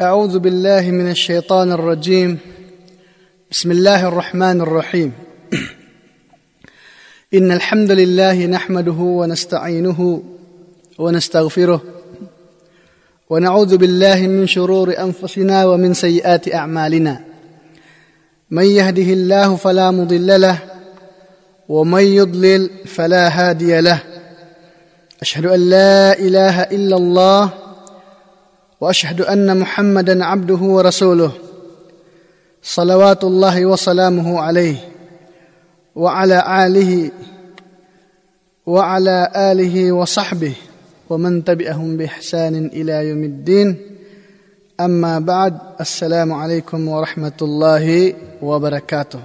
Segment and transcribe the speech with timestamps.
[0.00, 2.38] أعوذ بالله من الشيطان الرجيم.
[3.50, 5.12] بسم الله الرحمن الرحيم.
[7.34, 10.22] إن الحمد لله نحمده ونستعينه
[10.98, 11.82] ونستغفره
[13.30, 17.20] ونعوذ بالله من شرور أنفسنا ومن سيئات أعمالنا.
[18.50, 20.58] من يهده الله فلا مضل له
[21.68, 24.02] ومن يضلل فلا هادي له.
[25.22, 27.65] أشهد أن لا إله إلا الله
[28.80, 31.32] وأشهد أن محمدا عبده ورسوله
[32.62, 34.76] صلوات الله وسلامه عليه
[35.96, 37.10] وعلى آله
[38.66, 40.54] وعلى آله وصحبه
[41.10, 43.68] ومن تبعهم بإحسان إلى يوم الدين.
[44.80, 49.22] أما بعد السلام عليكم ورحمة الله وبركاته.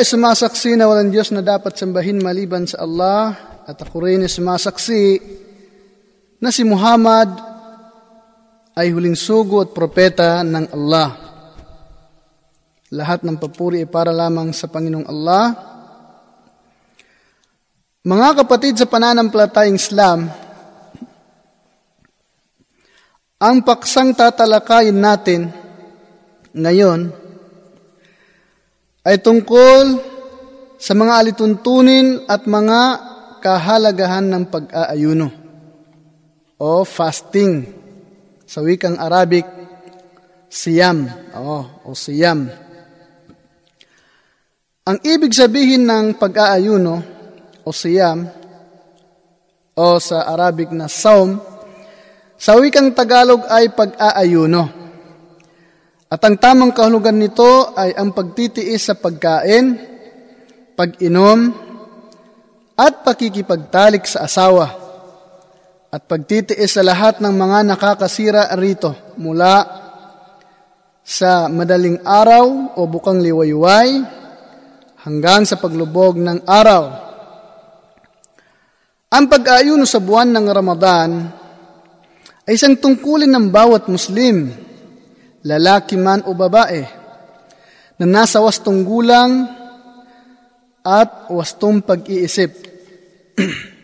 [0.00, 3.36] sumasaksi na walang Diyos na dapat sambahin maliban sa Allah
[3.68, 5.20] at ako rin ay sumasaksi
[6.40, 7.28] na si Muhammad
[8.72, 11.08] ay huling sugo at propeta ng Allah.
[12.96, 15.44] Lahat ng papuri ay para lamang sa Panginoong Allah.
[18.08, 20.32] Mga kapatid sa pananampalatayang Islam,
[23.36, 25.52] ang paksang tatalakayin natin
[26.56, 27.12] ngayon
[29.04, 30.00] ay tungkol
[30.80, 32.80] sa mga alituntunin at mga
[33.38, 35.28] kahalagahan ng pag-aayuno
[36.58, 37.64] o fasting.
[38.48, 39.44] Sa wikang Arabic,
[40.48, 41.04] siyam
[41.36, 42.48] o, o siyam.
[44.88, 46.94] Ang ibig sabihin ng pag-aayuno
[47.60, 48.24] o siyam
[49.76, 51.36] o sa Arabic na saum,
[52.40, 54.64] sa wikang Tagalog ay pag-aayuno.
[56.08, 59.76] At ang tamang kahulugan nito ay ang pagtitiis sa pagkain,
[60.72, 61.67] pag-inom,
[62.78, 64.70] at pakikipagtalik sa asawa
[65.90, 69.66] at pagtitiis sa lahat ng mga nakakasira rito mula
[71.02, 73.98] sa madaling araw o bukang liwayway
[75.02, 77.08] hanggang sa paglubog ng araw.
[79.08, 81.10] Ang pag-aayuno sa buwan ng Ramadan
[82.44, 84.52] ay isang tungkulin ng bawat Muslim,
[85.48, 86.84] lalaki man o babae,
[87.98, 89.57] na nasa wastong gulang
[90.88, 92.64] at wastong pag-iisip.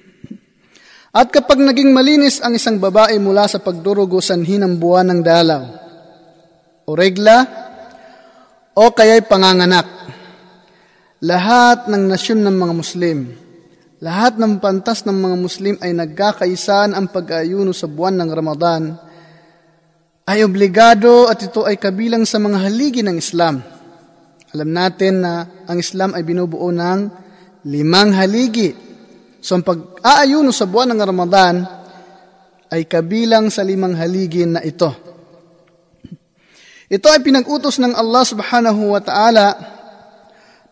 [1.15, 5.63] At kapag naging malinis ang isang babae mula sa pagdurugo sanhi ng buwan ng dalaw,
[6.89, 7.39] o regla,
[8.75, 9.87] o kaya'y panganganak,
[11.23, 13.19] lahat ng nasyon ng mga Muslim,
[14.03, 18.83] lahat ng pantas ng mga Muslim ay nagkakaisaan ang pag-ayuno sa buwan ng Ramadan,
[20.27, 23.74] ay obligado at ito ay kabilang sa mga haligi ng Islam.
[24.55, 27.01] Alam natin na ang Islam ay binubuo ng
[27.67, 28.85] limang haligi
[29.45, 31.69] So ang pag-aayuno sa buwan ng Ramadan
[32.73, 34.89] ay kabilang sa limang haligi na ito.
[36.89, 39.47] Ito ay pinag-utos ng Allah subhanahu wa ta'ala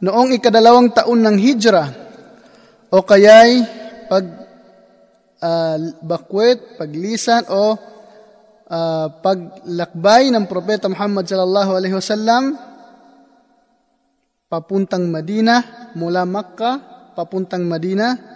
[0.00, 1.84] noong ikadalawang taon ng hijra
[2.88, 3.60] o kaya'y
[4.08, 4.24] pag
[5.44, 12.56] uh, bakwet, paglisan o uh, paglakbay ng propeta Muhammad sallallahu alaihi wasallam
[14.52, 16.76] papuntang Madina mula Makkah
[17.16, 18.32] papuntang Madina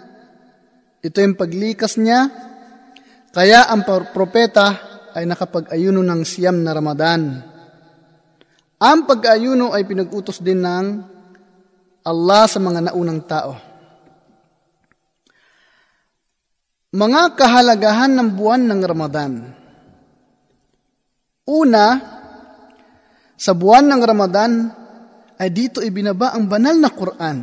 [1.07, 2.27] ito yung paglikas niya.
[3.29, 4.75] Kaya ang propeta
[5.13, 7.21] ay nakapag-ayuno ng siyam na Ramadan.
[8.81, 10.85] Ang pag-ayuno ay pinag-utos din ng
[12.03, 13.53] Allah sa mga naunang tao.
[16.91, 19.33] Mga kahalagahan ng buwan ng Ramadan.
[21.47, 21.85] Una,
[23.37, 24.51] sa buwan ng Ramadan
[25.37, 27.37] ay dito ibinaba ang banal na Quran.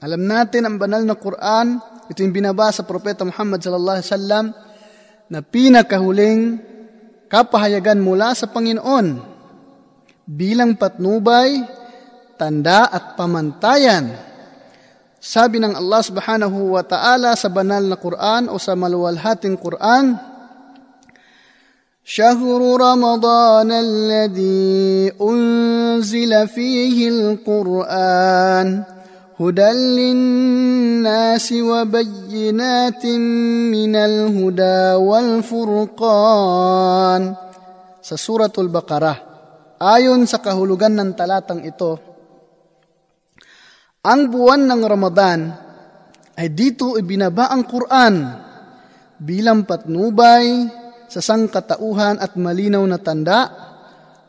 [0.00, 4.46] Alam natin ang banal na Quran ito yung binabasa Propeta Muhammad sallallahu alaihi wasallam
[5.30, 6.58] na pinakahuling
[7.30, 9.22] kapahayagan mula sa Panginoon
[10.26, 11.62] bilang patnubay,
[12.34, 14.10] tanda at pamantayan.
[15.22, 20.18] Sabi ng Allah subhanahu wa ta'ala sa banal na Quran o sa maluwalhating Quran,
[22.09, 28.83] شهر رمضان الذي أنزل فيه القرآن
[29.39, 33.05] هدى للناس وبينات
[33.73, 36.43] من الهدى والفرقان
[38.05, 39.17] sa Suratul Baqarah.
[39.81, 41.97] Ayon sa kahulugan ng talatang ito,
[44.05, 45.49] ang buwan ng Ramadan
[46.37, 48.15] ay dito ibinaba ang Quran
[49.17, 50.78] bilang patnubay
[51.10, 53.50] sa sangkatauhan at malinaw na tanda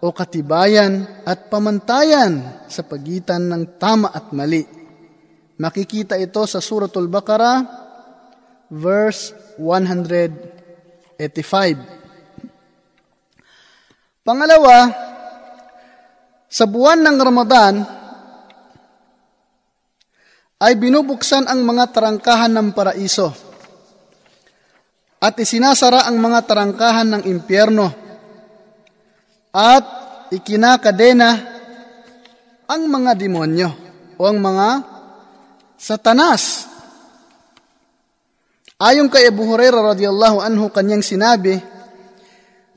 [0.01, 4.81] o katibayan at pamantayan sa pagitan ng tama at mali
[5.61, 7.61] Makikita ito sa Suratul Baqarah,
[8.73, 9.29] verse
[9.61, 11.21] 185.
[14.25, 14.89] Pangalawa,
[16.49, 17.77] sa buwan ng Ramadan,
[20.65, 23.50] ay binubuksan ang mga tarangkahan ng paraiso
[25.21, 27.93] at isinasara ang mga tarangkahan ng impyerno
[29.53, 29.85] at
[30.33, 31.29] ikinakadena
[32.65, 33.69] ang mga demonyo
[34.17, 34.67] o ang mga
[35.77, 36.65] satanas.
[38.81, 41.61] Ayon kay Abu Hurairah radhiyallahu anhu kanyang sinabi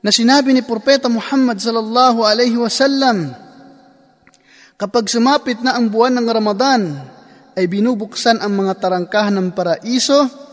[0.05, 3.33] na sinabi ni Propeta Muhammad sallallahu alaihi wasallam
[4.77, 6.93] kapag sumapit na ang buwan ng Ramadan
[7.57, 10.44] ay binubuksan ang mga tarangkahan ng paraiso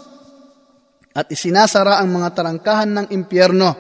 [1.13, 3.71] at isinasara ang mga tarangkahan ng impyerno.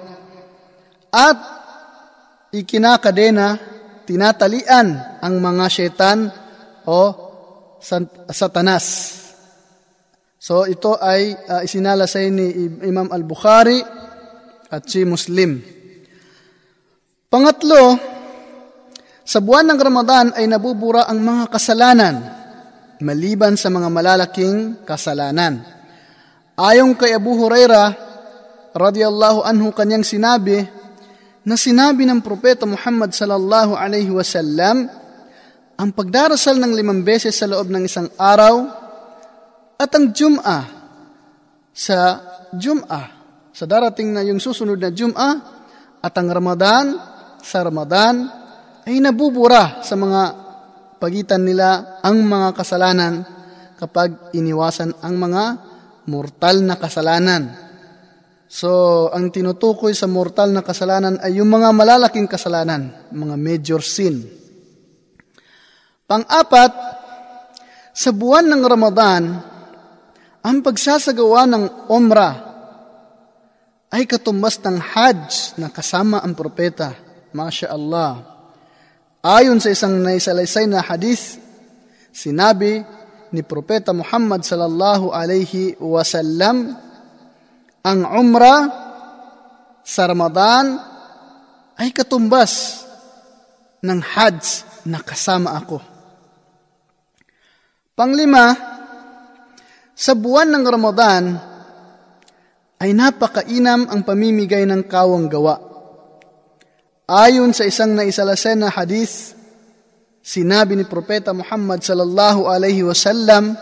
[1.12, 1.38] At
[2.52, 3.56] ikinakadena,
[4.04, 6.28] tinatalian ang mga syaitan
[6.84, 7.00] o
[8.28, 8.86] satanas.
[10.42, 12.46] So ito ay uh, isinalasay ni
[12.84, 13.78] Imam Al-Bukhari
[14.68, 15.62] at si Muslim.
[17.30, 17.96] Pangatlo,
[19.22, 22.16] sa buwan ng Ramadan ay nabubura ang mga kasalanan
[23.02, 25.81] maliban sa mga malalaking kasalanan.
[26.52, 27.96] Ayon kay Abu Huraira
[28.76, 30.60] radhiyallahu anhu kanyang sinabi
[31.48, 34.84] na sinabi ng propeta Muhammad sallallahu alaihi wasallam
[35.80, 38.68] ang pagdarasal ng limang beses sa loob ng isang araw
[39.80, 40.60] at ang Jum'a
[41.72, 41.98] sa
[42.52, 43.02] Jum'a
[43.48, 45.30] sa darating na yung susunod na Jum'a
[46.04, 47.00] at ang Ramadan
[47.40, 48.28] sa Ramadan
[48.84, 50.22] ay nabubura sa mga
[51.00, 53.24] pagitan nila ang mga kasalanan
[53.80, 55.71] kapag iniwasan ang mga
[56.06, 57.52] mortal na kasalanan.
[58.52, 64.28] So, ang tinutukoy sa mortal na kasalanan ay yung mga malalaking kasalanan, mga major sin.
[66.04, 66.72] Pang-apat,
[67.92, 69.24] sa buwan ng Ramadan,
[70.42, 72.30] ang pagsasagawa ng Umra
[73.92, 76.96] ay katumbas ng Hajj na kasama ang propeta.
[77.32, 78.20] Masya Allah.
[79.24, 81.38] Ayon sa isang naisalaysay na hadith,
[82.12, 82.84] sinabi
[83.32, 86.76] ni Propeta Muhammad sallallahu alaihi wasallam,
[87.82, 88.68] ang umrah
[89.82, 90.78] sa Ramadan
[91.80, 92.84] ay katumbas
[93.82, 94.44] ng Hajj
[94.86, 95.82] na kasama ako.
[97.98, 98.54] Panglima,
[99.92, 101.24] sa buwan ng Ramadan
[102.78, 105.72] ay napakainam ang pamimigay ng kawang gawa
[107.12, 109.34] Ayon sa isang naisalasen na hadith,
[110.22, 113.58] sinabi ni Propeta Muhammad sallallahu alaihi wasallam,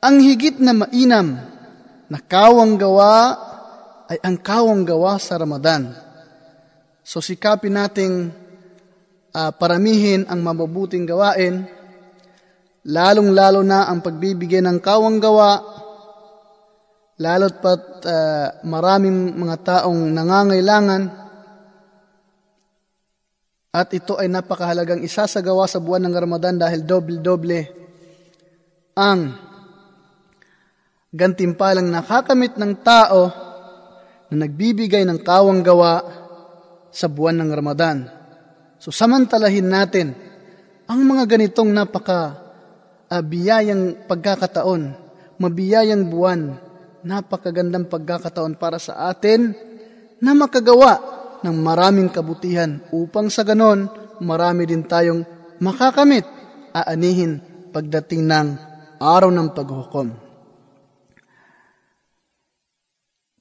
[0.00, 1.36] ang higit na mainam
[2.08, 3.36] na kawang gawa
[4.08, 5.92] ay ang kawang gawa sa Ramadan.
[7.04, 8.32] So sikapin nating
[9.32, 11.68] uh, paramihin ang mabubuting gawain,
[12.84, 15.60] lalong-lalo na ang pagbibigay ng kawang gawa,
[17.20, 21.23] lalo't pat uh, maraming mga taong nangangailangan,
[23.74, 27.60] at ito ay napakahalagang isasagawa sa buwan ng Ramadan dahil doble-doble
[28.94, 29.34] ang
[31.10, 33.34] gantimpalang nakakamit ng tao
[34.30, 36.06] na nagbibigay ng kawang gawa
[36.94, 38.06] sa buwan ng Ramadan.
[38.78, 40.14] So samantalahin natin
[40.86, 42.38] ang mga ganitong napaka
[43.10, 44.82] biyayang pagkakataon,
[45.42, 46.62] mabiyayang buwan,
[47.02, 49.50] napakagandang pagkakataon para sa atin
[50.22, 53.84] na makagawa ng maraming kabutihan upang sa ganon
[54.24, 55.20] marami din tayong
[55.60, 56.24] makakamit,
[56.72, 58.48] aanihin pagdating ng
[58.96, 60.08] araw ng paghukom.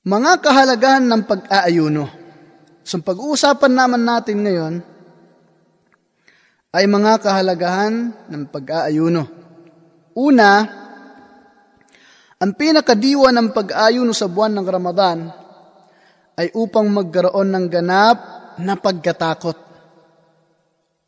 [0.03, 2.03] Mga kahalagahan ng pag-aayuno.
[2.83, 4.73] So pag-uusapan naman natin ngayon
[6.75, 9.23] ay mga kahalagahan ng pag-aayuno.
[10.19, 10.49] Una,
[12.43, 15.42] ang pinakadiwa ng pag-aayuno sa buwan ng Ramadan
[16.38, 18.18] ay upang magkaroon ng ganap
[18.62, 19.58] na pagkatakot.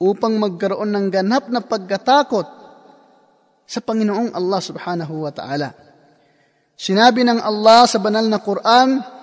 [0.00, 2.48] Upang magkaroon ng ganap na pagkatakot
[3.68, 5.70] sa Panginoong Allah subhanahu wa ta'ala.
[6.74, 9.20] Sinabi ng Allah sa banal na Quran,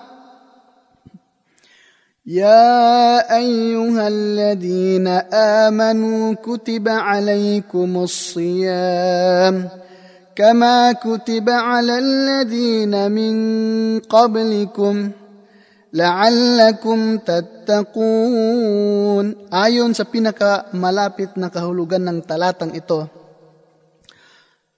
[2.27, 9.69] يا أيها الذين آمنوا كتب عليكم الصيام
[10.35, 13.35] كما كتب على الذين من
[13.99, 15.11] قبلكم
[15.92, 19.26] la'allakum tattaqun.
[19.52, 23.06] Ayon sa pinakamalapit na kahulugan ng talatang ito,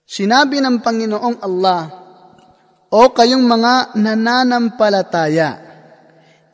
[0.04, 1.83] sinabi ng Panginoong Allah,
[2.94, 5.50] O kayong mga nananampalataya,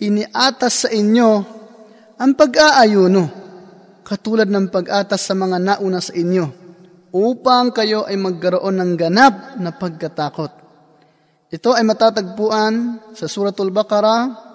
[0.00, 1.31] iniatas sa inyo
[2.17, 3.25] ang pag-aayuno,
[4.00, 6.49] katulad ng pag-atas sa mga nauna sa inyo,
[7.12, 10.52] upang kayo ay magkaroon ng ganap na pagkatakot.
[11.52, 12.75] Ito ay matatagpuan
[13.12, 14.50] sa Suratul Baqarah,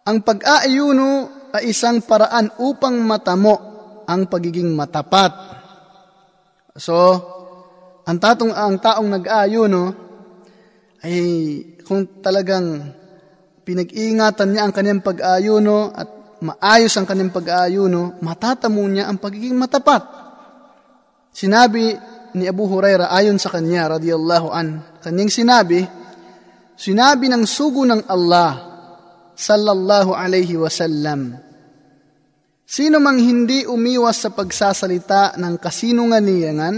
[0.05, 3.73] ang pag-aayuno ay isang paraan upang matamo
[4.05, 5.33] ang pagiging matapat.
[6.77, 6.93] So,
[8.05, 9.83] ang tatong ang taong nag-aayuno
[11.01, 11.17] ay
[11.81, 12.93] kung talagang
[13.65, 16.09] pinag-iingatan niya ang kanyang pag-aayuno at
[16.45, 20.05] maayos ang kanyang pag-aayuno, matatamo niya ang pagiging matapat.
[21.33, 21.97] Sinabi
[22.35, 25.87] ni Abu Huraira ayon sa kanya, radiyallahu an, kanyang sinabi,
[26.75, 28.53] sinabi ng sugo ng Allah,
[29.39, 31.39] sallallahu alayhi wasallam,
[32.65, 36.75] Sino mang hindi umiwas sa pagsasalita ng kasinungalingan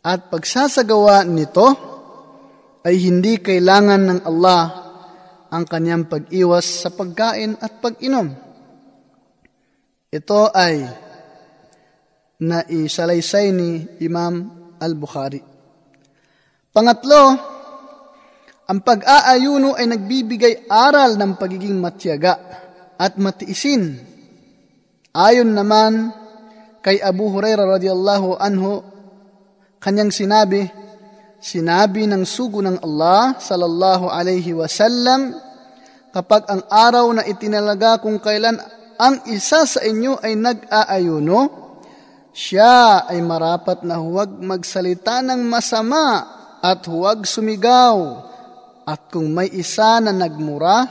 [0.00, 1.66] at pagsasagawa nito
[2.80, 4.62] ay hindi kailangan ng Allah
[5.52, 8.32] ang kanyang pag-iwas sa pagkain at pag-inom.
[10.08, 11.05] Ito ay
[12.40, 15.40] naisalaysay ni Imam al-Bukhari.
[16.72, 17.22] Pangatlo,
[18.66, 22.34] ang pag-aayuno ay nagbibigay aral ng pagiging matyaga
[22.98, 23.96] at matiisin.
[25.16, 26.12] Ayon naman
[26.84, 28.84] kay Abu Huraira radiyallahu anhu,
[29.80, 30.68] kanyang sinabi,
[31.36, 35.36] Sinabi ng sugo ng Allah sallallahu alayhi wasallam,
[36.10, 38.58] kapag ang araw na itinalaga kung kailan
[38.98, 41.65] ang isa sa inyo ay nag-aayuno,
[42.36, 46.20] siya ay marapat na huwag magsalita ng masama
[46.60, 48.28] at huwag sumigaw.
[48.84, 50.84] At kung may isa na nagmura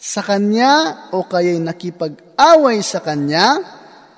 [0.00, 3.60] sa kanya o kaya'y nakipag-away sa kanya,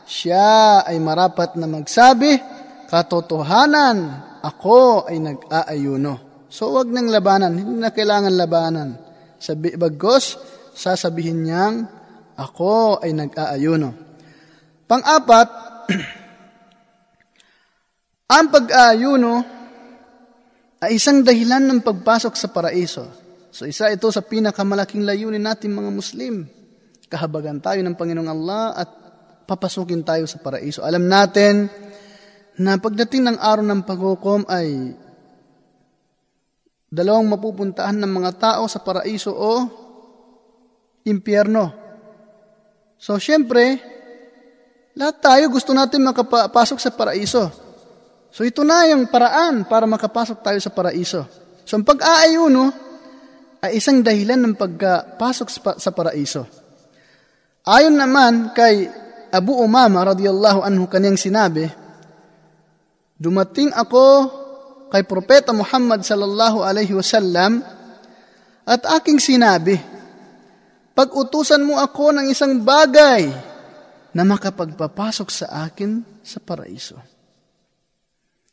[0.06, 2.38] siya ay marapat na magsabi,
[2.86, 6.46] katotohanan, ako ay nag-aayuno.
[6.46, 8.88] So wag nang labanan, hindi na kailangan labanan.
[9.36, 10.38] Sabi, bagos,
[10.72, 11.76] sasabihin niyang,
[12.38, 14.06] ako ay nag-aayuno.
[14.86, 15.48] Pang-apat,
[18.38, 19.34] ang pag-aayuno
[20.86, 23.10] ay isang dahilan ng pagpasok sa paraiso.
[23.50, 26.46] So isa ito sa pinakamalaking layunin natin mga Muslim.
[27.10, 28.90] Kahabagan tayo ng Panginoong Allah at
[29.46, 30.86] papasukin tayo sa paraiso.
[30.86, 31.66] Alam natin
[32.62, 34.94] na pagdating ng araw ng paghukom ay
[36.86, 39.66] dalawang mapupuntahan ng mga tao sa paraiso o
[41.06, 41.74] impyerno.
[42.96, 43.78] So, syempre,
[44.96, 47.52] lahat tayo gusto natin makapasok sa paraiso.
[48.32, 51.28] So, ito na yung paraan para makapasok tayo sa paraiso.
[51.68, 52.72] So, ang pag-aayuno
[53.60, 56.48] ay isang dahilan ng pagpasok sa paraiso.
[57.68, 58.88] Ayon naman kay
[59.32, 61.68] Abu Umama radiyallahu anhu kanyang sinabi,
[63.16, 64.28] Dumating ako
[64.92, 67.64] kay Propeta Muhammad sallallahu alaihi wasallam
[68.64, 69.76] at aking sinabi,
[70.96, 73.55] Pag-utusan mo ako ng isang bagay
[74.16, 76.96] na makapagpapasok sa akin sa paraiso.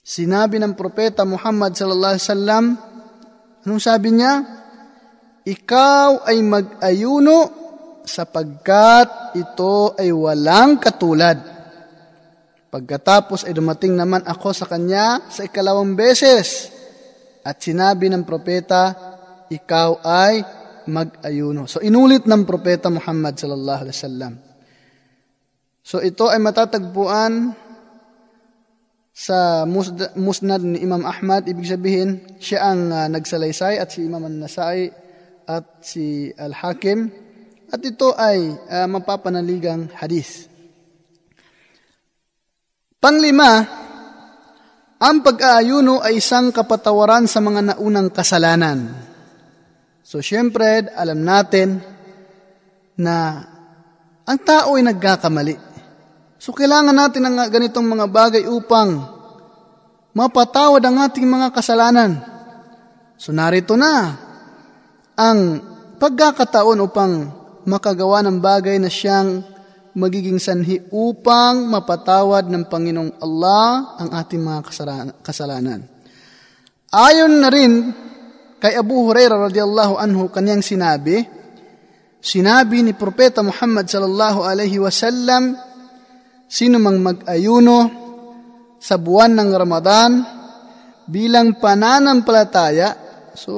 [0.03, 2.63] Sinabi ng Propeta Muhammad sallallahu alaihi wasallam,
[3.63, 4.43] anong sabi niya?
[5.47, 7.37] Ikaw ay mag-ayuno
[8.03, 11.39] sapagkat ito ay walang katulad.
[12.67, 16.67] Pagkatapos ay dumating naman ako sa kanya sa ikalawang beses
[17.47, 18.91] at sinabi ng propeta,
[19.47, 20.43] ikaw ay
[20.91, 21.71] mag-ayuno.
[21.71, 24.52] So inulit ng propeta Muhammad sallallahu alaihi wasallam.
[25.83, 27.51] So ito ay matatagpuan
[29.13, 29.67] sa
[30.17, 34.89] musnad ni Imam Ahmad, ibig sabihin siya ang uh, nagsalaysay at si Imam An-Nasai
[35.45, 37.13] at si Al-Hakim
[37.69, 40.49] at ito ay uh, mapapanaligang hadith.
[42.97, 43.67] Panglima,
[45.03, 48.87] ang pag-aayuno ay isang kapatawaran sa mga naunang kasalanan.
[49.99, 51.83] So, syempre, alam natin
[52.95, 53.43] na
[54.23, 55.72] ang tao ay nagkakamali.
[56.43, 58.99] So, kailangan natin ng ganitong mga bagay upang
[60.11, 62.19] mapatawad ang ating mga kasalanan.
[63.15, 64.11] So, narito na
[65.15, 65.39] ang
[66.03, 67.31] pagkakataon upang
[67.63, 69.39] makagawa ng bagay na siyang
[69.95, 74.61] magiging sanhi upang mapatawad ng Panginoong Allah ang ating mga
[75.23, 75.87] kasalanan.
[76.91, 77.87] Ayon na rin
[78.59, 81.23] kay Abu Hurairah radhiyallahu anhu kanyang sinabi,
[82.19, 85.71] sinabi ni Propeta Muhammad sallallahu alaihi wasallam,
[86.53, 87.77] sino mang mag-ayuno
[88.77, 90.11] sa buwan ng Ramadan
[91.09, 92.93] bilang pananampalataya,
[93.33, 93.53] so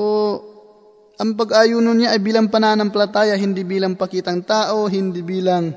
[1.19, 5.75] ang pag-ayuno niya ay bilang pananampalataya, hindi bilang pakitang tao, hindi bilang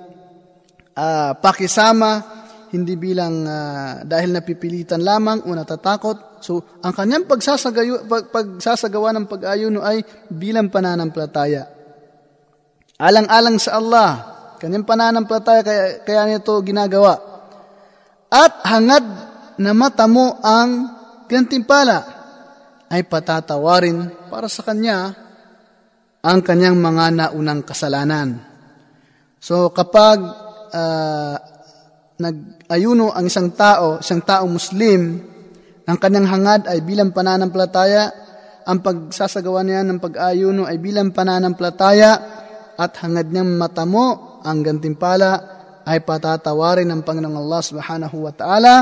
[0.94, 2.22] uh, pakisama,
[2.70, 6.38] hindi bilang uh, dahil napipilitan lamang o natatakot.
[6.38, 11.66] So, ang kanyang pagsasagawa, pag, pagsasagawa ng pag-ayuno ay bilang pananampalataya.
[12.98, 17.14] Alang-alang sa Allah Kanyang pananampalataya kaya, kaya nito ginagawa.
[18.28, 19.06] At hangad
[19.58, 20.98] na mata mo ang
[21.30, 21.98] gantimpala
[22.88, 25.12] ay patatawarin para sa kanya
[26.24, 28.42] ang kanyang mga naunang kasalanan.
[29.38, 30.18] So kapag
[30.74, 31.36] uh,
[32.18, 35.22] nag-ayuno ang isang tao, isang tao Muslim,
[35.86, 38.10] ang kanyang hangad ay bilang pananampalataya,
[38.68, 42.12] ang pagsasagawa niya ng pag-ayuno ay bilang pananampalataya
[42.76, 45.32] at hangad niyang matamo ang gantimpala
[45.88, 48.74] ay patatawarin ng Panginoong Allah subhanahu wa ta'ala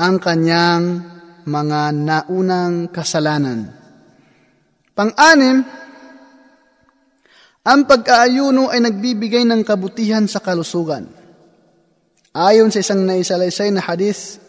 [0.00, 0.84] ang kanyang
[1.44, 3.68] mga naunang kasalanan.
[4.96, 5.60] Pang-anim,
[7.62, 11.06] ang pag-aayuno ay nagbibigay ng kabutihan sa kalusugan.
[12.32, 14.40] Ayon sa isang naisalaysay na hadith,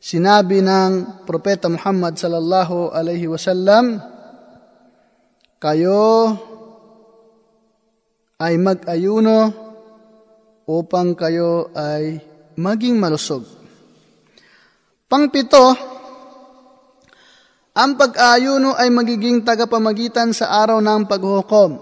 [0.00, 4.00] sinabi ng Propeta Muhammad sallallahu alaihi wasallam,
[5.60, 6.34] kayo
[8.40, 9.52] ay mag-ayuno
[10.64, 12.16] upang kayo ay
[12.56, 13.44] maging malusog.
[15.04, 15.76] Pangpito,
[17.76, 21.76] ang pag-ayuno ay magiging tagapamagitan sa araw ng paghukom.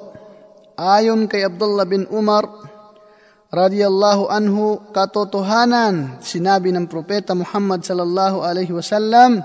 [0.75, 2.43] Ayon kay Abdullah bin Umar,
[3.55, 9.39] radiyallahu anhu, katotohanan, sinabi ng propeta Muhammad sallallahu alaihi wasallam,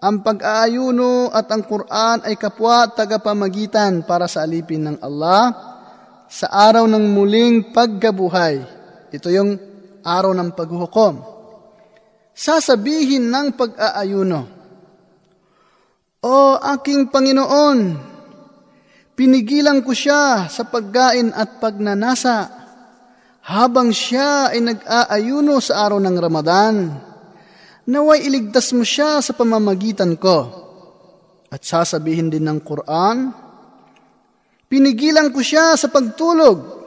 [0.00, 5.69] ang pag-aayuno at ang Quran ay kapwa tagapamagitan para sa alipin ng Allah
[6.30, 8.62] sa araw ng muling pagkabuhay.
[9.10, 9.58] Ito yung
[10.06, 11.26] araw ng paghuhukom.
[12.30, 14.62] Sasabihin ng pag-aayuno,
[16.20, 17.96] O aking Panginoon,
[19.18, 22.46] pinigilan ko siya sa pagkain at pagnanasa
[23.40, 26.74] habang siya ay nag-aayuno sa araw ng Ramadan.
[27.90, 30.68] Naway iligtas mo siya sa pamamagitan ko.
[31.50, 33.34] At sasabihin din ng Quran,
[34.70, 36.86] Pinigilan ko siya sa pagtulog.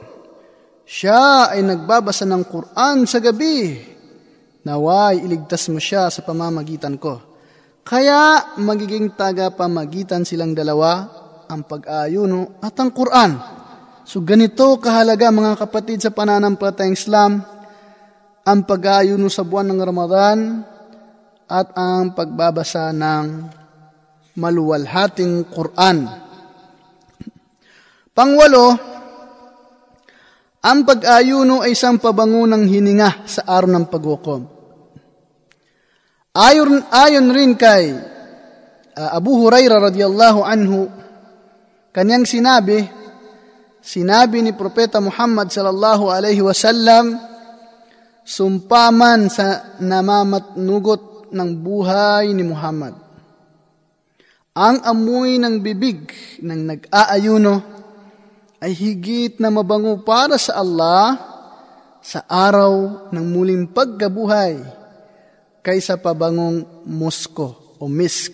[0.88, 3.76] Siya ay nagbabasa ng Quran sa gabi.
[4.64, 7.20] Naway, iligtas mo siya sa pamamagitan ko.
[7.84, 11.04] Kaya magiging taga-pamagitan silang dalawa,
[11.44, 13.36] ang pag-ayuno at ang Quran.
[14.08, 17.44] So ganito kahalaga mga kapatid sa pananampalatayang Islam,
[18.48, 20.38] ang pag-ayuno sa buwan ng Ramadan
[21.44, 23.24] at ang pagbabasa ng
[24.40, 26.23] maluwalhating Quran.
[28.14, 28.78] Pangwalo,
[30.62, 34.42] ang pag-ayuno ay isang pabango ng hininga sa araw ng paghukom.
[36.30, 37.90] Ayon, ayon rin kay
[38.94, 40.86] uh, Abu Huraira radiyallahu anhu,
[41.90, 42.86] kanyang sinabi,
[43.82, 47.18] sinabi ni Propeta Muhammad sallallahu alaihi wasallam,
[48.22, 52.94] sumpaman sa namamatnugot ng buhay ni Muhammad.
[54.54, 56.14] Ang amoy ng bibig
[56.46, 57.74] ng nag-aayuno
[58.64, 61.20] ay higit na mabango para sa Allah
[62.00, 64.56] sa araw ng muling pagkabuhay
[65.60, 68.32] kaysa pabangong musko o misk.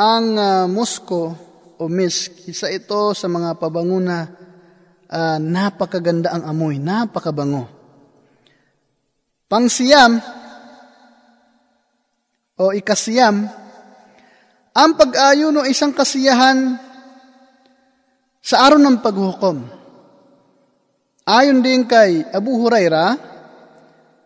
[0.00, 1.36] Ang uh, musko
[1.76, 4.24] o misk, isa ito sa mga pabango na
[5.12, 7.68] uh, napakaganda ang amoy, napakabango.
[9.44, 10.24] Pangsiyam
[12.56, 13.44] o ikasiyam,
[14.72, 16.89] ang pag-ayuno ay isang kasiyahan
[18.40, 19.58] sa araw ng paghukom.
[21.28, 23.14] Ayon din kay Abu Huraira,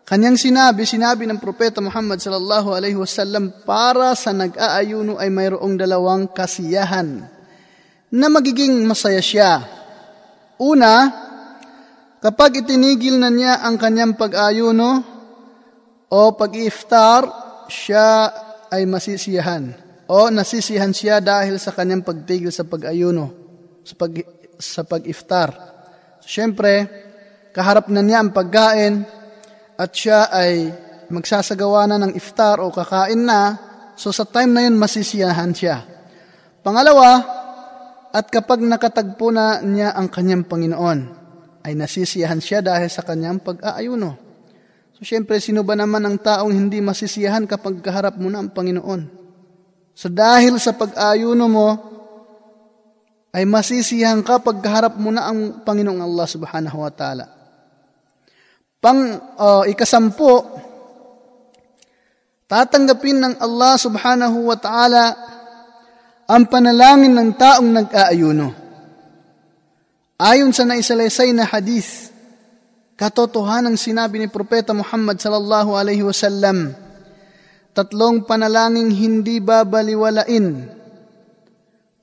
[0.07, 6.31] kanyang sinabi, sinabi ng Propeta Muhammad sallallahu alaihi wasallam, para sa nag-aayuno ay mayroong dalawang
[6.31, 7.27] kasiyahan
[8.09, 9.61] na magiging masaya siya.
[10.57, 11.11] Una,
[12.23, 15.03] kapag itinigil na niya ang kanyang pag-ayuno
[16.09, 17.27] o pag-iftar,
[17.67, 18.31] siya
[18.71, 19.75] ay masisiyahan
[20.07, 23.44] o nasisiyahan siya dahil sa kanyang pagtigil sa pag-ayuno
[23.85, 24.11] sa, pag,
[24.57, 25.49] sa pag-iftar.
[26.25, 26.89] Siyempre,
[27.53, 29.05] kaharap na niya ang pagkain
[29.77, 30.73] at siya ay
[31.13, 33.55] magsasagawa na ng iftar o kakain na,
[33.93, 35.85] so sa time na yun masisiyahan siya.
[36.65, 37.21] Pangalawa,
[38.15, 40.99] at kapag nakatagpo na niya ang kanyang Panginoon,
[41.67, 44.11] ay nasisiyahan siya dahil sa kanyang pag-aayuno.
[44.95, 49.01] So syempre, sino ba naman ang taong hindi masisiyahan kapag kaharap mo na ang Panginoon?
[49.91, 51.67] So dahil sa pag-ayuno mo,
[53.35, 57.27] ay masisiyahan ka pagkaharap mo na ang Panginoong Allah subhanahu wa ta'ala.
[58.79, 58.99] Pang
[59.35, 60.39] uh, ikasampu,
[62.47, 65.05] tatanggapin ng Allah subhanahu wa ta'ala
[66.31, 68.47] ang panalangin ng taong nag-aayuno.
[70.15, 72.15] Ayon sa naisalaysay na hadith,
[72.95, 76.71] katotohanan sinabi ni Propeta Muhammad sallallahu alaihi wasallam,
[77.75, 80.71] tatlong panalangin hindi babaliwalain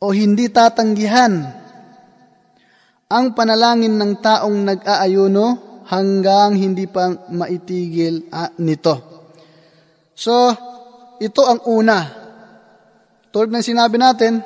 [0.02, 1.62] o hindi tatanggihan.
[3.12, 5.46] ang panalangin ng taong nag-aayuno
[5.92, 8.96] hanggang hindi pa maitigil uh, nito.
[10.16, 10.48] So,
[11.20, 12.00] ito ang una.
[13.28, 14.40] Tulad ng sinabi natin,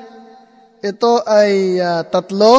[0.83, 2.55] ito ay uh, tatlo.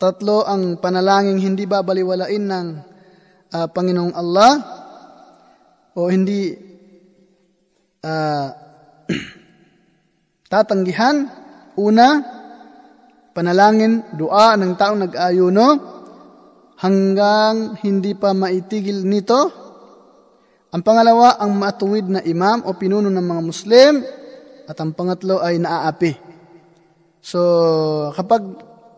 [0.00, 2.68] Tatlo ang panalangin hindi babaliwalain ng
[3.52, 4.52] uh, Panginoong Allah
[5.92, 6.56] o hindi
[8.08, 8.48] uh,
[10.52, 11.37] tatanggihan.
[11.78, 12.18] Una,
[13.30, 15.66] panalangin, dua ng taong nag-ayuno
[16.82, 19.40] hanggang hindi pa maitigil nito.
[20.74, 23.94] Ang pangalawa, ang matuwid na imam o pinuno ng mga Muslim.
[24.68, 26.12] At ang pangatlo ay naaapi.
[27.22, 27.40] So,
[28.12, 28.42] kapag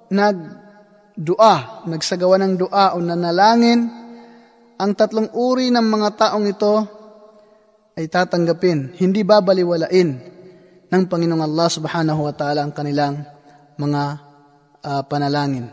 [0.09, 3.81] nag-dua, nagsagawa ng dua o nanalangin,
[4.81, 6.75] ang tatlong uri ng mga taong ito
[7.95, 10.39] ay tatanggapin, hindi babaliwalain
[10.90, 13.22] ng Panginoong Allah subhanahu wa ta'ala ang kanilang
[13.79, 14.03] mga
[14.83, 15.70] uh, panalangin.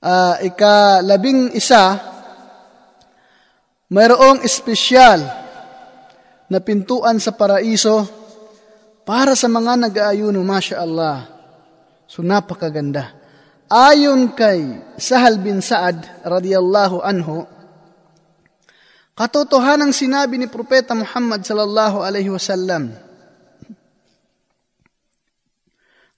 [0.00, 2.00] Uh, ikalabing isa,
[3.92, 5.20] mayroong espesyal
[6.48, 8.08] na pintuan sa paraiso
[9.04, 11.28] para sa mga nag-aayuno, Masya Allah.
[12.08, 13.14] So napakaganda.
[13.66, 17.42] Ayon kay Sahal bin Saad radiyallahu anhu,
[19.18, 23.05] katotohanan sinabi ni Propeta Muhammad sallallahu alaihi wasallam,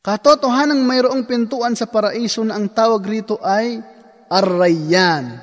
[0.03, 3.83] Katotohanan mayroong pintuan sa paraiso na ang tawag rito ay
[4.29, 5.41] Arrayyan.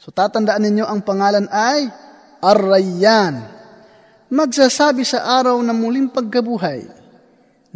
[0.00, 1.90] So tatandaan ninyo ang pangalan ay
[2.40, 3.52] Arrayyan.
[4.32, 6.82] Magsasabi sa araw na muling pagkabuhay,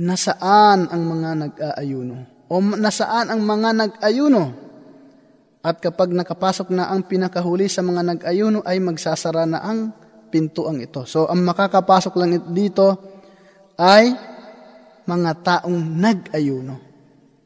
[0.01, 2.39] nasaan ang mga nag-aayuno?
[2.49, 4.45] o nasaan ang mga nag-ayuno.
[5.61, 9.93] At kapag nakapasok na ang pinakahuli sa mga nag-ayuno ay magsasara na ang
[10.33, 11.05] pintuang ito.
[11.05, 12.97] So ang makakapasok lang dito
[13.77, 14.17] ay
[15.09, 16.77] mga taong nag-ayuno.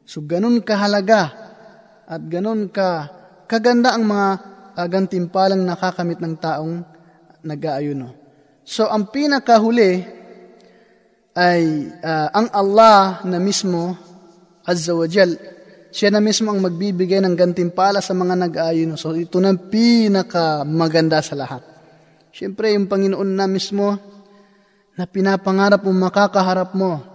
[0.03, 1.31] So ganun kahalaga
[2.03, 3.07] at ganun ka
[3.47, 4.27] kaganda ang mga
[4.75, 6.83] uh, gantimpalang nakakamit ng taong
[7.47, 8.11] nag-aayuno.
[8.67, 10.03] So ang pinakahuli
[11.33, 11.63] ay
[12.03, 13.95] uh, ang Allah na mismo
[14.67, 15.35] Azza wa Jal.
[15.93, 18.97] Siya na mismo ang magbibigay ng gantimpala sa mga nag-aayon.
[18.99, 21.61] So ito na pinaka maganda sa lahat.
[22.33, 23.93] Siyempre, yung Panginoon na mismo
[24.97, 27.12] na pinapangarap mo makakaharap mo.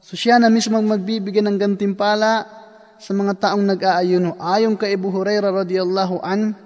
[0.00, 2.48] So siya na mismo ang magbibigay ng gantimpala
[2.96, 4.40] sa mga taong nag-aayuno.
[4.40, 6.56] Ayon kay Abu Huraira radiyallahu an,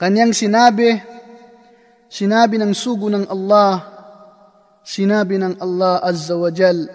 [0.00, 0.96] kanyang sinabi,
[2.08, 3.84] sinabi ng sugo ng Allah,
[4.80, 6.88] sinabi ng Allah Azza wa Jal,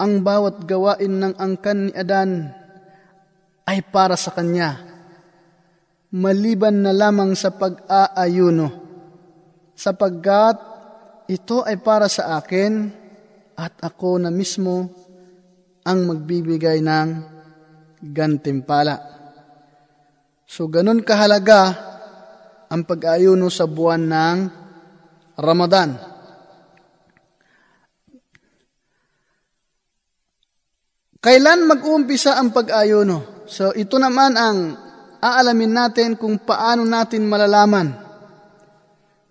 [0.00, 2.52] ang bawat gawain ng angkan ni Adan
[3.64, 4.84] ay para sa kanya,
[6.12, 8.68] maliban na lamang sa pag-aayuno,
[9.72, 10.56] sapagkat
[11.28, 13.03] ito ay para sa akin
[13.54, 14.90] at ako na mismo
[15.84, 17.08] ang magbibigay ng
[18.00, 18.96] gantimpala.
[20.44, 21.60] So ganun kahalaga
[22.68, 24.38] ang pag-ayuno sa buwan ng
[25.40, 25.90] Ramadan.
[31.24, 33.46] Kailan mag-uumpisa ang pag-ayuno?
[33.48, 34.76] So ito naman ang
[35.24, 37.88] aalamin natin kung paano natin malalaman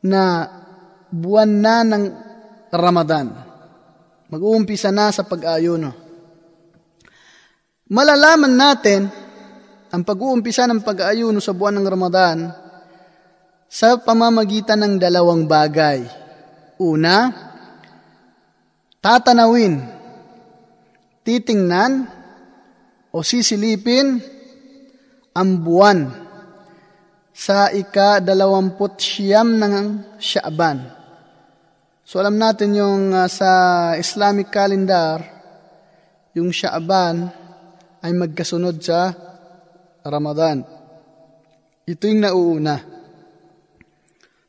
[0.02, 0.50] na
[1.14, 2.04] buwan na ng
[2.74, 3.43] Ramadan.
[4.32, 5.92] Mag-uumpisa na sa pag-ayuno.
[7.90, 9.12] Malalaman natin
[9.94, 12.38] ang pag-uumpisa ng pag-ayuno sa buwan ng Ramadan
[13.70, 16.06] sa pamamagitan ng dalawang bagay.
[16.82, 17.30] Una,
[19.04, 19.82] tatanawin
[21.24, 22.08] titingnan
[23.14, 24.20] o sisilipin
[25.34, 26.00] ang buwan
[27.34, 31.03] sa ika-dalawamput siyam ng Shaaban.
[32.04, 33.52] So alam natin yung uh, sa
[33.96, 35.24] Islamic calendar,
[36.36, 37.32] yung Shaaban
[38.04, 39.16] ay magkasunod sa
[40.04, 40.68] Ramadan.
[41.88, 42.76] Ito yung nauuna.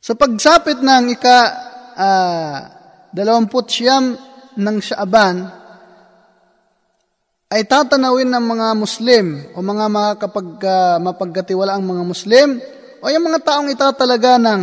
[0.03, 1.39] Sa pagsapit ng ika
[1.95, 2.57] uh,
[3.15, 4.19] dalawamput siyam
[4.59, 5.47] ng Shaaban,
[7.55, 12.59] ay tatanawin ng mga Muslim o mga makakapag, uh, mapagkatiwala ang mga Muslim
[12.99, 14.61] o yung mga taong itatalaga ng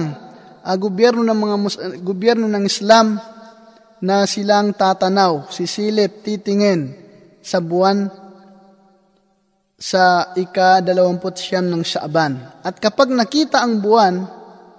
[0.63, 3.19] uh, gobyerno ng mga mus- uh, gobyerno ng Islam
[4.03, 6.91] na silang tatanaw, sisilip, titingin
[7.43, 8.11] sa buwan
[9.83, 12.39] sa ika-dalawamput siyam ng Shaaban.
[12.63, 14.15] At kapag nakita ang buwan,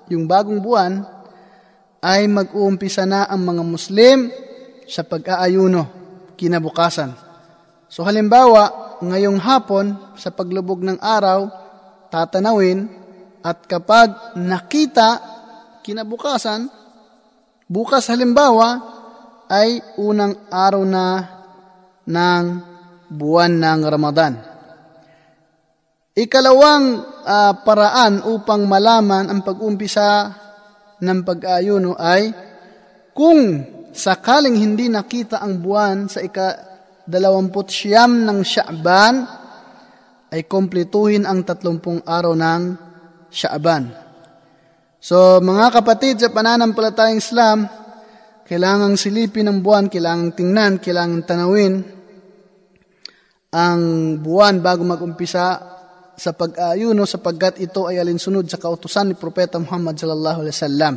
[0.08, 1.04] yung bagong buwan,
[2.04, 4.28] ay mag-uumpisa na ang mga Muslim
[4.88, 5.88] sa pag-aayuno
[6.36, 7.16] kinabukasan.
[7.88, 11.48] So halimbawa, ngayong hapon, sa paglubog ng araw,
[12.12, 12.88] tatanawin,
[13.44, 15.33] at kapag nakita,
[15.84, 16.72] kinabukasan,
[17.68, 18.80] bukas halimbawa,
[19.52, 21.06] ay unang araw na
[22.08, 22.46] ng
[23.12, 24.34] buwan ng Ramadan.
[26.14, 26.86] Ikalawang
[27.26, 30.30] uh, paraan upang malaman ang pag-umpisa
[31.02, 32.30] ng pag-ayuno ay
[33.14, 33.62] kung
[33.94, 39.16] sakaling hindi nakita ang buwan sa ika-dalawamput siyam ng Sha'ban,
[40.34, 42.62] ay kompletuhin ang tatlumpung araw ng
[43.30, 44.03] Sha'ban.
[45.04, 47.68] So mga kapatid sa pananampalatayang Islam,
[48.48, 51.84] kailangang silipin ang buwan, kailangang tingnan, kailangang tanawin
[53.52, 53.82] ang
[54.24, 55.60] buwan bago mag-umpisa
[56.16, 60.96] sa pag-ayuno sapagkat ito ay alinsunod sa kautusan ni Propeta Muhammad sallallahu alaihi wasallam.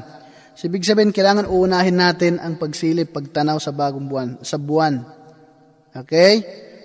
[0.57, 5.05] So, ibig sabihin, kailangan uunahin natin ang pagsilip, pagtanaw sa bagong buwan, sa buwan.
[5.93, 6.33] Okay?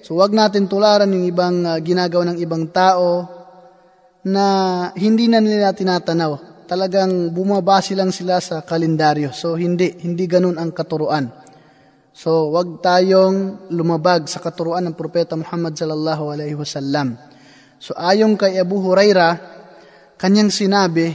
[0.04, 3.24] So, wag natin tularan yung ibang uh, ginagawa ng ibang tao
[4.28, 4.46] na
[5.00, 6.51] hindi na nila tinatanaw.
[6.72, 9.36] Talagang bumabase lang sila sa kalendaryo.
[9.36, 9.92] So, hindi.
[9.92, 11.28] Hindi ganun ang katuruan.
[12.16, 17.20] So, wag tayong lumabag sa katuruan ng Propeta Muhammad sallallahu alaihi wasallam.
[17.76, 19.36] So, ayon kay Abu Huraira,
[20.16, 21.12] kanyang sinabi,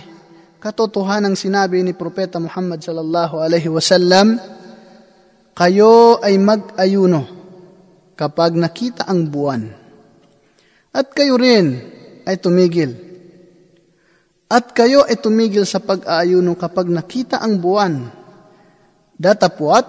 [0.60, 4.36] katotohanan sinabi ni Propeta Muhammad sallallahu alaihi wasallam,
[5.56, 7.24] kayo ay mag-ayuno
[8.12, 9.72] kapag nakita ang buwan.
[10.92, 11.80] At kayo rin
[12.28, 13.05] ay tumigil.
[14.46, 18.06] At kayo ay tumigil sa pag-aayuno kapag nakita ang buwan.
[19.18, 19.86] Datapwat,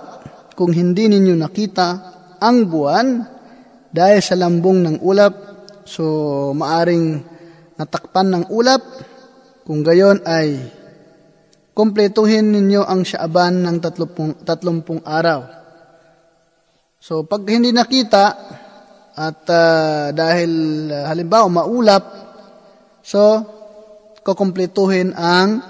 [0.57, 1.87] kung hindi ninyo nakita
[2.41, 3.07] ang buwan,
[3.93, 5.33] dahil sa lambong ng ulap,
[5.85, 6.03] so
[6.57, 7.21] maaring
[7.77, 8.81] natakpan ng ulap,
[9.61, 10.57] kung gayon ay
[11.77, 15.45] kumpletuhin ninyo ang Shaaban ng tatlumpung, tatlumpung araw.
[16.97, 18.23] So pag hindi nakita
[19.13, 20.51] at uh, dahil
[20.89, 22.03] uh, halimbawa maulap,
[23.05, 23.45] so
[24.27, 25.63] kukumpletuhin ang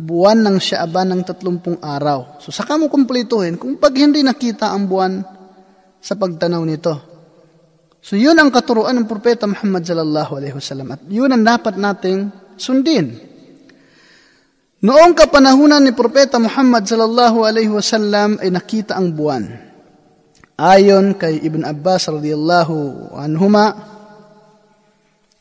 [0.00, 2.40] buwan ng Shaaban ng tatlumpung araw.
[2.40, 5.20] So saka mo kumpletuhin kung pag hindi nakita ang buwan
[6.00, 6.94] sa pagtanaw nito.
[8.00, 12.32] So yun ang katuruan ng propeta Muhammad sallallahu alaihi wasallam at yun ang dapat nating
[12.56, 13.36] sundin.
[14.76, 19.48] Noong kapanahunan ni Propeta Muhammad sallallahu alaihi wasallam ay nakita ang buwan.
[20.56, 23.95] Ayon kay Ibn Abbas radhiyallahu anhuma,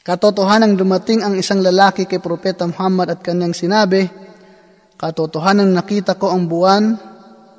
[0.05, 4.05] katotohanan dumating ang isang lalaki kay Propeta Muhammad at kanyang sinabi,
[4.93, 6.93] katotohanan nakita ko ang buwan.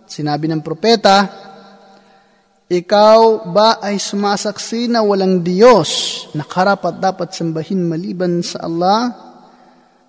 [0.07, 1.27] Sinabi ng propeta,
[2.71, 5.91] ikaw ba ay sumasaksi na walang Diyos
[6.35, 9.11] na karapat dapat sambahin maliban sa Allah?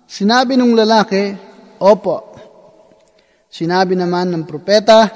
[0.06, 1.34] Sinabi ng lalaki,
[1.78, 2.34] Opo.
[3.46, 5.06] Sinabi naman ng propeta,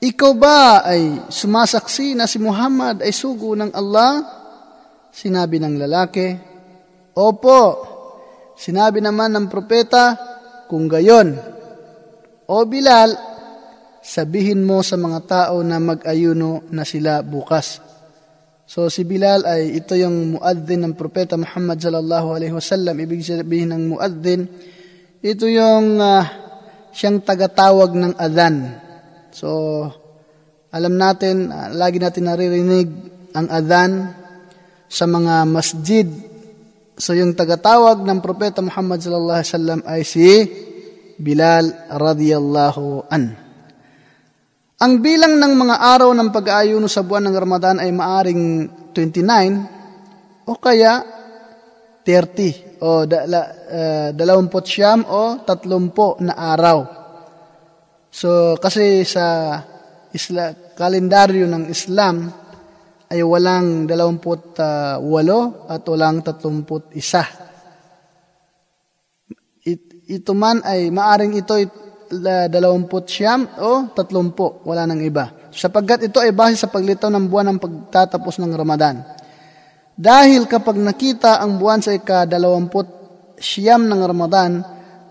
[0.00, 4.37] Ikaw ba ay sumasaksi na si Muhammad ay sugo ng Allah?
[5.18, 6.30] Sinabi ng lalaki,
[7.18, 7.62] Opo.
[8.54, 10.14] Sinabi naman ng propeta,
[10.70, 11.34] Kung gayon,
[12.46, 13.18] O Bilal,
[13.98, 17.82] sabihin mo sa mga tao na mag-ayuno na sila bukas.
[18.62, 22.94] So si Bilal ay ito yung muadzin ng propeta Muhammad sallallahu alaihi wasallam.
[22.94, 24.46] Ibig sabihin ng muadzin,
[25.18, 26.24] ito yung uh,
[26.94, 28.76] siyang tagatawag ng adhan.
[29.34, 29.48] So
[30.70, 32.88] alam natin, uh, lagi natin naririnig
[33.32, 33.92] ang adhan
[34.88, 36.08] sa mga masjid.
[36.98, 40.28] So yung tagatawag ng propeta Muhammad sallallahu alaihi wasallam ay si
[41.20, 43.24] Bilal radiyallahu an.
[44.78, 48.42] Ang bilang ng mga araw ng pag-aayuno sa buwan ng Ramadan ay maaring
[48.94, 51.02] 29 o kaya
[52.06, 56.78] 30 o dala, uh, 20 siyam o 30 na araw.
[58.08, 59.58] So kasi sa
[60.14, 62.30] isla, kalendaryo ng Islam
[63.08, 65.00] ay walang 28
[65.68, 66.92] at walang 31.
[69.64, 71.56] It, ito man ay maaring ito
[72.48, 75.48] dalawamput siyam o tatlumpo, wala nang iba.
[75.52, 79.04] Sapagkat ito ay base sa paglitaw ng buwan ng pagtatapos ng Ramadan.
[79.98, 82.86] Dahil kapag nakita ang buwan sa ika-dalawamput
[83.40, 84.62] siyam ng Ramadan,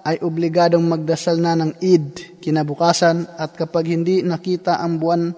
[0.07, 5.36] ay obligadong magdasal na ng Eid kinabukasan at kapag hindi nakita ang buwan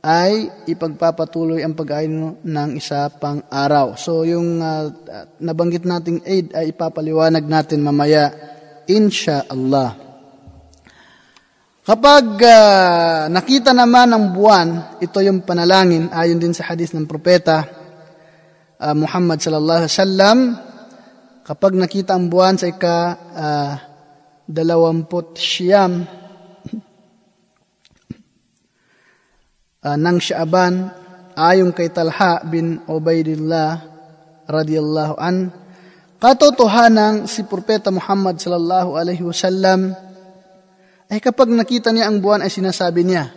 [0.00, 4.00] ay ipagpapatuloy ang pag-ayon ng isa pang araw.
[4.00, 4.88] So yung uh,
[5.40, 8.32] nabanggit nating Eid ay ipapaliwanag natin mamaya
[8.88, 9.92] insha Allah.
[11.84, 14.68] Kapag uh, nakita naman ng buwan,
[15.04, 17.66] ito yung panalangin ayon din sa hadis ng propeta
[18.80, 20.38] uh, Muhammad sallallahu alaihi wasallam.
[21.44, 22.96] Kapag nakita ang buwan sa ika
[23.36, 23.72] uh,
[24.48, 26.19] dalawamput siyam
[29.80, 30.92] Ah, uh, ng Shaaban
[31.32, 33.80] ayon kay Talha bin Ubaidillah
[34.44, 35.48] radhiyallahu an
[36.20, 39.96] katotohanan si Propeta Muhammad sallallahu alaihi wasallam
[41.08, 43.32] ay kapag nakita niya ang buwan ay sinasabi niya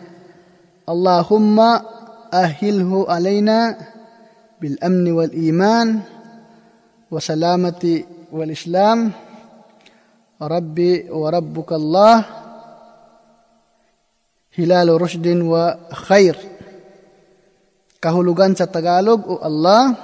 [0.84, 1.80] Allahumma
[2.28, 3.80] ahilhu alaina
[4.60, 6.04] bil amni wal iman
[7.08, 8.04] wa salamati
[8.36, 9.16] wal islam
[10.44, 12.43] Rabbi wa rabbuka Allah
[14.54, 16.38] Hilal Rushd wa Khair.
[17.98, 19.98] Kahulugan sa Tagalog, O Allah,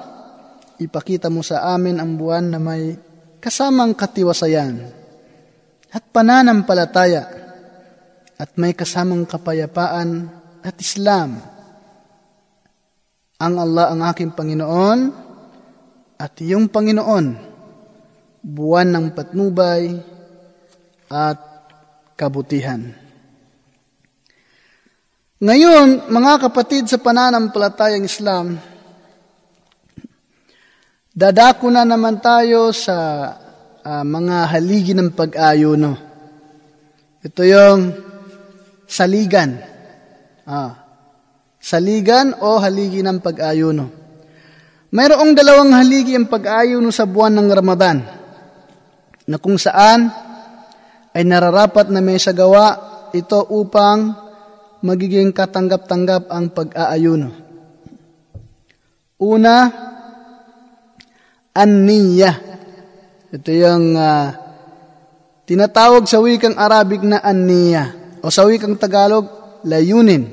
[0.82, 2.98] ipakita mo sa amin ang buwan na may
[3.38, 4.90] kasamang katiwasayan
[5.94, 7.24] at pananampalataya
[8.40, 10.32] at may kasamang kapayapaan
[10.66, 11.38] at Islam.
[13.40, 15.00] Ang Allah ang aking Panginoon
[16.20, 17.26] at iyong Panginoon,
[18.44, 19.94] buwan ng patnubay
[21.08, 21.40] at
[22.20, 22.99] kabutihan.
[25.40, 28.60] Ngayon, mga kapatid sa pananampalatayang Islam,
[31.16, 32.96] dadako na naman tayo sa
[33.80, 35.96] uh, mga haligi ng pag-ayuno.
[37.24, 37.80] Ito yung
[38.84, 39.64] saligan.
[40.44, 40.76] Ah,
[41.56, 43.86] saligan o haligi ng pag-ayuno.
[44.92, 47.98] Mayroong dalawang haligi ang pag-ayuno sa buwan ng Ramadan
[49.24, 50.12] na kung saan
[51.16, 52.76] ay nararapat na may sagawa
[53.16, 54.29] ito upang
[54.80, 57.30] magiging katanggap-tanggap ang pag-aayuno.
[59.20, 59.56] Una,
[61.52, 62.32] anniya.
[63.30, 64.28] Ito yung uh,
[65.44, 69.28] tinatawag sa wikang Arabic na anniya o sa wikang Tagalog,
[69.68, 70.24] layunin.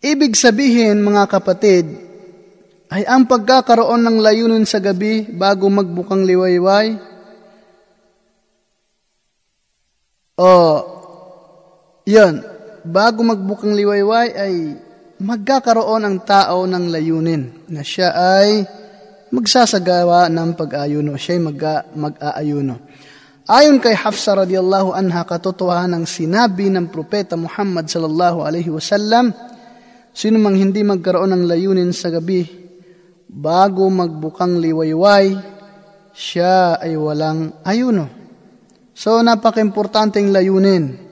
[0.00, 1.84] Ibig sabihin, mga kapatid,
[2.88, 6.94] ay ang pagkakaroon ng layunin sa gabi bago magbukang liwayway
[10.38, 10.50] o
[12.06, 12.38] yun,
[12.86, 14.54] bago magbukang liwayway ay
[15.18, 18.62] magkakaroon ang tao ng layunin na siya ay
[19.34, 21.18] magsasagawa ng pag-ayuno.
[21.18, 22.74] Siya ay mag- mag-aayuno.
[23.46, 29.34] Ayon kay Hafsa radiyallahu anha, katotohanan ng sinabi ng propeta Muhammad sallallahu alaihi wasallam,
[30.14, 32.42] sino mang hindi magkaroon ng layunin sa gabi
[33.26, 35.34] bago magbukang liwayway,
[36.14, 38.10] siya ay walang ayuno.
[38.94, 41.05] So, napaka-importanteng layunin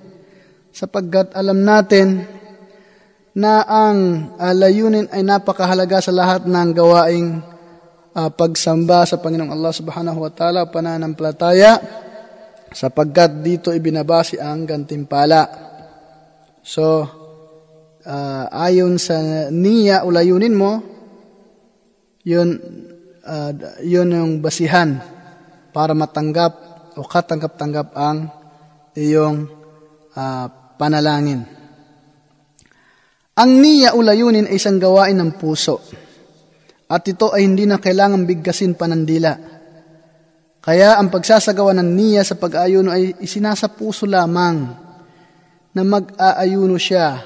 [0.74, 2.26] sapagkat alam natin
[3.34, 3.98] na ang
[4.34, 7.38] uh, layunin ay napakahalaga sa lahat ng gawaing
[8.14, 11.78] uh, pagsamba sa Panginoong Allah Subhanahu wa Ta'ala, pananampalataya,
[12.74, 15.46] sapagkat dito ibinabasi ang gantimpala.
[16.62, 17.06] So,
[18.02, 20.82] uh, ayon sa niya o layunin mo,
[22.26, 22.58] yun,
[23.22, 23.50] uh,
[23.82, 24.98] yun yung basihan
[25.74, 26.54] para matanggap
[26.94, 28.30] o katanggap-tanggap ang
[28.94, 29.50] iyong
[30.14, 30.46] uh,
[30.78, 31.42] panalangin.
[33.34, 35.82] Ang niya o layunin ay isang gawain ng puso.
[36.86, 39.34] At ito ay hindi na kailangan bigkasin panandila.
[40.62, 44.70] Kaya ang pagsasagawa ng niya sa pag-aayuno ay isinasa puso lamang
[45.74, 47.18] na mag-aayuno siya.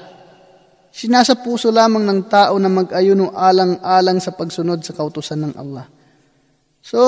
[0.89, 5.85] Sinasa puso lamang ng tao na mag-ayuno alang-alang sa pagsunod sa kautusan ng Allah.
[6.81, 6.99] So,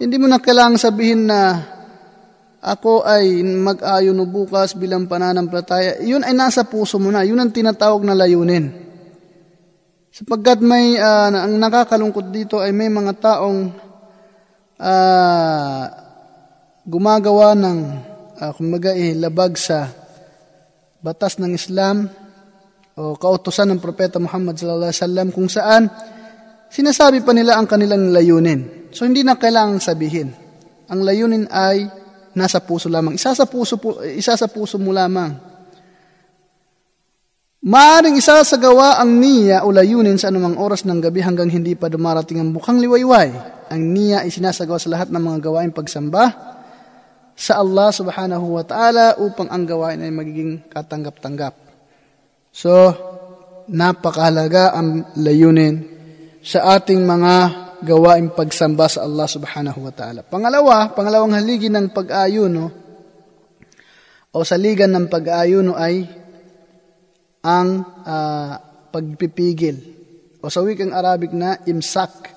[0.00, 1.60] hindi mo na kailangang sabihin na
[2.58, 7.22] ako ay mag-ayon bukas bilang pananampalataya, yun ay nasa puso mo na.
[7.22, 8.74] Yun ang tinatawag na layunin.
[10.10, 13.70] Sapagkat may, uh, ang nakakalungkot dito ay may mga taong
[14.82, 15.84] uh,
[16.82, 17.78] gumagawa ng,
[18.42, 19.86] uh, kumbaga eh, labag sa
[20.98, 22.10] batas ng Islam
[22.98, 25.86] o kautosan ng Propeta Muhammad sallallahu alaihi wasallam kung saan
[26.66, 28.90] sinasabi pa nila ang kanilang layunin.
[28.90, 30.34] So hindi na kailangang sabihin.
[30.90, 31.97] Ang layunin ay
[32.38, 33.18] nasa puso lamang.
[33.18, 33.74] Isa sa puso,
[34.06, 35.34] isa sa puso mo lamang.
[37.58, 41.74] Maaring isa sa gawa ang niya o layunin sa anumang oras ng gabi hanggang hindi
[41.74, 43.34] pa dumarating ang bukang liwayway.
[43.74, 46.54] Ang niya ay sinasagawa sa lahat ng mga gawain pagsamba
[47.34, 51.54] sa Allah subhanahu wa ta'ala upang ang gawain ay magiging katanggap-tanggap.
[52.54, 52.72] So,
[53.68, 55.82] napakahalaga ang layunin
[56.40, 57.34] sa ating mga
[57.82, 60.20] gawaing pagsamba sa Allah subhanahu wa ta'ala.
[60.26, 62.64] Pangalawa, pangalawang haligi ng pag-ayuno
[64.34, 66.06] o saligan ng pag-ayuno ay
[67.46, 67.68] ang
[68.02, 68.52] uh,
[68.90, 69.76] pagpipigil
[70.42, 72.30] o sa wikang Arabic na imsak,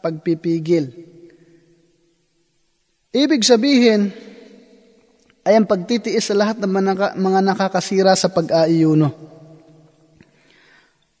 [0.00, 0.92] pagpipigil.
[3.16, 4.12] Ibig sabihin
[5.46, 6.72] ay ang pagtitiis sa lahat ng
[7.16, 9.35] mga nakakasira sa pag-aayuno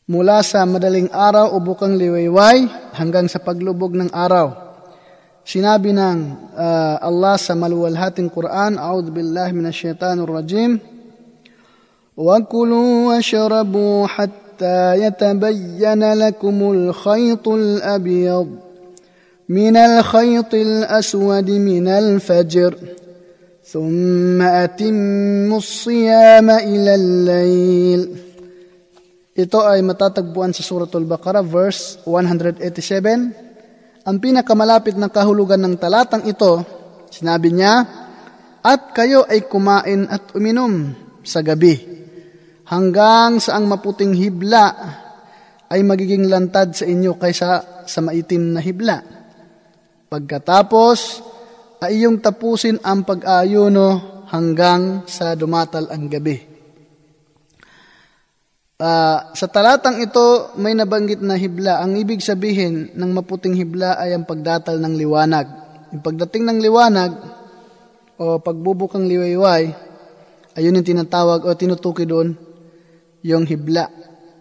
[0.06, 4.54] mula sa madaling araw o bukang liwayway hanggang sa paglubog ng araw.
[5.42, 6.18] Sinabi ng
[6.54, 10.78] uh, Allah sa maluwalhating Quran, A'udhu billahi minash shaitanir rajim,
[12.16, 18.48] وَكُلُوا وَاشْرَبُوا حَتَّى يَتَبَيَّنَ لَكُمُ الْخَيْطُ الْأَبْيَضُ
[19.48, 22.72] مِنَ الْخَيْطِ الْأَسْوَدِ مِنَ الْفَجْرِ
[23.64, 28.25] ثُمَّ أَتِمُّوا الصِّيَامَ إِلَى اللَّيْلِ
[29.36, 34.08] Ito ay matatagpuan sa Suratul Baqarah verse 187.
[34.08, 36.64] Ang pinakamalapit na kahulugan ng talatang ito,
[37.12, 37.84] sinabi niya,
[38.64, 41.76] At kayo ay kumain at uminom sa gabi,
[42.64, 44.72] hanggang sa ang maputing hibla
[45.68, 49.04] ay magiging lantad sa inyo kaysa sa maitim na hibla.
[50.08, 50.98] Pagkatapos,
[51.84, 56.55] ay iyong tapusin ang pag-ayuno hanggang sa dumatal ang gabi.
[58.76, 61.80] Uh, sa talatang ito, may nabanggit na hibla.
[61.80, 65.48] Ang ibig sabihin ng maputing hibla ay ang pagdatal ng liwanag.
[65.96, 67.12] Yung pagdating ng liwanag
[68.20, 69.72] o pagbubukang liwayway,
[70.60, 72.36] ayun yung tinatawag o tinutuki doon,
[73.24, 73.88] yung hibla.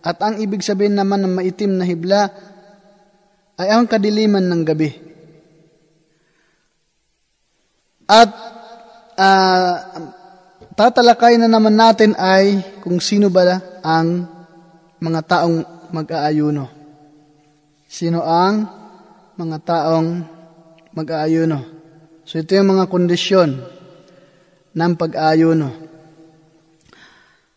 [0.04, 2.28] At ang ibig sabihin naman ng maitim na hibla
[3.56, 4.92] ay ang kadiliman ng gabi.
[8.04, 8.30] At
[9.16, 9.76] uh,
[10.76, 14.28] tatalakay na naman natin ay kung sino ba ang
[15.00, 15.58] mga taong
[15.96, 16.68] mag-aayuno.
[17.88, 18.68] Sino ang
[19.40, 20.10] mga taong
[20.92, 21.60] mag-aayuno.
[22.28, 23.50] So ito yung mga kondisyon
[24.76, 25.70] ng pag-aayuno.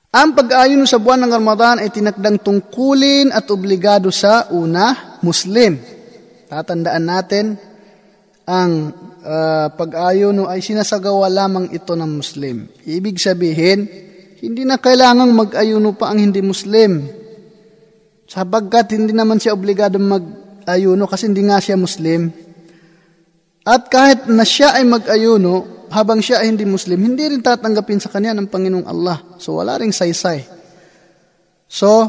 [0.08, 5.76] Ang pag-aayuno sa buwan ng Ramadan ay tinakdang tungkulin at obligado sa una, Muslim.
[6.48, 7.46] Tatandaan natin,
[8.48, 8.72] ang
[9.22, 12.66] uh, pag-ayuno ay sinasagawa lamang ito ng Muslim.
[12.86, 13.78] Ibig sabihin,
[14.38, 17.06] hindi na kailangang mag-ayuno pa ang hindi Muslim.
[18.28, 22.30] Sapagkat hindi naman siya obligado mag-ayuno kasi hindi nga siya Muslim.
[23.64, 28.12] At kahit na siya ay mag-ayuno, habang siya ay hindi Muslim, hindi rin tatanggapin sa
[28.12, 29.18] kanya ng Panginoong Allah.
[29.40, 30.44] So wala ring saysay.
[31.68, 32.08] So,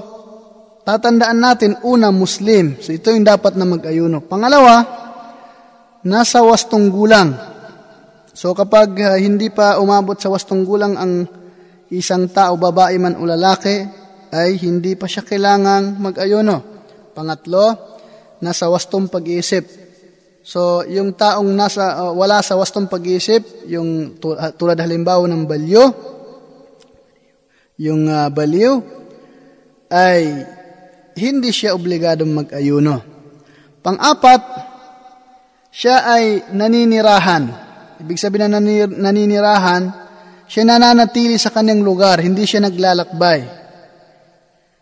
[0.88, 2.80] tatandaan natin, una, Muslim.
[2.80, 4.24] So ito yung dapat na mag-ayuno.
[4.24, 4.88] Pangalawa,
[6.06, 7.36] nasa wastong gulang.
[8.32, 11.28] So kapag uh, hindi pa umabot sa wastong gulang ang
[11.90, 13.84] isang tao, babae man o lalaki,
[14.30, 16.62] ay hindi pa siya kailangang mag-ayuno.
[17.18, 17.66] Pangatlo,
[18.40, 19.66] nasa wastong pag-iisip.
[20.46, 24.18] So, yung taong nasa, uh, wala sa wastong pag-iisip, yung
[24.56, 25.84] tulad halimbawa ng balyo,
[27.78, 28.74] yung uh, baliw,
[29.90, 30.46] ay
[31.18, 32.96] hindi siya obligadong mag-ayuno.
[33.82, 34.42] Pang-apat,
[35.70, 37.44] siya ay naninirahan.
[38.00, 38.62] Ibig sabihin na
[39.10, 39.84] naninirahan,
[40.50, 43.46] siya nananatili sa kanyang lugar, hindi siya naglalakbay.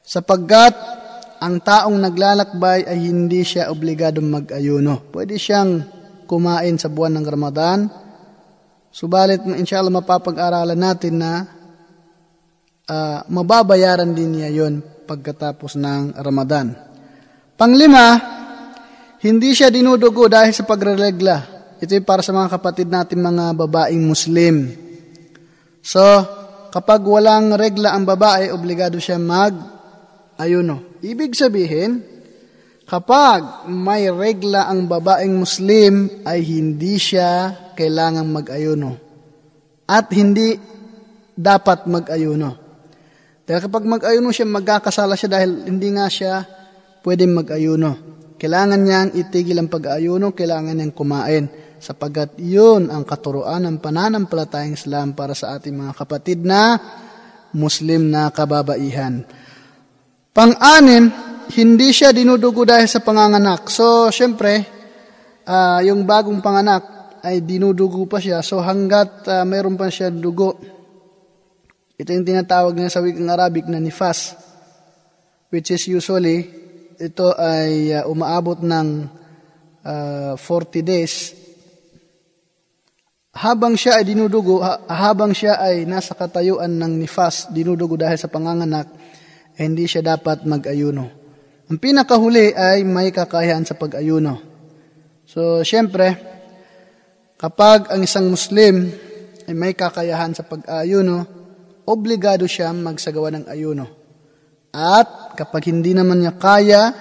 [0.07, 0.75] Sapagkat
[1.43, 5.11] ang taong naglalakbay ay hindi siya obligadong mag-ayuno.
[5.11, 5.83] Pwede siyang
[6.23, 7.79] kumain sa buwan ng Ramadan,
[8.91, 11.31] subalit inshallah mapapag-aralan natin na
[12.87, 16.75] uh, mababayaran din niya yon pagkatapos ng Ramadan.
[17.59, 18.37] Panglima,
[19.17, 21.57] hindi siya dinudugo dahil sa pagreregla.
[21.77, 24.69] Ito ay para sa mga kapatid natin mga babaeng Muslim.
[25.81, 26.01] So,
[26.69, 31.01] kapag walang regla ang babae, obligado siya mag-ayuno.
[31.01, 32.01] Ibig sabihin,
[32.85, 38.91] kapag may regla ang babaeng Muslim, ay hindi siya kailangang mag-ayuno.
[39.87, 40.57] At hindi
[41.37, 42.49] dapat mag-ayuno.
[43.47, 46.43] Dahil kapag mag-ayuno siya, magkakasala siya dahil hindi nga siya
[47.05, 48.16] pwedeng mag-ayuno.
[48.37, 51.45] Kailangan niyang itigil ang pag-aayuno, kailangan niyang kumain
[51.77, 56.77] sapagkat yun ang katuruan ng pananampalatayang Islam para sa ating mga kapatid na
[57.53, 59.25] Muslim na kababaihan.
[60.33, 61.09] Pang-anim,
[61.57, 63.73] hindi siya dinudugo dahil sa panganganak.
[63.73, 64.65] So, syempre,
[65.45, 66.83] uh, yung bagong panganak
[67.25, 68.45] ay dinudugo pa siya.
[68.45, 70.57] So, hanggat uh, mayroon pa siya dugo,
[71.97, 74.37] ito yung tinatawag niya sa wikang Arabic na nifas,
[75.49, 76.56] which is usually
[76.97, 78.87] ito ay uh, umaabot ng
[79.85, 81.37] uh, 40 days,
[83.37, 88.33] habang siya ay dinudugo, ha, habang siya ay nasa katayuan ng nifas, dinudugo dahil sa
[88.33, 88.89] panganganak,
[89.53, 91.05] eh, hindi siya dapat mag-ayuno.
[91.69, 94.41] Ang pinakahuli ay may kakayahan sa pag-ayuno.
[95.27, 96.17] So, syempre,
[97.37, 98.89] kapag ang isang Muslim
[99.45, 101.27] ay may kakayahan sa pag-ayuno,
[101.85, 104.06] obligado siya magsagawa ng ayuno.
[104.77, 106.93] At kapag hindi naman niya kaya,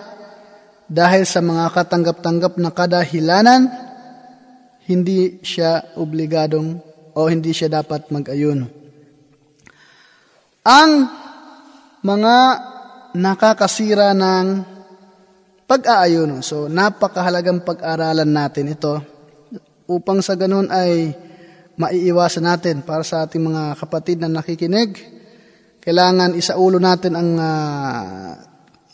[0.88, 3.68] dahil sa mga katanggap-tanggap na kadahilanan,
[4.88, 6.80] hindi siya obligadong
[7.12, 8.64] o hindi siya dapat mag-ayuno.
[10.64, 10.90] Ang
[12.00, 12.36] mga
[13.18, 14.46] nakakasira ng
[15.66, 16.40] pag-aayuno.
[16.40, 19.02] So, napakahalagang pag-aralan natin ito
[19.90, 21.10] upang sa ganun ay
[21.76, 25.15] maiiwasan natin para sa ating mga kapatid na nakikinig
[25.86, 28.34] kailangan isaulo natin ang uh,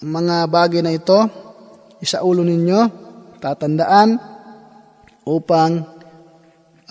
[0.05, 1.17] mga bagay na ito,
[2.05, 2.81] isaulo ninyo,
[3.41, 4.21] tatandaan,
[5.25, 5.73] upang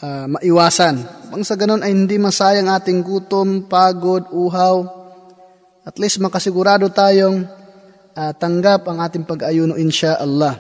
[0.02, 1.06] uh, maiwasan.
[1.30, 4.90] Pang sa ganun ay hindi masayang ating gutom, pagod, uhaw,
[5.86, 7.46] at least makasigurado tayong
[8.18, 10.58] uh, tanggap ang ating pag-ayuno insya Allah.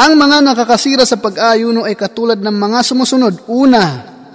[0.00, 3.52] Ang mga nakakasira sa pag-ayuno ay katulad ng mga sumusunod.
[3.52, 3.84] Una,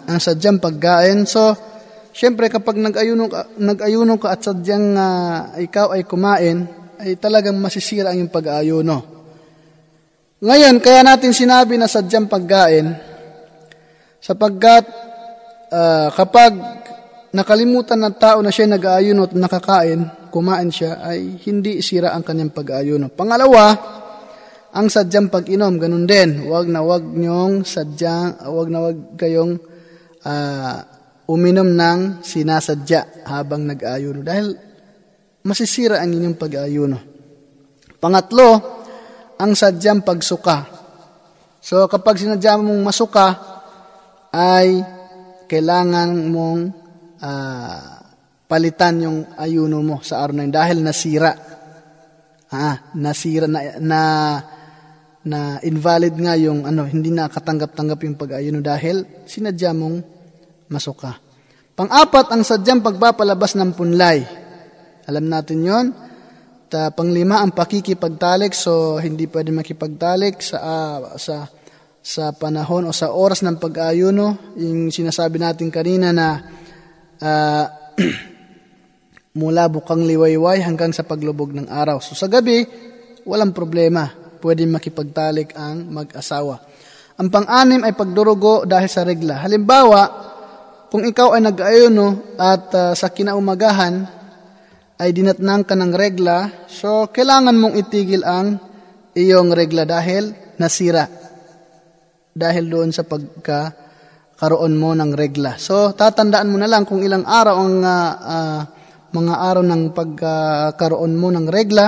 [0.05, 1.25] ang sadyang pagkain.
[1.25, 1.70] So,
[2.11, 6.67] syempre kapag nag-ayuno ka, nag-ayuno ka at sadyang uh, ikaw ay kumain,
[7.01, 8.97] ay talagang masisira ang iyong pag-ayuno.
[10.41, 12.93] Ngayon, kaya natin sinabi na sadyang pagkain,
[14.21, 14.85] sapagkat
[15.73, 16.53] uh, kapag
[17.33, 22.53] nakalimutan ng tao na siya nag-aayuno at nakakain, kumain siya, ay hindi sira ang kanyang
[22.53, 23.13] pag-aayuno.
[23.13, 23.65] Pangalawa,
[24.71, 26.47] ang sadyang pag-inom, ganun din.
[26.47, 29.59] Huwag na huwag niyong sadyang, huwag na huwag kayong
[30.23, 30.77] uh,
[31.29, 34.21] uminom ng sinasadya habang nag-ayuno.
[34.25, 34.55] Dahil
[35.45, 36.97] masisira ang inyong pag-ayuno.
[38.01, 38.49] Pangatlo,
[39.37, 40.65] ang sadyang pagsuka.
[41.61, 43.27] So kapag sinadya mong masuka,
[44.33, 44.81] ay
[45.45, 46.61] kailangan mong
[47.21, 47.91] uh,
[48.47, 51.33] palitan yung ayuno mo sa araw na yun dahil nasira.
[52.51, 54.01] Ah, nasira na, na
[55.21, 60.10] na invalid nga yung ano, hindi na katanggap-tanggap yung pag-ayuno dahil sinadya mong
[60.71, 61.19] masuka.
[61.75, 64.23] Pang-apat, ang sadyang pagpapalabas ng punlay.
[65.07, 65.85] Alam natin yon.
[66.71, 68.55] Ta, panglima, ang pakikipagtalik.
[68.55, 71.47] So, hindi pwede makipagtalik sa, uh, sa,
[71.99, 74.55] sa panahon o sa oras ng pag-ayuno.
[74.55, 76.27] Yung sinasabi natin kanina na
[77.19, 77.65] uh,
[79.41, 82.03] mula bukang liwayway hanggang sa paglubog ng araw.
[82.03, 82.63] So sa gabi,
[83.27, 84.07] walang problema.
[84.41, 86.57] Pwede makipagtalik ang mag-asawa.
[87.21, 89.45] Ang pang-anim ay pagdurugo dahil sa regla.
[89.45, 90.30] Halimbawa,
[90.91, 94.03] kung ikaw ay nag-ayuno at uh, sa kinaumagahan
[94.99, 98.59] ay dinatnang ka ng regla, so kailangan mong itigil ang
[99.15, 101.07] iyong regla dahil nasira.
[102.35, 105.55] Dahil doon sa pagkakaroon mo ng regla.
[105.55, 108.59] So tatandaan mo na lang kung ilang araw ang uh, uh,
[109.15, 111.87] mga araw ng pagkakaroon mo ng regla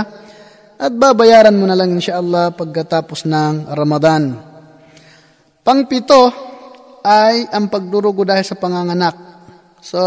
[0.80, 4.32] at babayaran mo na lang insyaAllah pagkatapos ng Ramadan.
[5.60, 6.53] Pangpito
[7.04, 9.16] ay ang pagdurugo dahil sa panganganak.
[9.84, 10.00] So,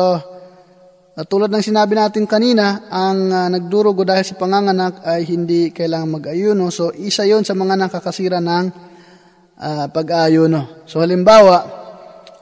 [1.24, 6.68] tulad ng sinabi natin kanina, ang uh, nagdurugo dahil sa panganganak ay hindi kailangang mag-ayuno.
[6.68, 8.66] So, isa yon sa mga nakakasira ng
[9.60, 10.84] uh, pag-ayuno.
[10.88, 11.64] So, halimbawa,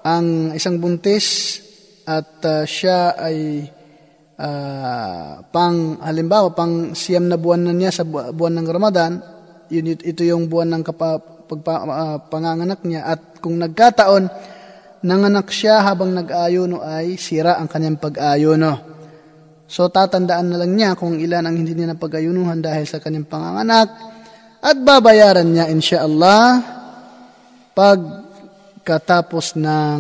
[0.03, 1.59] ang isang buntis
[2.05, 3.65] at uh, siya ay
[4.37, 9.13] uh, pang halimbawa pang siyam na buwan na niya sa buwan ng Ramadan,
[9.73, 14.27] yun ito yung buwan ng kapa, pagpa, uh, panganganak niya at kung nagkataon
[15.05, 18.73] nanganak siya habang nag-ayuno ay sira ang kanyang pag-ayuno.
[19.69, 23.89] So tatandaan na lang niya kung ilan ang hindi niya napag-ayunuhan dahil sa kanyang panganganak
[24.65, 26.65] at babayaran niya insyaallah
[27.77, 29.99] pagkatapos ng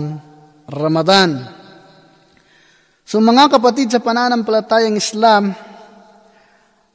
[0.73, 1.53] Ramadan.
[3.05, 5.53] So mga kapatid sa pananampalatayang Islam,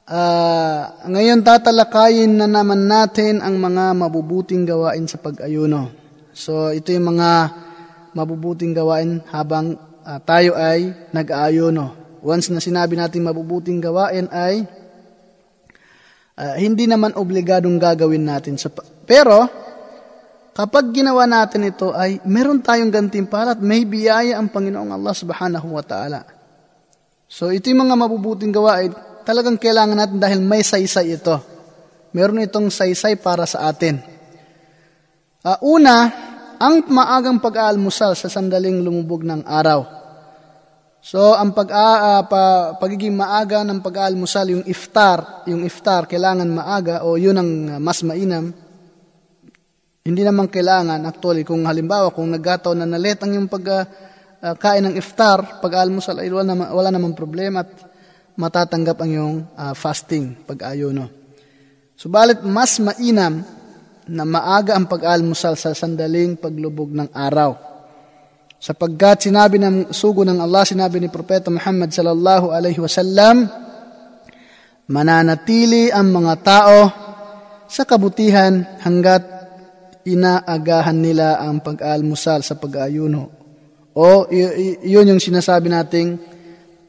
[0.09, 5.93] uh, ngayon tatalakayin na naman natin ang mga mabubuting gawain sa pag-ayuno.
[6.33, 7.29] So ito yung mga
[8.17, 12.17] mabubuting gawain habang uh, tayo ay nag-aayuno.
[12.25, 14.65] Once na sinabi natin mabubuting gawain ay
[16.35, 18.59] uh, hindi naman obligadong gagawin natin.
[18.59, 18.73] So,
[19.07, 19.69] pero
[20.59, 25.71] Kapag ginawa natin ito ay meron tayong gantimpala at may biyaya ang Panginoong Allah subhanahu
[25.71, 26.27] wa ta'ala.
[27.31, 28.91] So ito yung mga mabubuting gawain,
[29.29, 31.37] talagang kailangan natin dahil may saysay ito.
[32.17, 34.01] Meron itong saysay para sa atin.
[35.45, 36.09] Uh, una,
[36.57, 39.85] ang maagang pag-aalmusal sa sandaling lumubog ng araw.
[40.97, 47.05] So, ang pag uh, pa, pagiging maaga ng pag-aalmusal, yung iftar, yung iftar, kailangan maaga
[47.05, 48.49] o yun ang mas mainam
[50.09, 54.95] hindi naman kailangan, actually, kung halimbawa, kung nagkataon na nalet ang yung pagkain uh, ng
[54.97, 57.88] iftar, pag-almusal, ay wala naman, wala naman problema at
[58.39, 61.11] matatanggap ang yung uh, fasting, pag-ayuno.
[61.99, 63.43] Subalit, mas mainam
[64.07, 67.59] na maaga ang pag-almusal sa sandaling paglubog ng araw.
[68.55, 73.51] Sapagkat sinabi ng sugo ng Allah, sinabi ni Propeta Muhammad sallallahu alaihi wasallam,
[74.87, 76.77] mananatili ang mga tao
[77.67, 79.21] sa kabutihan hanggat
[80.07, 83.35] inaagahan nila ang pag-almusal sa pag-ayuno.
[83.99, 86.15] O yun yung sinasabi nating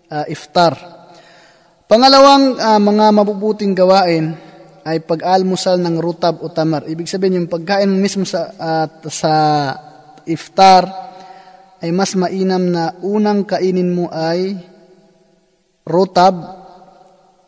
[0.06, 0.99] uh, iftar.
[1.90, 4.30] Pangalawang uh, mga mabubuting gawain
[4.86, 6.86] ay pag-almusal ng rutab o tamar.
[6.86, 9.34] Ibig sabihin yung pagkain mismo sa, uh, sa
[10.22, 10.86] iftar
[11.82, 14.54] ay mas mainam na unang kainin mo ay
[15.82, 16.38] rutab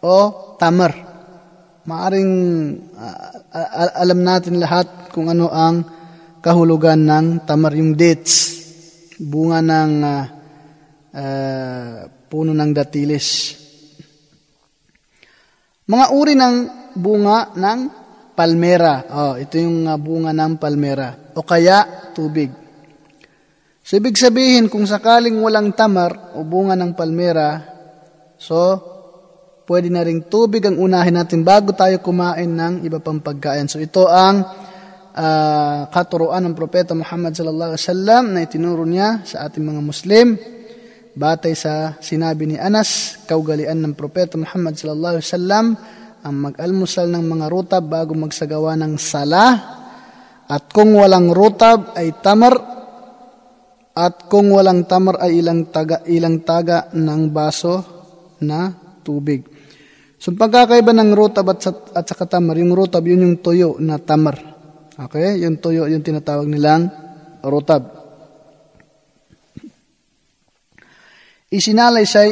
[0.03, 0.19] o
[0.59, 0.91] tamar
[1.87, 2.33] maaring
[2.99, 5.87] uh, alam natin lahat kung ano ang
[6.43, 8.59] kahulugan ng tamar yung dates,
[9.23, 10.25] bunga ng uh,
[11.15, 13.62] uh, puno ng datilis.
[15.83, 16.57] Mga uri ng
[16.95, 17.81] bunga ng
[18.39, 19.03] palmera.
[19.11, 21.35] Oh, ito yung uh, bunga ng palmera.
[21.35, 22.55] O kaya tubig.
[23.83, 27.67] So, ibig sabihin, kung sakaling walang tamar o bunga ng palmera,
[28.39, 28.79] so,
[29.67, 33.67] pwede na ring tubig ang unahin natin bago tayo kumain ng iba pang pagkain.
[33.67, 34.47] So, ito ang
[35.19, 40.39] uh, katuruan ng Propeta Muhammad sallallahu alaihi wasallam na itinuro niya sa ating mga Muslim
[41.13, 45.67] batay sa sinabi ni Anas, kaugalian ng Propeta Muhammad sallallahu alaihi wasallam
[46.23, 49.45] ang mag-almusal ng mga rutab bago magsagawa ng sala
[50.49, 52.55] at kung walang rutab ay tamar
[53.93, 57.75] at kung walang tamar ay ilang taga ilang taga ng baso
[58.41, 58.73] na
[59.05, 59.45] tubig.
[60.23, 64.39] So pagkakaiba ng rutab at, at saka tamar, yung rutab yun yung tuyo na tamar.
[64.95, 65.43] Okay?
[65.43, 66.89] Yung tuyo yung tinatawag nilang
[67.43, 68.02] rutab.
[71.53, 72.31] Isinalaysay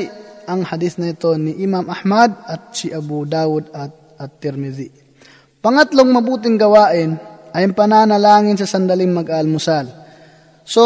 [0.48, 4.88] ang hadith na ito ni Imam Ahmad at si Abu Dawud at, at Tirmidhi.
[5.60, 7.20] Pangatlong mabuting gawain
[7.52, 9.84] ay ang pananalangin sa sandaling mag-almusal.
[10.64, 10.80] So,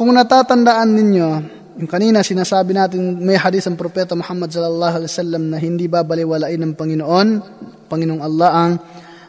[0.00, 1.28] kung natatandaan ninyo,
[1.76, 6.60] yung kanina sinasabi natin may hadith ang propeta Muhammad sallallahu alaihi wasallam na hindi babaliwalain
[6.64, 7.28] ng Panginoon,
[7.92, 8.72] Panginoong Allah ang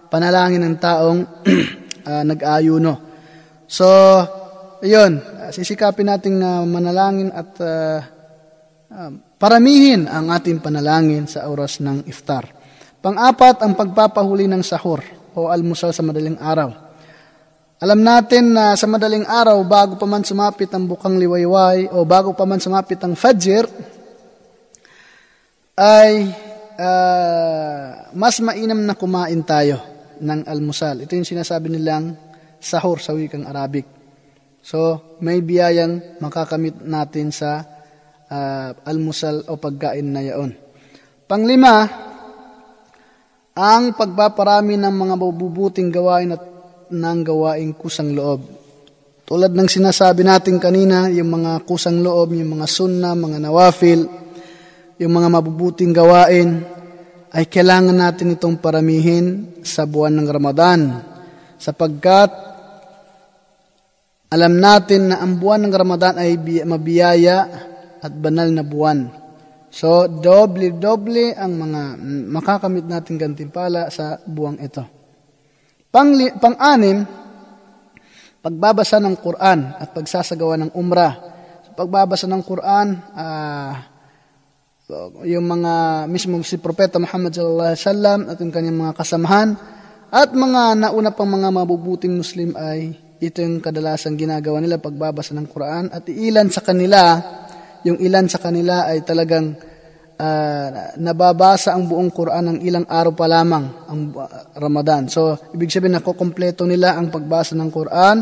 [0.07, 1.19] panalangin ng taong
[2.07, 2.93] uh, nag-ayuno.
[3.67, 3.87] So,
[4.79, 5.19] ayun,
[5.51, 8.20] sisikapin nating uh, manalangin at uh,
[8.91, 12.43] Um, paramihin ang ating panalangin sa oras ng iftar.
[12.99, 14.99] Pang-apat, ang pagpapahuli ng sahur
[15.31, 16.75] o almusal sa madaling araw.
[17.79, 22.35] Alam natin na sa madaling araw, bago pa man sumapit ang bukang liwayway o bago
[22.35, 23.63] pa man sumapit ang fajr,
[25.79, 26.27] ay
[26.75, 29.79] uh, mas mainam na kumain tayo
[30.19, 30.99] ng almusal.
[30.99, 32.11] Ito yung sinasabi nilang
[32.59, 33.87] sahur sa wikang Arabic.
[34.59, 37.79] So, may biyayang makakamit natin sa
[38.31, 40.55] uh, almusal o pagkain na yaon.
[41.27, 41.87] Panglima,
[43.51, 46.43] ang pagpaparami ng mga mabubuting gawain at
[46.91, 48.43] ng gawaing kusang loob.
[49.27, 54.07] Tulad ng sinasabi natin kanina, yung mga kusang loob, yung mga sunna, mga nawafil,
[54.99, 56.67] yung mga mabubuting gawain,
[57.31, 60.79] ay kailangan natin itong paramihin sa buwan ng Ramadan.
[61.55, 62.31] Sapagkat
[64.31, 66.35] alam natin na ang buwan ng Ramadan ay
[66.67, 67.70] mabiyaya
[68.01, 69.07] at banal na buwan.
[69.71, 71.81] So, doble-doble ang mga
[72.27, 74.83] makakamit natin gantimpala sa buwang ito.
[75.87, 76.11] Pang,
[76.43, 77.07] pang-anim,
[78.43, 81.13] pagbabasa ng Quran at pagsasagawa ng umrah.
[81.63, 83.73] So, pagbabasa ng Quran, uh,
[85.23, 89.49] yung mga mismo si Propeta Muhammad sallallahu alaihi wasallam at yung kanyang mga kasamahan
[90.11, 92.91] at mga nauna pang mga mabubuting Muslim ay
[93.21, 96.99] ito yung kadalasang ginagawa nila pagbabasa ng Quran at ilan sa kanila
[97.87, 99.57] yung ilan sa kanila ay talagang
[100.21, 100.67] uh,
[101.01, 104.01] nababasa ang buong Quran ng ilang araw pa lamang ang
[104.55, 105.09] Ramadan.
[105.09, 108.17] So, ibig sabihin nakokompleto nila ang pagbasa ng Quran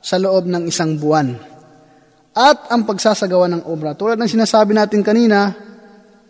[0.00, 1.36] sa loob ng isang buwan.
[2.30, 3.98] At ang pagsasagawa ng umrah.
[3.98, 5.50] Tulad ng sinasabi natin kanina,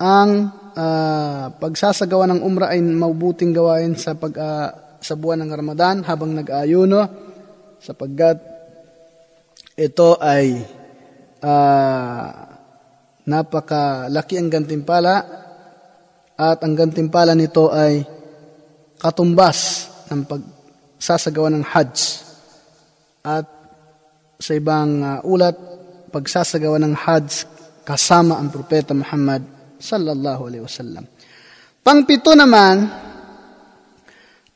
[0.01, 0.31] ang
[0.75, 4.71] uh, pagsasagawa ng umrah ay mabuting gawain sa pag uh,
[5.01, 7.01] sa buwan ng Ramadan habang nag-ayuno
[7.81, 8.37] sapagkat
[9.81, 10.61] ito ay
[11.41, 12.25] uh,
[13.27, 15.15] napakalaki ang gantimpala
[16.41, 18.01] at ang gantimpala nito ay
[18.97, 21.97] katumbas ng pagsasagawa ng Hajj
[23.25, 23.47] at
[24.41, 25.57] sa ibang uh, ulat
[26.09, 27.29] pagsasagawa ng Hajj
[27.85, 29.45] kasama ang propeta Muhammad
[29.81, 31.05] sallallahu alaihi wasallam.
[31.81, 32.85] Pangpito naman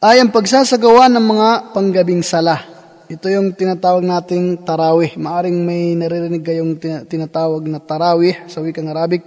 [0.05, 2.74] ay ang pagsasagawa ng mga panggabing salah
[3.05, 5.13] ito yung tinatawag nating tarawih.
[5.21, 9.21] Maaring may naririnig kayong tinatawag na tarawih sa wikang Arabic.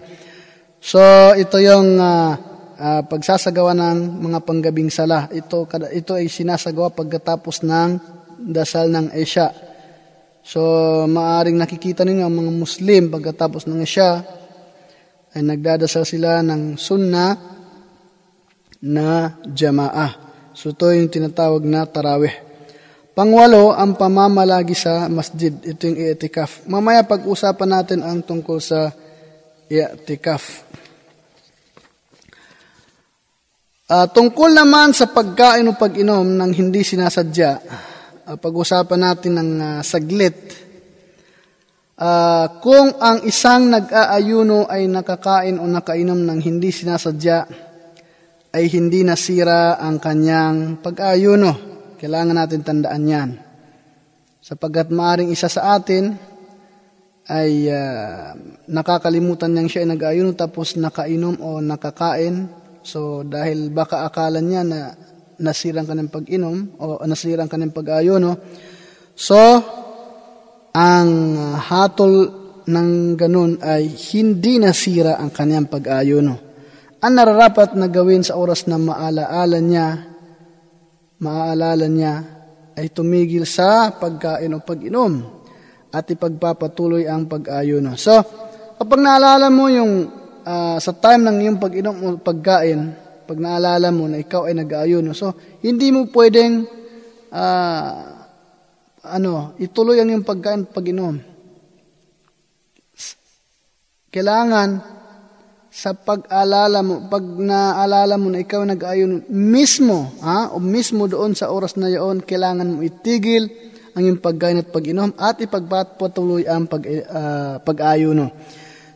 [0.81, 0.97] So,
[1.37, 2.33] ito yung uh,
[2.73, 5.29] uh, pagsasagawa ng mga panggabing sala.
[5.29, 7.89] Ito, ito ay sinasagawa pagkatapos ng
[8.49, 9.53] dasal ng Isya.
[10.41, 10.61] So,
[11.05, 14.09] maaring nakikita ninyo ang mga Muslim pagkatapos ng Isya
[15.37, 17.35] ay nagdadasal sila ng sunnah
[18.81, 20.17] na jamaah.
[20.57, 22.46] So, ito yung tinatawag na tarawih.
[23.17, 25.49] Pangwalo, ang pamamalagi sa masjid.
[25.49, 26.69] Ito yung i'tikaf.
[26.69, 28.93] Mamaya pag-usapan natin ang tungkol sa
[29.73, 30.69] i'tikaf.
[33.89, 37.51] Uh, tungkol naman sa pagkain o pag-inom ng hindi sinasadya,
[38.29, 40.37] uh, pag-usapan natin ng uh, saglit.
[41.97, 47.49] Uh, kung ang isang nag-aayuno ay nakakain o nakainom ng hindi sinasadya,
[48.53, 51.66] ay hindi nasira ang kanyang pag-aayuno.
[51.97, 53.29] Kailangan natin tandaan yan.
[54.41, 56.13] Sapagkat maaring isa sa atin
[57.27, 58.31] ay uh,
[58.71, 62.47] nakakalimutan niyang siya ay nag-ayuno tapos nakainom o nakakain.
[62.85, 64.95] So dahil baka akala niya na
[65.41, 68.31] nasirang kanyang pag-inom o nasirang kanyang pag-ayuno.
[69.17, 69.37] So
[70.71, 71.09] ang
[71.57, 72.13] hatol
[72.67, 76.35] ng ganun ay hindi nasira ang kanyang pag-ayuno.
[76.97, 80.16] Ang nararapat na gawin sa oras na maalaala niya,
[81.17, 82.13] maaalala niya
[82.77, 85.13] ay tumigil sa pagkain o pag-inom
[85.89, 87.97] at ipagpapatuloy ang pag-ayuno.
[87.97, 88.13] So,
[88.77, 89.93] kapag naalala mo yung
[90.45, 92.93] uh, sa time ng iyong pag-inom o pagkain,
[93.25, 95.33] pag naalala mo na ikaw ay nag-ayuno, so
[95.65, 96.63] hindi mo pwedeng
[97.33, 97.91] uh,
[99.07, 101.17] ano, ituloy ang iyong pagkain at pag-inom.
[104.13, 104.96] Kailangan
[105.77, 111.53] sa pag-alala mo, pag naalala mo na ikaw nag-ayon mismo, ha, o mismo doon sa
[111.53, 113.45] oras na yon, kailangan mo itigil
[113.93, 118.33] ang iyong pagkain at pag-inom at ipagpatuloy ang pag, uh, pag-ayuno.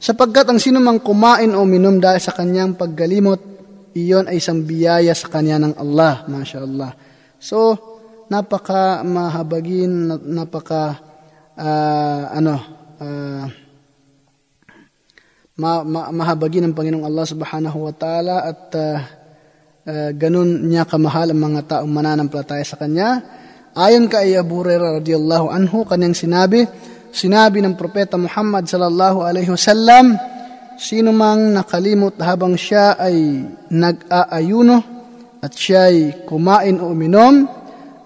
[0.01, 3.38] Sapagkat ang sino mang kumain o minom dahil sa kanyang paggalimot,
[3.93, 6.25] iyon ay isang biyaya sa kanya ng Allah.
[6.25, 6.97] Masya Allah.
[7.38, 7.77] So,
[8.25, 10.97] napaka mahabagin, napaka
[11.53, 12.55] uh, ano,
[12.97, 13.61] uh,
[15.62, 18.97] ma, ma, mahabagin ng Panginoong Allah subhanahu wa ta'ala at uh,
[19.86, 23.22] uh, ganun niya kamahal ang mga taong mananampalataya sa Kanya
[23.72, 26.68] Ayon kay Abu Hurairah radhiyallahu anhu kanyang sinabi,
[27.16, 30.20] sinabi ng propeta Muhammad sallallahu alaihi wasallam,
[30.76, 34.78] sino mang nakalimot habang siya ay nag-aayuno
[35.39, 37.47] at siya ay kumain o uminom,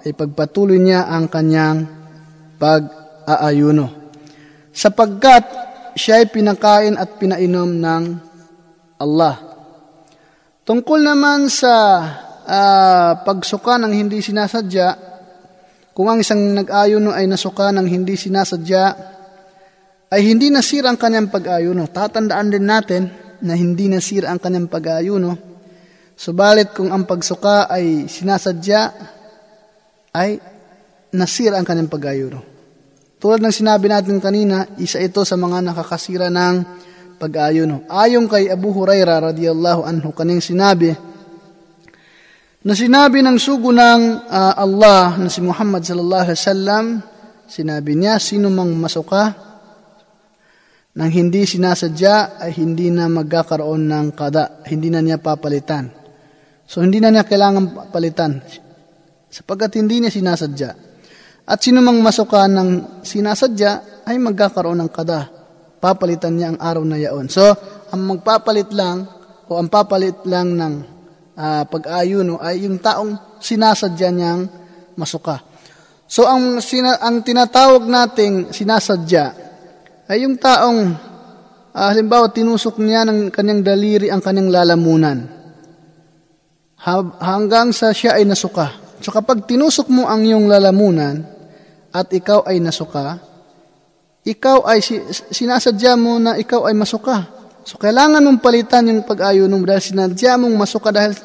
[0.05, 1.89] ay pagpatuloy niya ang kanyang
[2.61, 3.89] pag-aayuno.
[4.69, 5.49] Sapagkat
[5.95, 8.03] siya pinakain at pinainom ng
[8.99, 9.35] Allah.
[10.67, 11.73] Tungkol naman sa
[12.45, 15.15] uh, pagsuka ng hindi sinasadya,
[15.95, 18.83] kung ang isang nag-ayuno ay nasuka ng hindi sinasadya,
[20.11, 21.87] ay hindi nasira ang kanyang pag-ayuno.
[21.87, 23.03] Tatandaan din natin
[23.41, 25.31] na hindi nasira ang kanyang pag-ayuno.
[26.15, 28.81] Subalit kung ang pagsuka ay sinasadya,
[30.15, 30.39] ay
[31.15, 32.54] nasira ang kanyang pag-ayuno.
[33.19, 36.55] Tulad ng sinabi natin kanina, isa ito sa mga nakakasira ng
[37.15, 37.87] pag-ayuno.
[37.87, 40.91] Ayon kay Abu Huraira radiyallahu anhu, kanyang sinabi,
[42.65, 46.85] na sinabi ng sugo ng uh, Allah na si Muhammad sallallahu alaihi wasallam,
[47.45, 49.45] sinabi niya, sino mang masuka
[50.95, 55.91] nang hindi sinasadya ay hindi na magkakaroon ng kada, hindi na niya papalitan.
[56.63, 58.39] So hindi na niya kailangan palitan
[59.27, 60.69] sapagkat hindi niya sinasadya.
[61.45, 65.29] At sino mang masuka ng sinasadya ay magkakaroon ng kada.
[65.77, 67.29] Papalitan niya ang araw na yaon.
[67.29, 67.45] So,
[67.93, 69.05] ang magpapalit lang
[69.45, 70.73] o ang papalit lang ng
[71.37, 74.41] uh, pag-ayuno ay yung taong sinasadya niyang
[74.97, 75.43] masuka.
[76.05, 79.25] So ang sina, ang tinatawag nating sinasadya
[80.05, 80.79] ay yung taong
[81.73, 85.19] uh, halimbawa tinusok niya ng kanyang daliri ang kanyang lalamunan
[87.17, 88.97] hanggang sa siya ay nasuka.
[89.01, 91.34] So kapag tinusok mo ang iyong lalamunan
[91.95, 93.23] at ikaw ay nasuka,
[94.27, 94.83] ikaw ay
[95.31, 97.23] sinasadya mo na ikaw ay masuka.
[97.63, 101.15] So, kailangan mong palitan yung pag-ayo mo dahil sinadya mong masuka dahil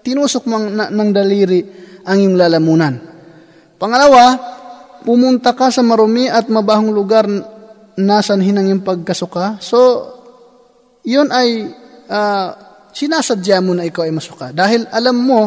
[0.00, 1.60] tinusok mo ng, ng daliri
[2.08, 2.94] ang iyong lalamunan.
[3.76, 4.38] Pangalawa,
[5.04, 7.28] pumunta ka sa marumi at mabahong lugar
[8.00, 9.60] na sanhin ang iyong pagkasuka.
[9.60, 9.78] So,
[11.04, 11.68] yun ay
[12.08, 12.48] uh,
[12.96, 14.56] sinasadya mo na ikaw ay masuka.
[14.56, 15.40] Dahil alam mo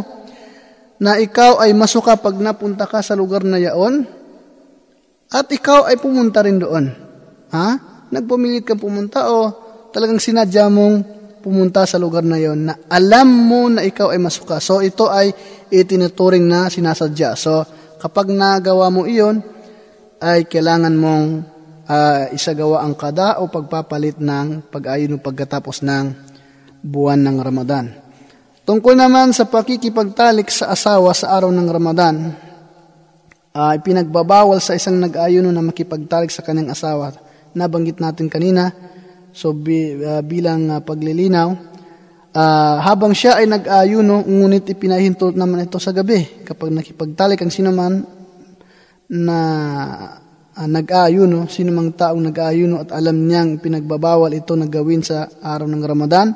[1.02, 4.21] na ikaw ay masuka pag napunta ka sa lugar na yaon
[5.32, 6.92] at ikaw ay pumunta rin doon.
[7.56, 7.68] Ha?
[8.12, 9.48] Nagpumilit ka pumunta o
[9.96, 14.60] talagang sinadya mong pumunta sa lugar na yon na alam mo na ikaw ay masuka.
[14.60, 15.32] So ito ay
[15.72, 17.40] itinuturing na sinasadya.
[17.40, 17.64] So
[17.98, 19.42] kapag nagawa mo iyon,
[20.22, 21.28] ay kailangan mong
[21.90, 26.06] uh, isagawa ang kada o pagpapalit ng pag-ayon pagkatapos ng
[26.86, 27.86] buwan ng Ramadan.
[28.62, 32.16] Tungkol naman sa pakikipagtalik sa asawa sa araw ng Ramadan,
[33.56, 37.16] uh, pinagbabawal sa isang nag-ayuno na makipagtalik sa kanyang asawa.
[37.52, 38.72] Nabanggit natin kanina,
[39.32, 41.50] So bi, uh, bilang uh, paglilinaw,
[42.36, 46.44] uh, habang siya ay nag-ayuno, ngunit ipinahintulot naman ito sa gabi.
[46.44, 48.04] Kapag nakipagtalik ang sino man
[49.08, 49.40] na
[50.52, 55.68] uh, nag-ayuno, sino mang taong nag-ayuno at alam niyang pinagbabawal ito na gawin sa araw
[55.68, 56.28] ng Ramadan,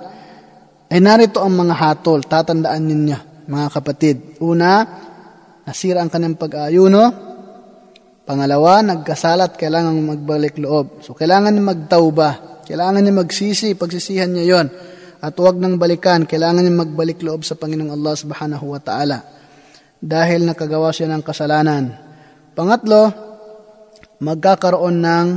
[0.88, 3.20] ay narito ang mga hatol, tatandaan ninyo,
[3.52, 4.40] mga kapatid.
[4.40, 4.88] Una,
[5.66, 7.04] nasira ang kanyang pag-ayuno.
[8.26, 11.06] Pangalawa, nagkasalat, kailangan magbalik loob.
[11.06, 14.68] So, kailangan magtauba kailangan niya magsisi, pagsisihan niya yon.
[15.22, 19.22] At huwag nang balikan, kailangan niya magbalik loob sa Panginoong Allah subhanahu wa ta'ala.
[20.02, 21.94] Dahil nakagawa siya ng kasalanan.
[22.58, 23.14] Pangatlo,
[24.22, 25.28] magkakaroon ng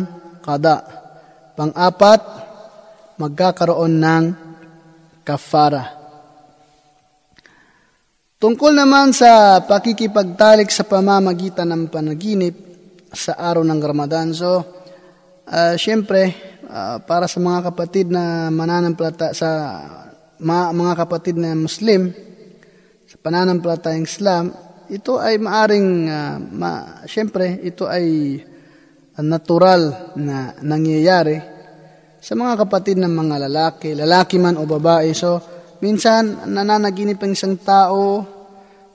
[0.40, 0.96] kada.
[1.52, 2.20] pang-apat,
[3.20, 4.24] magkakaroon ng
[5.26, 5.97] kafara.
[8.38, 12.54] Tungkol naman sa pakikipagtalik sa pamamagitan ng panaginip
[13.10, 14.30] sa araw ng Ramadan.
[14.30, 14.62] So,
[15.42, 16.38] uh, syempre,
[16.70, 19.50] uh, para sa mga kapatid na mananampalata sa
[20.38, 22.14] mga, mga kapatid na Muslim,
[23.10, 24.54] sa pananampalatayang Islam,
[24.86, 26.70] ito ay maaring, uh, ma,
[27.10, 28.38] syempre, ito ay
[29.18, 31.42] natural na nangyayari
[32.22, 35.10] sa mga kapatid ng mga lalaki, lalaki man o babae.
[35.10, 38.26] So, Minsan, nananaginip ang isang tao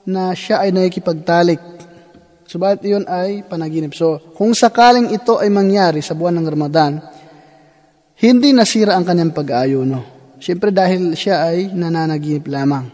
[0.04, 1.60] na siya ay nakikipagtalik.
[2.44, 3.96] Subalit iyon ay panaginip.
[3.96, 6.92] So, kung sakaling ito ay mangyari sa buwan ng Ramadan,
[8.20, 9.98] hindi nasira ang kanyang pag-aayuno.
[10.36, 12.84] Siyempre dahil siya ay nananaginip lamang.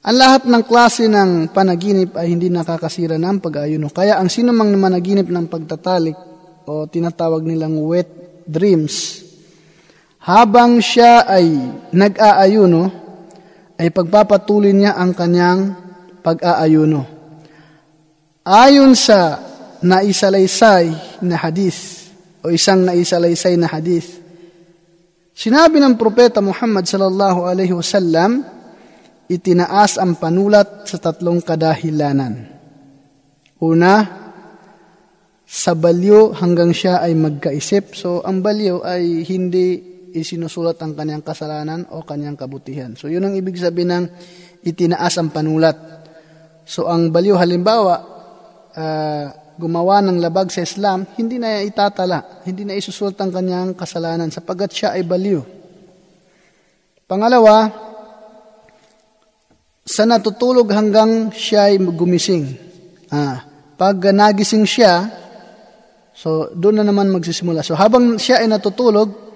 [0.00, 3.92] Ang lahat ng klase ng panaginip ay hindi nakakasira ng pag-aayuno.
[3.92, 6.16] Kaya ang sino mang managinip ng pagtatalik
[6.64, 8.08] o tinatawag nilang wet
[8.48, 9.19] dreams,
[10.20, 11.48] habang siya ay
[11.96, 12.82] nag-aayuno,
[13.80, 15.72] ay pagpapatuloy niya ang kanyang
[16.20, 17.08] pag-aayuno.
[18.44, 19.40] Ayon sa
[19.80, 20.92] naisalaysay
[21.24, 22.12] na hadith
[22.44, 24.20] o isang naisalaysay na hadith,
[25.32, 28.44] sinabi ng propeta Muhammad sallallahu alaihi wasallam,
[29.24, 32.44] itinaas ang panulat sa tatlong kadahilanan.
[33.64, 34.20] Una,
[35.50, 37.96] sa balyo hanggang siya ay magkaisip.
[37.96, 42.94] So, ang balyo ay hindi isinusulat ang kanyang kasalanan o kanyang kabutihan.
[42.98, 44.06] So yun ang ibig sabihin ng
[44.66, 45.76] itinaas ang panulat.
[46.66, 47.94] So ang baliw halimbawa,
[48.74, 49.26] uh,
[49.60, 54.72] gumawa ng labag sa Islam, hindi na itatala, hindi na isusulat ang kanyang kasalanan sapagat
[54.72, 55.42] siya ay baliw.
[57.04, 57.68] Pangalawa,
[59.84, 62.54] sa natutulog hanggang siya ay gumising.
[63.10, 63.42] Ah,
[63.74, 65.10] pag nagising siya,
[66.14, 67.66] so doon na naman magsisimula.
[67.66, 69.29] So habang siya ay natutulog,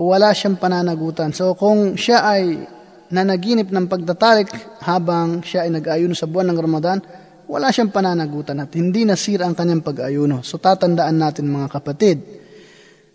[0.00, 1.36] wala siyang pananagutan.
[1.36, 2.64] So kung siya ay
[3.12, 6.98] nanaginip ng pagtatalik habang siya ay nag-ayuno sa buwan ng Ramadan,
[7.50, 10.40] wala siyang pananagutan at hindi nasira ang kanyang pag-ayuno.
[10.40, 12.16] So tatandaan natin mga kapatid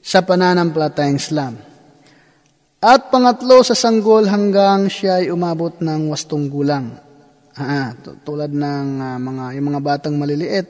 [0.04, 1.54] sa pananampalatayang Islam.
[2.86, 6.94] At pangatlo sa sanggol hanggang siya ay umabot ng wastong gulang.
[7.58, 10.68] Ah, tulad ng uh, mga yung mga batang maliliit,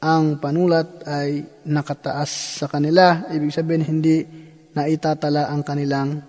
[0.00, 3.28] ang panulat ay nakataas sa kanila.
[3.28, 4.41] Ibig sabihin hindi
[4.72, 6.22] na itatala ang kanilang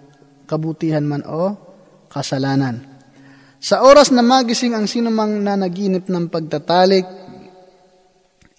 [0.48, 1.56] kabutihan man o
[2.12, 2.94] kasalanan.
[3.64, 7.08] Sa oras na magising ang sinumang nanaginip ng pagtatalik,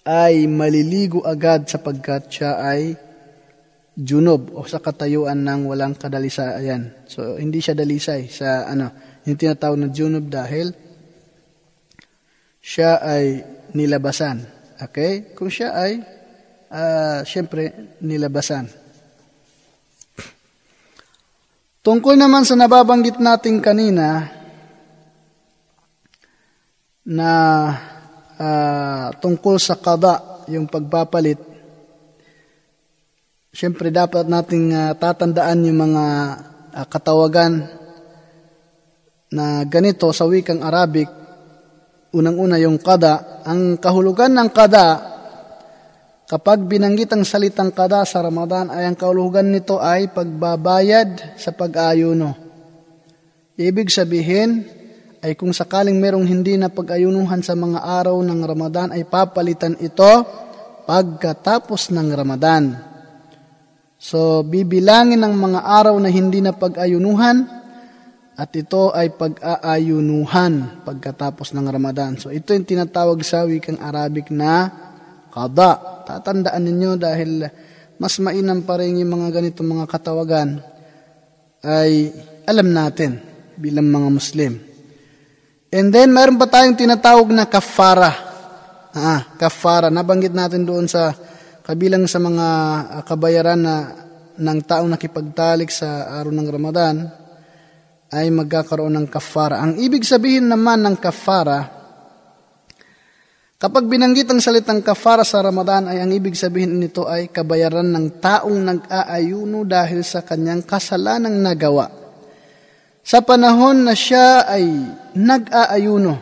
[0.05, 2.93] ay maliligo agad sapagkat siya ay
[3.97, 6.93] junob o sa katayuan ng walang kadalisayan.
[7.09, 8.93] So, hindi siya dalisay sa ano,
[9.25, 10.69] yung tinatawag na junob dahil
[12.61, 13.41] siya ay
[13.73, 14.45] nilabasan.
[14.77, 15.33] Okay?
[15.33, 16.01] Kung siya ay,
[16.69, 18.84] uh, siyempre, nilabasan.
[21.85, 24.25] Tungkol naman sa nababanggit natin kanina
[27.05, 27.31] na
[28.41, 31.37] uh, tungkol sa kada, yung pagpapalit,
[33.53, 36.05] siyempre dapat nating uh, tatandaan yung mga
[36.73, 37.69] uh, katawagan
[39.29, 41.05] na ganito sa wikang Arabic,
[42.17, 43.45] unang-una yung kada.
[43.45, 45.14] Ang kahulugan ng kada
[46.25, 52.33] Kapag binanggit ang salitang kada sa Ramadan ay ang kaulugan nito ay pagbabayad sa pag-ayuno.
[53.53, 54.65] Ibig sabihin
[55.21, 60.25] ay kung sakaling merong hindi na pag-ayunuhan sa mga araw ng Ramadan ay papalitan ito
[60.89, 62.73] pagkatapos ng Ramadan.
[64.01, 67.45] So bibilangin ng mga araw na hindi na pag-ayunuhan
[68.33, 72.17] at ito ay pag-aayunuhan pagkatapos ng Ramadan.
[72.17, 74.84] So ito yung tinatawag sa wikang Arabic na
[75.35, 75.71] qada.
[76.07, 77.43] Tatandaan ninyo dahil
[77.99, 80.63] mas mainam pa rin yung mga ganitong mga katawagan
[81.59, 82.15] ay
[82.47, 83.19] alam natin
[83.59, 84.53] bilang mga Muslim.
[85.75, 88.11] And then, mayroon pa tayong tinatawag na kafara.
[88.95, 89.91] Ah, kafara.
[89.91, 91.11] Nabanggit natin doon sa
[91.67, 92.47] kabilang sa mga
[92.95, 93.75] ah, kabayaran na
[94.39, 96.95] ng taong nakipagtalik sa araw ng Ramadan
[98.15, 99.59] ay magkakaroon ng kafara.
[99.59, 101.74] Ang ibig sabihin naman ng kafara
[103.65, 108.21] Kapag binanggit ang salitang kafara sa Ramadan ay ang ibig sabihin nito ay kabayaran ng
[108.21, 111.89] taong nag-aayuno dahil sa kanyang kasalanang nagawa.
[113.01, 114.69] Sa panahon na siya ay
[115.17, 116.13] nag-aayuno,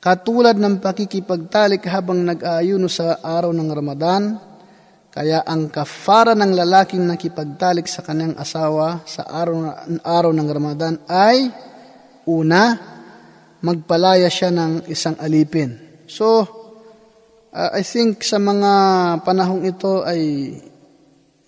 [0.00, 4.32] katulad ng pakikipagtalik habang nag-aayuno sa araw ng Ramadan,
[5.12, 11.52] kaya ang kafara ng lalaking nakipagtalik sa kanyang asawa sa araw, araw ng Ramadan ay
[12.24, 12.72] una,
[13.60, 15.91] magpalaya siya ng isang alipin.
[16.08, 16.46] So,
[17.52, 18.72] uh, I think sa mga
[19.22, 20.54] panahong ito ay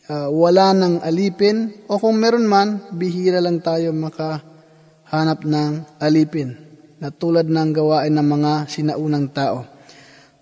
[0.08, 6.54] uh, wala ng alipin o kung meron man, bihira lang tayo makahanap ng alipin
[7.00, 9.66] na tulad ng gawain ng mga sinaunang tao.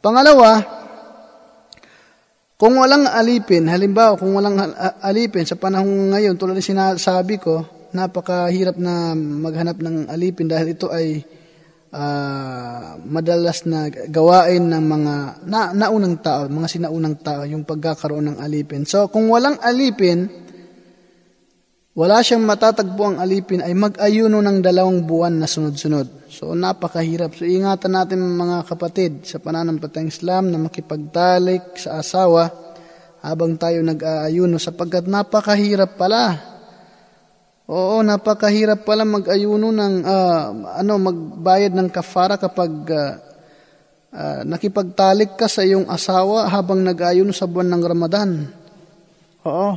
[0.03, 0.63] Pangalawa,
[2.59, 4.59] kung walang alipin, halimbawa kung walang
[5.03, 10.87] alipin sa panahon ngayon, tulad ng sinasabi ko, napakahirap na maghanap ng alipin dahil ito
[10.89, 11.27] ay
[11.93, 15.15] uh, madalas na gawain ng mga
[15.47, 18.89] na, naunang tao, mga sinaunang tao, yung pagkakaroon ng alipin.
[18.89, 20.27] So, kung walang alipin,
[21.93, 26.33] wala siyang matatagpo ang alipin ay mag-ayuno ng dalawang buwan na sunod-sunod.
[26.33, 27.37] So, napakahirap.
[27.37, 32.49] So, ingatan natin mga kapatid sa pananampalatayang Islam na makipagtalik sa asawa
[33.23, 36.52] habang tayo nag-aayuno sapagkat napakahirap pala
[37.73, 40.45] Oo, napakahirap pala mag-ayuno ng uh,
[40.77, 43.17] ano magbayad ng kafara kapag uh,
[44.13, 48.31] uh, nakipagtalik ka sa iyong asawa habang nag-ayuno sa buwan ng Ramadan.
[49.49, 49.71] Oo.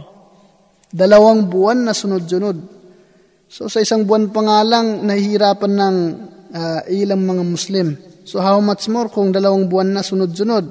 [0.91, 2.57] Dalawang buwan na sunod-sunod.
[3.47, 5.95] So sa isang buwan pa nga lang nahihirapan ng
[6.51, 7.95] uh, ilang mga Muslim.
[8.27, 10.67] So how much more kung dalawang buwan na sunod-sunod?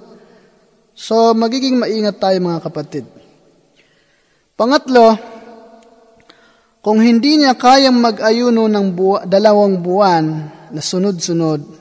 [0.93, 3.09] So magiging maingat tayo mga kapatid.
[4.61, 5.34] Pangatlo,
[6.85, 10.25] kung hindi niya kayang mag-ayuno ng buwa, dalawang buwan
[10.69, 11.81] na sunod-sunod,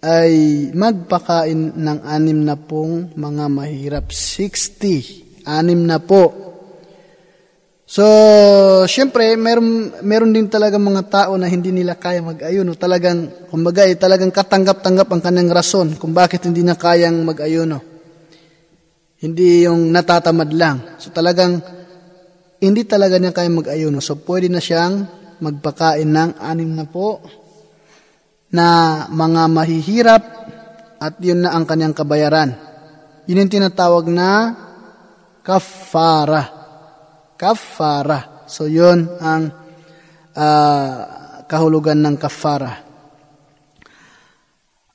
[0.00, 0.32] ay
[0.72, 4.08] magpakain ng anim na pong mga mahirap.
[4.08, 5.44] 60.
[5.44, 6.32] Anim na po.
[7.84, 8.04] So,
[8.88, 12.72] syempre, meron, meron din talaga mga tao na hindi nila kaya mag-ayuno.
[12.80, 17.76] Talagang, kumbaga, eh, talagang katanggap-tanggap ang kanyang rason kung bakit hindi na kayang mag-ayuno.
[19.20, 20.96] Hindi yung natatamad lang.
[20.96, 21.83] So, talagang
[22.64, 24.00] hindi talaga niya kaya mag-ayuno.
[24.00, 25.04] So, pwede na siyang
[25.38, 27.20] magpakain ng anim na po
[28.54, 28.66] na
[29.10, 30.22] mga mahihirap
[31.02, 32.54] at yun na ang kanyang kabayaran.
[33.28, 34.54] Yun yung tinatawag na
[35.44, 36.42] kafara.
[37.36, 38.48] Kafara.
[38.48, 39.52] So, yun ang
[40.36, 40.96] uh,
[41.48, 42.84] kahulugan ng kafara.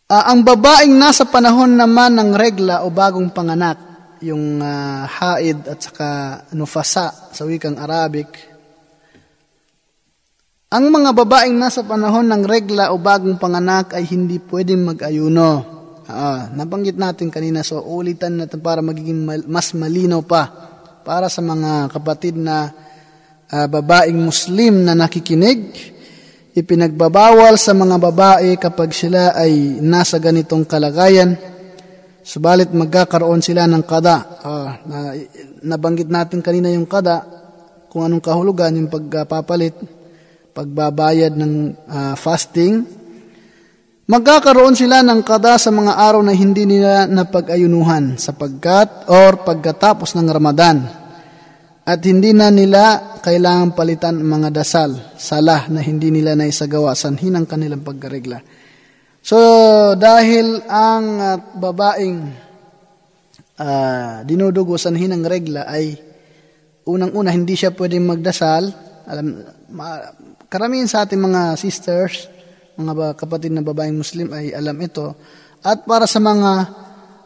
[0.10, 3.78] Uh, ang babaeng nasa panahon naman ng regla o bagong panganak,
[4.24, 6.10] yung uh, haid at saka
[6.52, 8.28] nufasa sa wikang Arabic.
[10.70, 15.52] Ang mga babaeng nasa panahon ng regla o bagong panganak ay hindi pwedeng mag-ayuno.
[16.10, 20.50] Uh, nabanggit natin kanina, so ulitan natin para magiging mal- mas malinaw pa
[21.02, 22.70] para sa mga kapatid na
[23.50, 25.74] uh, babaeng Muslim na nakikinig.
[26.54, 31.59] Ipinagbabawal sa mga babae kapag sila ay nasa ganitong kalagayan
[32.30, 34.18] Subalit magkakaroon sila ng kada.
[34.46, 35.00] Uh, na,
[35.66, 37.26] nabanggit natin kanina yung kada,
[37.90, 39.74] kung anong kahulugan, yung pagpapalit,
[40.54, 41.54] pagbabayad ng
[41.90, 42.86] uh, fasting.
[44.06, 50.30] Magkakaroon sila ng kada sa mga araw na hindi nila napag-ayunuhan sapagkat or pagkatapos ng
[50.30, 50.86] Ramadan.
[51.82, 57.34] At hindi na nila kailangan palitan ang mga dasal, salah na hindi nila naisagawa sanhin
[57.34, 58.59] ang kanilang pagkaregla.
[59.20, 59.38] So,
[60.00, 62.20] dahil ang uh, babaeng
[63.60, 66.00] uh, dinudugo sa hinang regla ay
[66.88, 68.64] unang-una hindi siya pwedeng magdasal.
[69.10, 69.44] Alam,
[69.76, 70.00] ma,
[70.48, 72.32] karamihan sa ating mga sisters,
[72.80, 75.14] mga kapatid na babaeng Muslim ay alam ito.
[75.60, 76.52] At para sa mga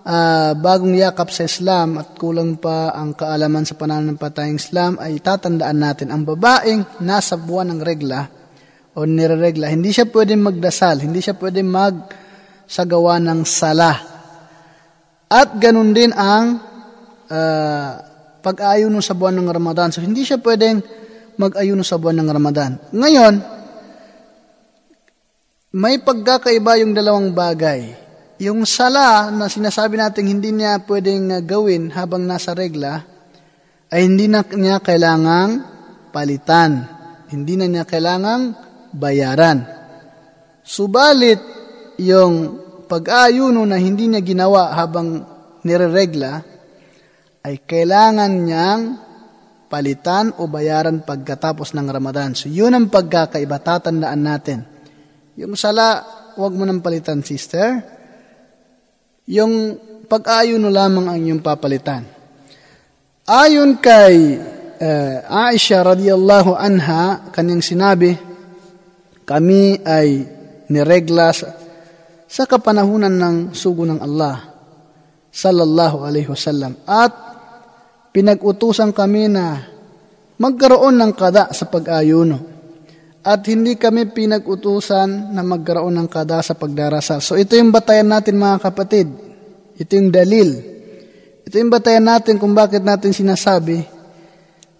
[0.04, 5.78] uh, bagong yakap sa Islam at kulang pa ang kaalaman sa pananampalatayang Islam ay tatandaan
[5.78, 8.43] natin ang babaeng nasa buwan ng regla
[8.94, 13.92] o nireregla, hindi siya pwedeng magdasal, hindi siya pwedeng magsagawa ng sala.
[15.34, 16.62] At ganun din ang
[17.26, 17.90] uh,
[18.44, 19.90] pag-ayuno sa buwan ng Ramadan.
[19.90, 20.84] So, hindi siya pwedeng
[21.42, 22.72] mag-ayuno sa buwan ng Ramadan.
[22.94, 23.34] Ngayon,
[25.74, 27.98] may pagkakaiba yung dalawang bagay.
[28.38, 33.02] Yung sala na sinasabi natin hindi niya pwedeng gawin habang nasa regla,
[33.90, 35.66] ay hindi na niya kailangang
[36.14, 36.86] palitan.
[37.34, 38.54] Hindi na niya kailangang
[38.94, 39.66] bayaran.
[40.64, 41.42] Subalit,
[42.00, 45.26] yung pag-aayuno na hindi niya ginawa habang
[45.66, 46.46] nireregla,
[47.44, 48.82] ay kailangan niyang
[49.68, 52.38] palitan o bayaran pagkatapos ng Ramadan.
[52.38, 53.58] So, yun ang pagkakaiba.
[53.60, 54.64] Tatandaan natin.
[55.36, 56.06] Yung sala,
[56.38, 57.82] huwag mo nang palitan, sister.
[59.28, 59.76] Yung
[60.06, 62.06] pag-ayuno lamang ang iyong papalitan.
[63.26, 64.38] Ayon kay
[64.78, 68.14] uh, Aisha radiyallahu anha, kanyang sinabi,
[69.24, 70.08] kami ay
[70.68, 71.50] niregla sa,
[72.28, 74.54] sa kapanahunan ng sugo ng Allah
[75.34, 77.12] sallallahu alaihi wasallam at
[78.14, 79.66] pinag-utusan kami na
[80.38, 82.54] magkaroon ng kada sa pag-ayuno
[83.24, 87.24] at hindi kami pinag-utusan na magkaroon ng kada sa pagdarasal.
[87.24, 89.08] So ito yung batayan natin mga kapatid.
[89.80, 90.50] Ito yung dalil.
[91.48, 93.88] Ito yung batayan natin kung bakit natin sinasabi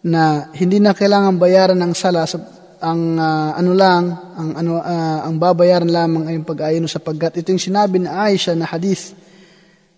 [0.04, 2.36] na hindi na kailangan bayaran ng sala sa
[2.84, 4.04] ang uh, ano lang
[4.36, 8.52] ang ano uh, ang babayaran lamang ay yung pag-ayon sapagkat ito yung sinabi ni Aisha
[8.52, 9.16] na hadith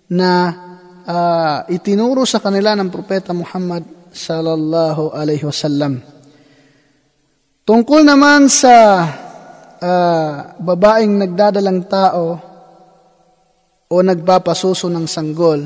[0.05, 0.53] na
[1.01, 3.81] uh, itinuro sa kanila ng propeta Muhammad
[4.13, 5.97] sallallahu alaihi wasallam.
[7.65, 8.75] Tungkol naman sa
[9.81, 12.37] uh, babaeng nagdadalang tao
[13.89, 15.65] o nagpapasuso ng sanggol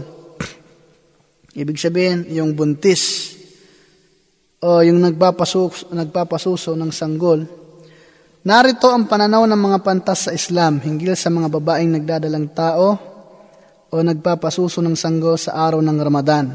[1.59, 3.28] ibig sabihin yung buntis
[4.59, 7.47] o yung nagpapasuso, nagpapasuso ng sanggol.
[8.43, 12.87] Narito ang pananaw ng mga pantas sa Islam hinggil sa mga babaeng nagdadalang tao
[13.89, 16.45] o nagpapasuso ng sanggol sa araw ng Ramadan.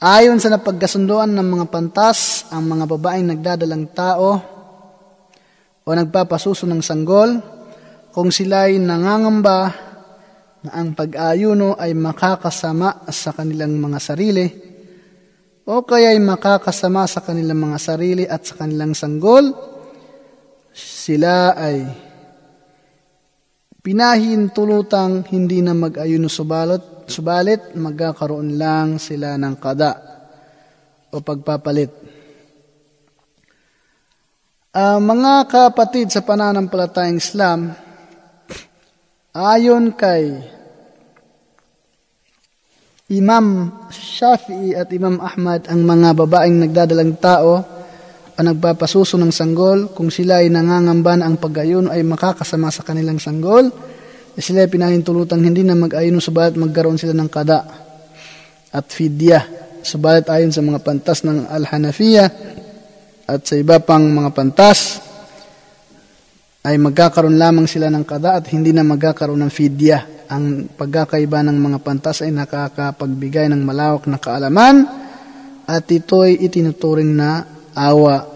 [0.00, 4.28] Ayon sa napagkasunduan ng mga pantas, ang mga babaeng nagdadalang tao
[5.84, 7.36] o nagpapasuso ng sanggol,
[8.08, 9.58] kung sila ay nangangamba
[10.64, 14.69] na ang pag-ayuno ay makakasama sa kanilang mga sarili,
[15.68, 19.52] o kaya'y makakasama sa kanilang mga sarili at sa kanilang sanggol,
[20.72, 21.84] sila ay
[23.80, 29.92] pinahintulutang hindi na mag-ayuno subalot, subalit magkakaroon lang sila ng kada
[31.10, 31.90] o pagpapalit.
[34.70, 37.74] Uh, mga kapatid sa pananampalatayang Islam,
[39.34, 40.38] ayon kay
[43.10, 47.58] Imam Shafi'i at Imam Ahmad ang mga babaeng nagdadalang tao
[48.38, 49.90] ang nagpapasuso ng sanggol.
[49.90, 53.66] Kung sila ay nangangamba na ang pag-ayuno ay makakasama sa kanilang sanggol.
[54.32, 57.58] Eh sila ay pinahintulutang hindi na mag-ayuno subalit magkaroon sila ng kada
[58.70, 59.42] at fidya.
[59.82, 62.24] Subalit ayon sa mga pantas ng Al-Hanafiya
[63.26, 64.99] at sa iba pang mga pantas
[66.60, 71.58] ay magkakaroon lamang sila ng kada at hindi na magkakaroon ng fidya ang pagkakaiba ng
[71.58, 74.86] mga pantas ay nakakapagbigay ng malawak na kaalaman
[75.66, 77.42] at ito ay itinuturing na
[77.74, 78.30] awa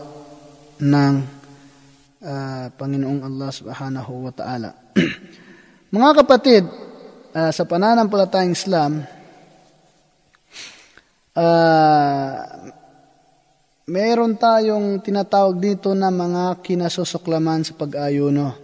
[0.82, 1.14] ng
[2.24, 4.70] uh, Panginoong Allah subhanahu wa ta'ala.
[5.94, 6.66] mga kapatid,
[7.30, 9.06] uh, sa pananampalatayang Islam,
[11.38, 12.34] uh,
[13.84, 18.56] meron tayong tinatawag dito na mga kinasusuklaman sa pag-ayuno.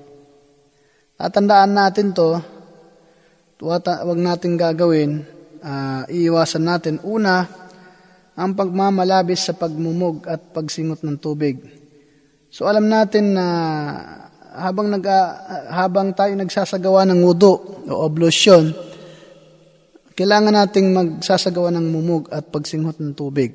[1.21, 2.41] Tatandaan natin to,
[3.61, 5.21] wag natin gagawin,
[5.61, 6.97] uh, iiwasan natin.
[7.05, 7.45] Una,
[8.33, 11.61] ang pagmamalabis sa pagmumog at pagsingot ng tubig.
[12.49, 13.47] So alam natin na
[14.57, 18.73] habang nag uh, habang tayo nagsasagawa ng wudu o ablution,
[20.17, 23.53] kailangan nating magsasagawa ng mumog at pagsingot ng tubig.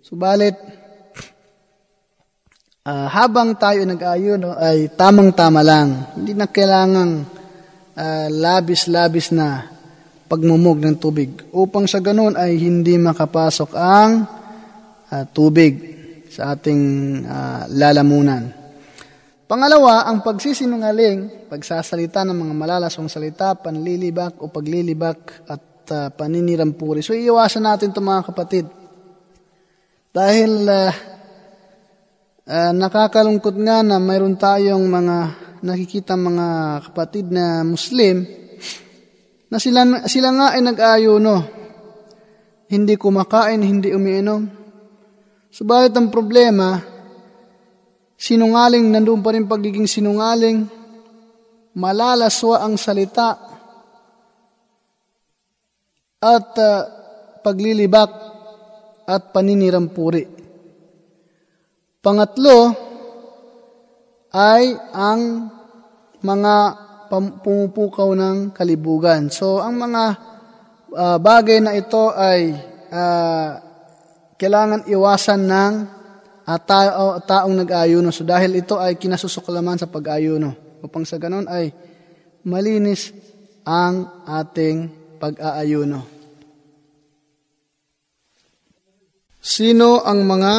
[0.00, 0.56] Subalit,
[2.88, 6.16] uh, habang tayo nag-ayuno ay tamang-tama lang.
[6.16, 7.12] Hindi na kailangang
[7.92, 9.68] uh, labis-labis na
[10.28, 14.10] pagmumog ng tubig upang sa ganun ay hindi makapasok ang
[15.08, 15.72] uh, tubig
[16.32, 16.82] sa ating
[17.24, 18.56] uh, lalamunan.
[19.48, 27.00] Pangalawa, ang pagsisinungaling, pagsasalita ng mga malalaswang salita, panlilibak o paglilibak at uh, paninirampuri.
[27.00, 28.68] So iiwasan natin ito mga kapatid.
[30.12, 30.92] Dahil uh,
[32.48, 35.16] uh, nakakalungkot nga na mayroon tayong mga
[35.60, 36.46] nakikita mga
[36.90, 38.24] kapatid na Muslim
[39.48, 41.36] na sila, sila nga ay nag-ayuno.
[42.68, 44.44] Hindi kumakain, hindi umiinom.
[45.48, 46.76] Subalit ang problema,
[48.12, 50.68] sinungaling, nandun pa rin pagiging sinungaling,
[51.72, 53.40] malalaswa ang salita,
[56.20, 56.84] at uh,
[57.40, 58.12] paglilibak
[59.08, 60.37] at paninirampuri.
[62.08, 62.72] Pangatlo,
[64.32, 65.52] ay ang
[66.24, 66.56] mga
[67.44, 69.28] pumupukaw ng kalibugan.
[69.28, 70.04] So, ang mga
[70.88, 72.56] uh, bagay na ito ay
[72.88, 73.60] uh,
[74.40, 75.72] kailangan iwasan ng
[76.48, 78.08] uh, tao, taong nag-ayuno.
[78.08, 80.80] So, dahil ito ay kinasusuklaman sa pag-ayuno.
[80.80, 81.68] Upang sa ganon ay
[82.48, 83.12] malinis
[83.68, 84.88] ang ating
[85.20, 86.08] pag-aayuno.
[89.44, 90.52] Sino ang mga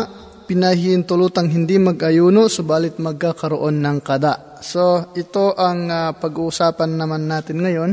[0.49, 4.57] pinahihintulutang hindi mag-ayuno subalit magkakaroon ng kada.
[4.65, 7.91] So ito ang uh, pag-uusapan naman natin ngayon.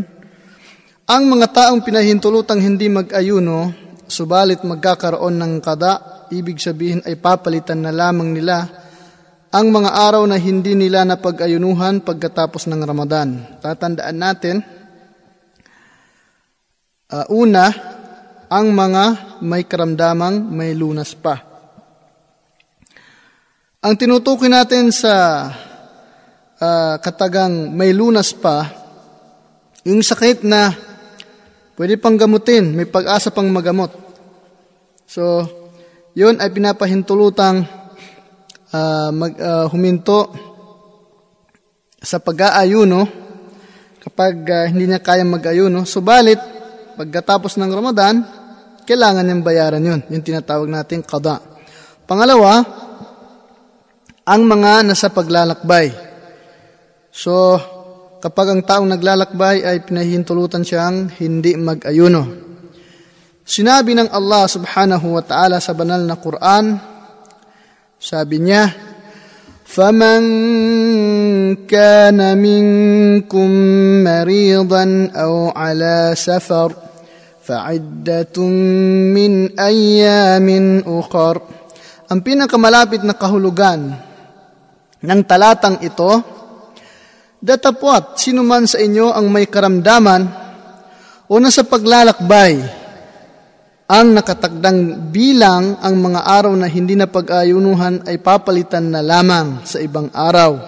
[1.05, 3.77] Ang mga taong pinahihintulutang hindi mag-ayuno
[4.09, 8.65] subalit magkakaroon ng kada, ibig sabihin ay papalitan na lamang nila
[9.53, 13.61] ang mga araw na hindi nila napag-ayunuhan pagkatapos ng Ramadan.
[13.61, 14.57] Tatandaan natin,
[17.13, 17.71] uh, una,
[18.49, 19.05] ang mga
[19.45, 21.56] may karamdamang may lunas pa.
[23.87, 25.47] Ang tinutukoy natin sa
[26.59, 28.67] uh, katagang may lunas pa,
[29.87, 30.75] yung sakit na
[31.79, 33.95] pwede pang gamutin, may pag-asa pang magamot.
[35.07, 35.47] So,
[36.19, 37.63] yun ay pinapahintulutang
[38.75, 40.35] uh, mag, uh, huminto
[42.03, 43.07] sa pag-aayuno
[44.03, 45.87] kapag uh, hindi niya kaya mag-ayuno.
[45.87, 46.43] Subalit,
[46.99, 48.19] pagkatapos ng Ramadan,
[48.83, 50.03] kailangan niyang bayaran yun.
[50.11, 51.39] Yung tinatawag nating kada.
[52.03, 52.86] Pangalawa,
[54.26, 55.92] ang mga nasa paglalakbay.
[57.12, 57.58] So,
[58.22, 62.24] kapag ang taong naglalakbay ay pinahintulutan siyang hindi mag-ayuno.
[63.42, 66.78] Sinabi ng Allah subhanahu wa ta'ala sa banal na Quran,
[67.98, 68.70] sabi niya,
[69.72, 70.22] فَمَنْ
[71.64, 73.50] كَانَ مِنْكُمْ
[74.04, 74.86] مَرِيضًا
[75.16, 76.70] أَوْ عَلَى سَفَرٍ
[77.48, 78.38] فَعِدَّةٌ
[79.16, 80.48] مِنْ أَيَّامٍ
[80.84, 81.36] أُخَرٍ
[82.12, 84.05] Ang pinakamalapit na kahulugan
[85.07, 86.11] ng talatang ito,
[87.39, 90.23] datapwat sino man sa inyo ang may karamdaman
[91.31, 92.85] o nasa paglalakbay
[93.87, 99.79] ang nakatagdang bilang ang mga araw na hindi na pag-ayunuhan ay papalitan na lamang sa
[99.79, 100.59] ibang araw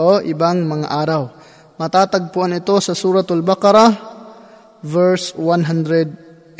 [0.00, 1.36] o ibang mga araw.
[1.76, 3.92] Matatagpuan ito sa Suratul Baqarah,
[4.80, 6.56] verse 184.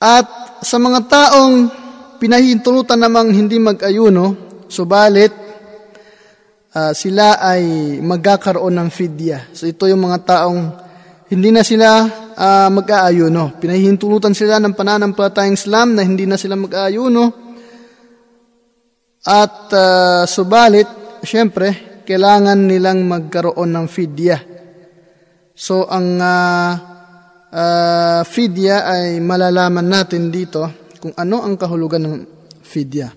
[0.00, 0.28] At
[0.64, 1.83] sa mga taong
[2.24, 5.28] pinahintulutan namang hindi mag-ayuno, subalit
[6.72, 9.52] uh, sila ay magkakaroon ng fidya.
[9.52, 10.60] So ito yung mga taong
[11.28, 13.60] hindi na sila uh, mag-aayuno.
[13.60, 17.44] Pinahihintulutan sila ng pananampalatayang Islam na hindi na sila mag-aayuno.
[19.28, 24.40] At uh, subalit, syempre, kailangan nilang magkaroon ng fidya.
[25.52, 26.72] So, ang uh,
[27.52, 32.16] uh, fidya ay malalaman natin dito kung ano ang kahulugan ng
[32.64, 33.12] fidya.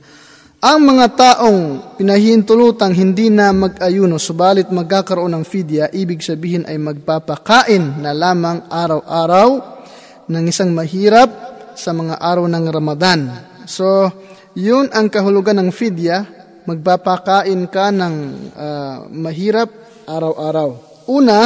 [0.60, 1.62] Ang mga taong
[1.96, 9.50] pinahintulutang hindi na mag-ayuno, subalit magkakaroon ng fidya, ibig sabihin ay magpapakain na lamang araw-araw
[10.28, 11.32] ng isang mahirap
[11.80, 13.20] sa mga araw ng Ramadan.
[13.64, 14.12] So,
[14.52, 16.28] yun ang kahulugan ng fidya,
[16.68, 18.16] magpapakain ka ng
[18.52, 19.72] uh, mahirap
[20.04, 20.70] araw-araw.
[21.08, 21.40] Una,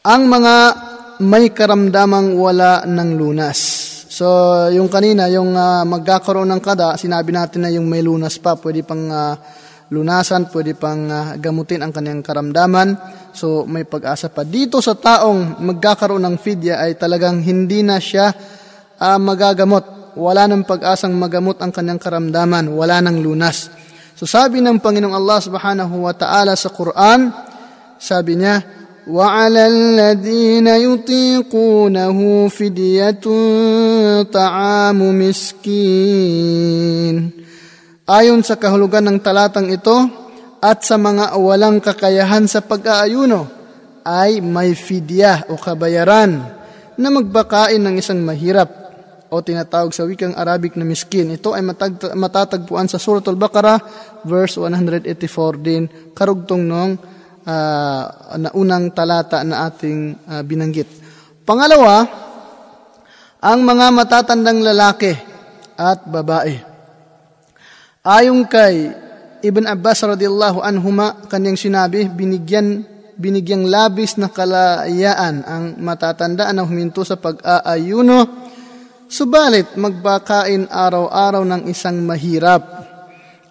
[0.00, 0.54] ang mga
[1.20, 3.83] may karamdamang wala ng lunas.
[4.14, 4.30] So,
[4.70, 8.86] yung kanina, yung uh, magkakaroon ng kada, sinabi natin na yung may lunas pa, pwede
[8.86, 9.34] pang uh,
[9.90, 12.94] lunasan, pwede pang uh, gamutin ang kanyang karamdaman.
[13.34, 14.46] So, may pag-asa pa.
[14.46, 18.30] Dito sa taong magkakaroon ng fidya ay talagang hindi na siya
[19.02, 20.14] uh, magagamot.
[20.14, 22.70] Wala nang pag-asang magamot ang kanyang karamdaman.
[22.70, 23.66] Wala nang lunas.
[24.14, 27.34] So, sabi ng Panginoong Allah subhanahu wa ta'ala sa Quran,
[27.98, 33.25] sabi niya, وعلى الذين يطيقونه فدية
[34.29, 36.59] طعام مسكين
[38.09, 39.93] Ayon sa kahulugan ng talatang ito
[40.65, 43.45] at sa mga walang kakayahan sa pag-aayuno
[44.01, 46.41] ay may fidya o kabayaran
[46.97, 48.65] na magbakain ng isang mahirap
[49.29, 51.29] o tinatawag sa wikang Arabic na miskin.
[51.37, 51.61] Ito ay
[52.17, 53.77] matatagpuan sa Suratul Baqarah
[54.25, 55.05] verse 184
[55.61, 55.85] din
[56.17, 56.97] karugtong nung
[57.44, 58.04] uh,
[58.40, 60.88] na unang talata na ating uh, binanggit.
[61.44, 62.08] Pangalawa,
[63.44, 65.12] ang mga matatandang lalaki
[65.76, 66.56] at babae.
[68.04, 68.92] Ayon kay
[69.44, 77.06] Ibn Abbas radiyallahu anhuma kanyang sinabi, binigyan binigyang labis na kalayaan ang matatanda na huminto
[77.06, 78.26] sa pag-aayuno,
[79.06, 82.93] subalit magbakain araw-araw ng isang mahirap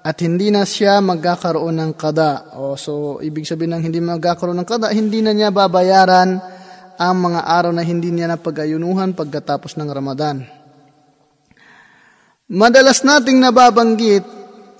[0.03, 2.59] at hindi na siya magkakaroon ng kada.
[2.59, 6.43] O, so, ibig sabihin ng hindi magkakaroon ng kada, hindi na niya babayaran
[6.99, 10.43] ang mga araw na hindi niya napag-ayunuhan pagkatapos ng Ramadan.
[12.51, 14.27] Madalas nating nababanggit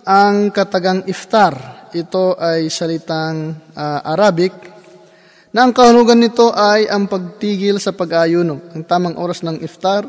[0.04, 1.88] ang katagang iftar.
[1.95, 4.52] Ito ay salitang uh, Arabic
[5.56, 8.76] na ang kahulugan nito ay ang pagtigil sa pag-ayuno.
[8.76, 10.04] Ang tamang oras ng iftar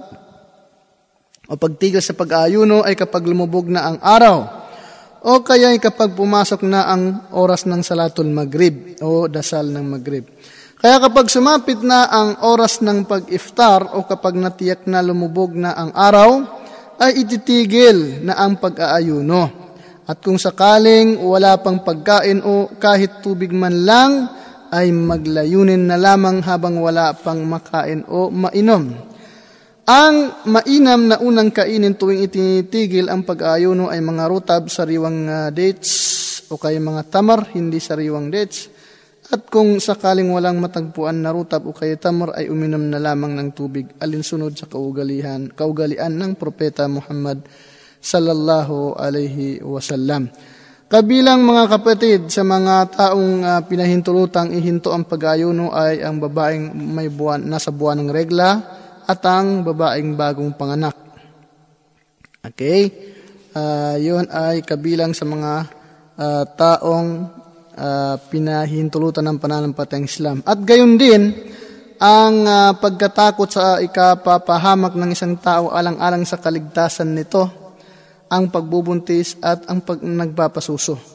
[1.46, 4.63] o pagtigil sa pag-ayuno ay kapag lumubog na ang araw
[5.24, 10.28] o kaya kapag pumasok na ang oras ng salatul maghrib o dasal ng maghrib.
[10.76, 15.96] Kaya kapag sumapit na ang oras ng pag-iftar o kapag natiyak na lumubog na ang
[15.96, 16.44] araw,
[17.00, 19.64] ay ititigil na ang pag-aayuno.
[20.04, 24.28] At kung sakaling wala pang pagkain o kahit tubig man lang,
[24.68, 29.13] ay maglayunin na lamang habang wala pang makain o mainom.
[29.84, 35.92] Ang mainam na unang kainin tuwing itinitigil ang pag-ayuno ay mga rutab, sariwang uh, dates
[36.48, 38.72] o kaya mga tamar, hindi sariwang dates.
[39.28, 43.52] At kung sakaling walang matagpuan na rutab o kaya tamar ay uminom na lamang ng
[43.52, 47.44] tubig alinsunod sa kaugalihan, kaugalian ng propeta Muhammad
[48.00, 50.32] sallallahu alaihi wasallam.
[50.88, 57.12] Kabilang mga kapatid sa mga taong uh, pinahintulutang ihinto ang pag-ayuno ay ang babaeng may
[57.12, 60.96] buwan, nasa buwan ng regla, at ang babaeng bagong panganak.
[62.44, 62.92] Okay?
[63.54, 65.52] Uh, yun ay kabilang sa mga
[66.18, 67.08] uh, taong
[67.78, 70.36] uh, pinahintulutan ng pananampalatayang Islam.
[70.42, 71.30] At gayon din,
[72.02, 77.46] ang uh, pagkatakot sa ikapapahamak ng isang tao alang-alang sa kaligtasan nito,
[78.26, 81.13] ang pagbubuntis at ang pag nagpapasuso.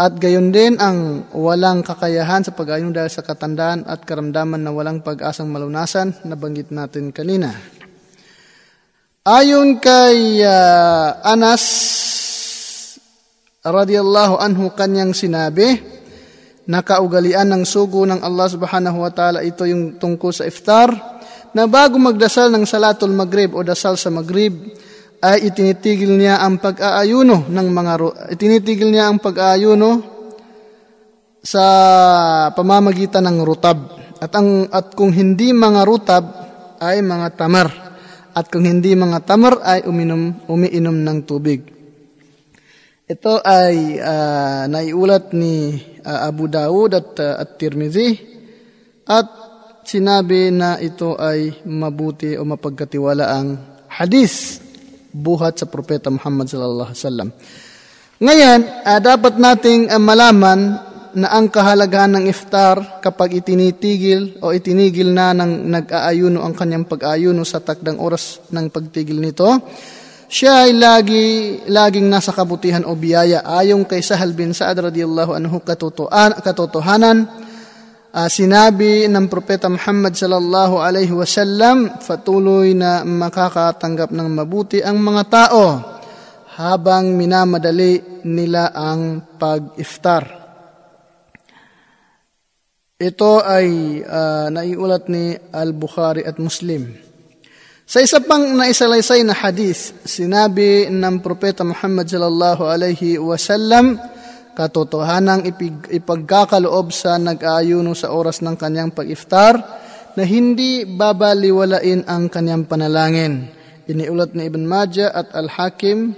[0.00, 5.04] At gayon din ang walang kakayahan sa pag-ayun dahil sa katandaan at karamdaman na walang
[5.04, 7.52] pag-asang malunasan na banggit natin kanina.
[9.28, 11.60] Ayon kay uh, Anas
[13.60, 15.76] radiyallahu anhu kanyang sinabi,
[16.64, 20.88] nakaugalian ng sugo ng Allah subhanahu wa ta'ala ito yung tungkol sa iftar,
[21.52, 24.56] na bago magdasal ng salatul maghrib o dasal sa maghrib,
[25.20, 27.92] ay itinitigil niya ang pag-aayuno ng mga
[28.32, 30.00] itinitigil niya ang pag-aayuno
[31.44, 31.64] sa
[32.56, 34.00] pamamagitan ng rutab.
[34.20, 36.24] At ang at kung hindi mga rutab
[36.80, 37.68] ay mga tamar.
[38.32, 41.68] At kung hindi mga tamar ay uminom umiinom ng tubig.
[43.10, 48.14] Ito ay uh, naiulat ni uh, Abu Dawud at uh, at Tirmizi
[49.02, 49.26] at
[49.82, 53.48] sinabi na ito ay mabuti o mapagkatiwala ang
[53.90, 54.62] hadis
[55.10, 57.28] buhat sa propeta Muhammad sallallahu alaihi wasallam.
[58.20, 60.76] Ngayon, uh, dapat nating uh, malaman
[61.14, 67.42] na ang kahalagahan ng iftar kapag itinitigil o itinigil na ng nag-aayuno ang kanyang pag-aayuno
[67.42, 69.50] sa takdang oras ng pagtigil nito,
[70.30, 71.24] siya ay lagi,
[71.66, 77.16] laging nasa kabutihan o biyaya ayon kay Sahal bin Sa'ad radiyallahu anhu katotohanan, katotohanan
[78.10, 85.22] uh, sinabi ng propeta Muhammad sallallahu alaihi wasallam patuloy na makakatanggap ng mabuti ang mga
[85.30, 85.64] tao
[86.60, 90.40] habang minamadali nila ang pag-iftar.
[93.00, 93.68] Ito ay
[94.04, 96.92] uh, naiulat ni Al-Bukhari at Muslim.
[97.88, 103.96] Sa isa pang naisalaysay na hadith, sinabi ng propeta Muhammad sallallahu alaihi wasallam,
[104.60, 105.48] katotohanang
[105.88, 109.56] ipagkakaloob sa nag-aayuno sa oras ng kanyang pag-iftar
[110.12, 113.48] na hindi babaliwalain ang kanyang panalangin.
[113.88, 116.12] Iniulat ni Ibn Majah at Al-Hakim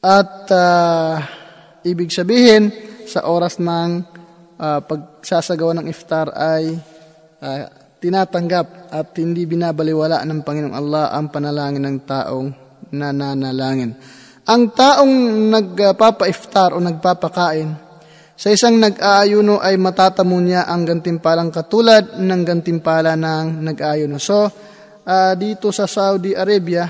[0.00, 1.20] at uh,
[1.84, 2.72] ibig sabihin
[3.04, 4.00] sa oras ng
[4.56, 6.80] uh, pagsasagawa ng iftar ay
[7.44, 7.68] uh,
[8.00, 12.48] tinatanggap at hindi binabaliwala ng Panginoong Allah ang panalangin ng taong
[12.88, 13.92] nananalangin.
[14.46, 15.14] Ang taong
[15.50, 17.66] nagpapa-iftar o nagpapakain,
[18.38, 24.22] sa isang nag-aayuno ay matatamo niya ang gantimpalang katulad ng gantimpala ng nag-aayuno.
[24.22, 24.46] So,
[25.02, 26.86] uh, dito sa Saudi Arabia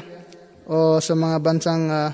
[0.69, 2.11] o sa mga bansang uh,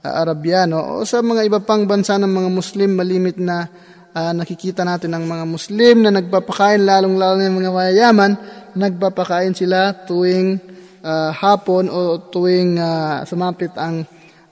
[0.00, 3.68] Arabiano o sa mga iba pang bansa ng mga Muslim, malimit na
[4.16, 8.32] uh, nakikita natin ang mga Muslim na nagpapakain, lalong-lalo ng mga mayayaman,
[8.72, 10.56] nagpapakain sila tuwing
[11.04, 14.08] uh, hapon o tuwing uh, sumapit ang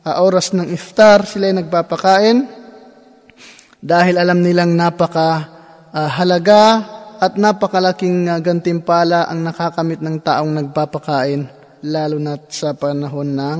[0.09, 2.39] uh, oras ng iftar, sila ay nagpapakain
[3.79, 5.31] dahil alam nilang napaka
[5.93, 6.63] uh, halaga
[7.21, 11.45] at napakalaking uh, gantimpala ang nakakamit ng taong nagpapakain
[11.85, 13.59] lalo na sa panahon ng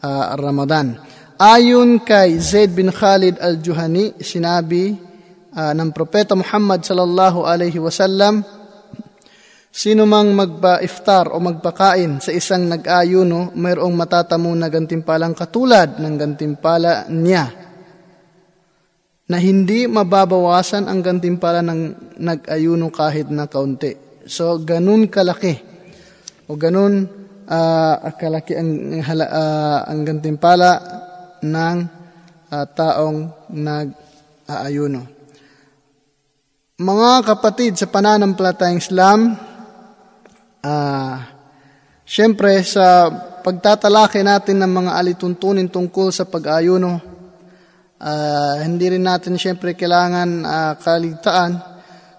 [0.00, 0.98] uh, Ramadan.
[1.34, 4.94] Ayon kay Zaid bin Khalid al-Juhani, sinabi
[5.54, 8.46] uh, ng propeta Muhammad sallallahu alaihi wasallam,
[9.74, 17.10] Sino mang magpa-iftar o magpakain sa isang nag-ayuno, mayroong matatamo na gantimpalang katulad ng gantimpala
[17.10, 17.50] niya
[19.26, 21.80] na hindi mababawasan ang gantimpala ng
[22.22, 24.22] nag-ayuno kahit na kaunti.
[24.30, 25.58] So, ganun kalaki
[26.46, 27.10] o ganun
[27.42, 30.70] uh, kalaki ang, uh, ang gantimpala
[31.42, 31.76] ng
[32.46, 35.02] uh, taong nag-aayuno.
[36.78, 39.20] Mga kapatid sa pananampalatayang Islam,
[40.64, 41.34] Uh,
[42.04, 43.08] Siyempre, sa
[43.40, 47.00] pagtatalaki natin ng mga alituntunin tungkol sa pag-ayuno,
[47.96, 51.52] uh, hindi rin natin siyempre kailangan uh, kaligtaan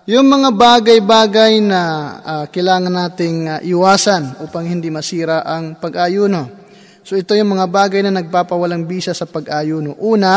[0.09, 1.81] yung mga bagay-bagay na
[2.17, 6.65] uh, kailangan nating uh, iwasan upang hindi masira ang pag-ayuno.
[7.05, 10.01] So ito yung mga bagay na nagpapawalang bisa sa pag-ayuno.
[10.01, 10.33] Una,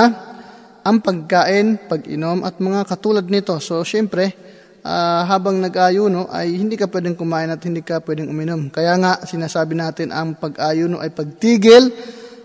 [0.85, 3.57] ang pagkain, pag-inom at mga katulad nito.
[3.65, 4.48] So siyempre,
[4.83, 8.71] uh, habang nag-ayuno ay hindi ka pwedeng kumain at hindi ka pwedeng uminom.
[8.71, 11.91] Kaya nga sinasabi natin ang pag-ayuno ay pagtigil,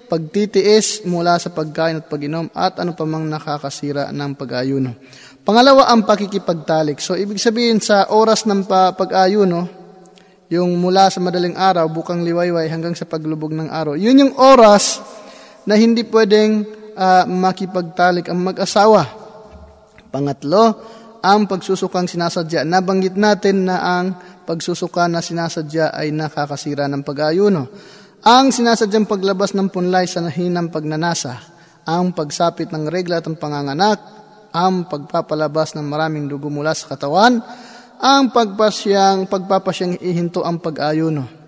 [0.08, 4.94] pagtitiis mula sa pagkain at pag-inom at ano pa mang nakakasira ng pag-ayuno.
[5.44, 7.04] Pangalawa ang pakikipagtalik.
[7.04, 9.84] So ibig sabihin sa oras ng pag-ayuno,
[10.54, 13.98] yung mula sa madaling araw, bukang liwayway hanggang sa paglubog ng araw.
[13.98, 15.02] Yun yung oras
[15.66, 16.62] na hindi pwedeng
[16.94, 19.02] uh, makipagtalik ang mag-asawa.
[20.14, 20.78] Pangatlo,
[21.24, 22.68] ang pagsusukang sinasadya.
[22.68, 27.72] Nabanggit natin na ang pagsusuka na sinasadya ay nakakasira ng pag-ayuno.
[28.28, 31.40] Ang sinasadyang paglabas ng punlay sa nahinang pagnanasa,
[31.88, 34.00] ang pagsapit ng regla at ang panganganak,
[34.52, 37.40] ang pagpapalabas ng maraming dugo mula sa katawan,
[38.04, 41.43] ang pagpasyang, pagpapasyang ihinto ang pag-ayuno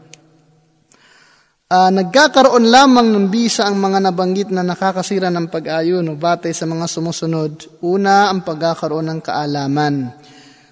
[1.65, 6.85] Uh, nagkakaroon lamang ng bisa ang mga nabanggit na nakakasira ng pag-ayuno batay sa mga
[6.85, 7.81] sumusunod.
[7.81, 10.13] Una, ang pagkakaroon ng kaalaman.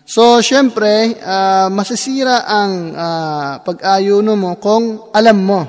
[0.05, 5.61] So, syempre, uh, masisira ang uh, pag-ayuno mo kung alam mo.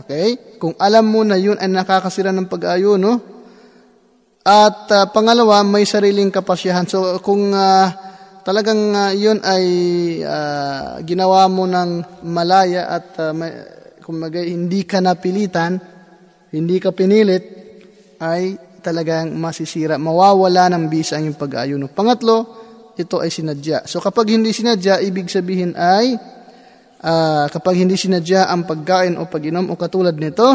[0.00, 0.56] Okay?
[0.56, 3.20] Kung alam mo na yun ay nakakasira ng pag-ayuno.
[4.40, 6.88] At uh, pangalawa, may sariling kapasyahan.
[6.88, 7.92] So, kung uh,
[8.40, 9.64] talagang uh, yun ay
[10.24, 15.78] uh, ginawa mo ng malaya at uh, may, kumbaga hindi ka napilitan,
[16.50, 17.44] hindi ka pinilit,
[18.22, 21.86] ay talagang masisira, mawawala ng bisa ang iyong pag-aayuno.
[21.90, 22.36] Pangatlo,
[22.98, 23.86] ito ay sinadya.
[23.86, 26.18] So kapag hindi sinadya, ibig sabihin ay
[27.02, 30.48] uh, kapag hindi sinadya ang pagkain o pag-inom o katulad nito,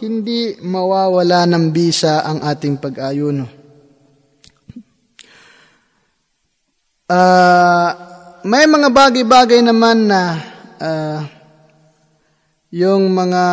[0.00, 3.44] hindi mawawala ng bisa ang ating pag-ayuno.
[7.06, 7.90] Uh,
[8.42, 10.20] may mga bagay-bagay naman na
[10.82, 11.18] uh,
[12.76, 13.44] yung mga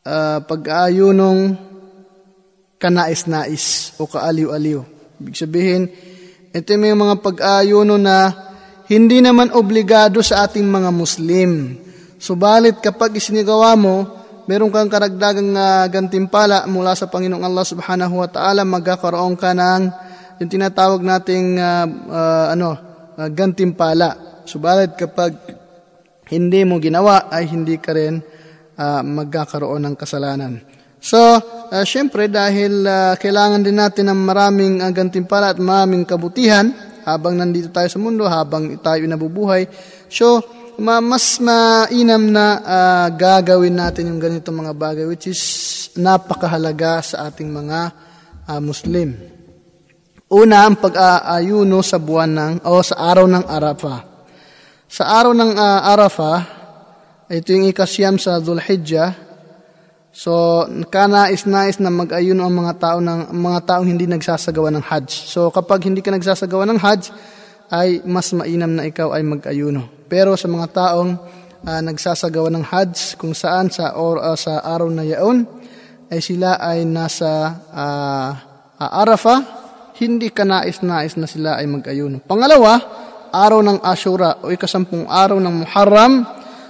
[0.00, 1.60] uh, pag-aayunong
[2.80, 4.80] kanais-nais o kaaliw-aliw.
[5.20, 5.82] Ibig sabihin,
[6.56, 8.32] ito may mga pag-aayuno na
[8.88, 11.76] hindi naman obligado sa ating mga Muslim.
[12.16, 14.08] Subalit kapag isinigawa mo,
[14.48, 19.82] meron kang karagdagang uh, gantimpala mula sa Panginoong Allah Subhanahu wa Ta'ala, magkakaroon ka ng
[20.40, 22.70] yung tinatawag nating uh, uh, ano,
[23.20, 24.40] uh, gantimpala.
[24.48, 25.63] Subalit kapag
[26.28, 28.20] hindi mo ginawa ay hindi ka rin
[28.78, 30.60] uh, magkakaroon ng kasalanan.
[31.04, 36.72] So, uh, syempre dahil uh, kailangan din natin ng maraming uh, gantimpala at maraming kabutihan
[37.04, 39.68] habang nandito tayo sa mundo, habang tayo nabubuhay.
[40.08, 40.40] So,
[40.80, 45.40] ma- mas mainam na uh, gagawin natin yung ganito mga bagay which is
[46.00, 47.92] napakahalaga sa ating mga
[48.48, 49.12] uh, Muslim.
[50.32, 54.13] Una, ang pag-aayuno sa buwan ng o sa araw ng Arafah.
[54.94, 56.38] Sa araw ng uh, Arafah,
[57.26, 59.10] ito yung ikasyam sa Dhul-Hijjah,
[60.14, 65.26] so kanais-nais na mag-ayuno ang mga tao ng mga taong hindi nagsasagawa ng Hajj.
[65.26, 67.10] So kapag hindi ka nagsasagawa ng Hajj,
[67.74, 70.06] ay mas mainam na ikaw ay mag-ayuno.
[70.06, 71.10] Pero sa mga taong
[71.66, 75.42] uh, nagsasagawa ng Hajj, kung saan sa or uh, sa araw na yaon,
[76.06, 78.30] ay sila ay nasa uh,
[78.78, 79.42] uh, Arafah,
[79.98, 82.22] hindi ka nais-nais na sila ay mag-ayuno.
[82.22, 83.02] Pangalawa,
[83.34, 86.22] araw ng Ashura o ikasampung araw ng Muharram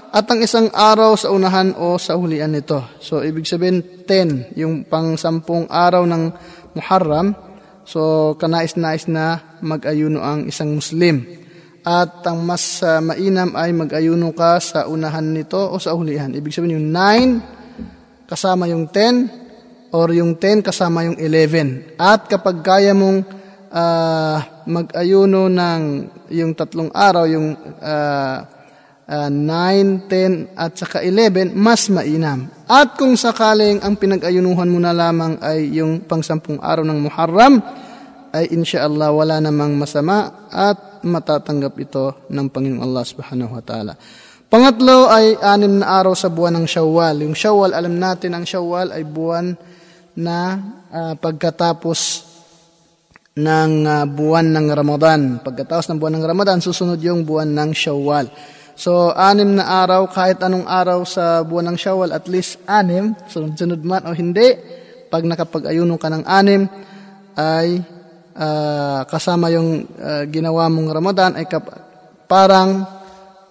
[0.09, 2.81] at ang isang araw sa unahan o sa hulian nito.
[3.05, 6.33] So, ibig sabihin 10, yung pang sampung araw ng
[6.73, 7.37] Muharram.
[7.85, 11.27] So, kanais-nais na mag-ayuno ang isang Muslim.
[11.85, 16.33] At ang mas uh, mainam ay mag-ayuno ka sa unahan nito o sa hulihan.
[16.33, 22.01] Ibig sabihin yung 9 kasama yung 10 or yung 10 kasama yung 11.
[22.01, 23.44] At kapag kaya mong
[23.75, 24.39] uh,
[24.71, 25.83] mag-ayuno ng
[26.31, 28.39] yung tatlong araw, yung uh,
[29.11, 32.47] uh, 9, 10 at saka 11, mas mainam.
[32.71, 37.59] At kung sakaling ang pinag-ayunuhan mo na lamang ay yung pangsampung araw ng Muharram,
[38.35, 43.95] ay insyaallah wala namang masama at matatanggap ito ng Panginoong Allah subhanahu wa ta'ala.
[44.51, 47.23] Pangatlo ay anim na araw sa buwan ng Shawwal.
[47.27, 49.55] Yung Shawwal, alam natin ang Shawwal ay buwan
[50.19, 50.39] na
[50.91, 51.99] uh, pagkatapos
[53.35, 55.21] ng uh, buwan ng Ramadan.
[55.43, 58.31] Pagkatapos ng buwan ng Ramadan, susunod yung buwan ng Shawwal.
[58.79, 63.83] So, anim na araw, kahit anong araw sa buwan ng Shawwal, at least anim, sunod-sunod
[63.83, 64.55] man o hindi,
[65.11, 66.63] pag nakapag-ayuno ka ng anim,
[67.35, 67.83] ay
[68.39, 71.75] uh, kasama yung uh, ginawa mong Ramadan, ay kap-
[72.31, 72.87] parang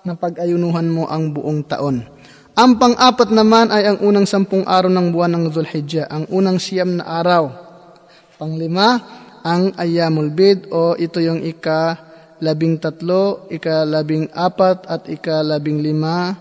[0.08, 2.08] napag-ayunuhan mo ang buong taon.
[2.56, 7.00] Ang pang-apat naman ay ang unang sampung araw ng buwan ng Zulhijjah, ang unang siyam
[7.00, 7.52] na araw.
[8.40, 12.00] Panglima, ang Ayyamul Bid o ito yung ika
[12.40, 16.36] labing tatlo, ika labing apat at ika labing lima,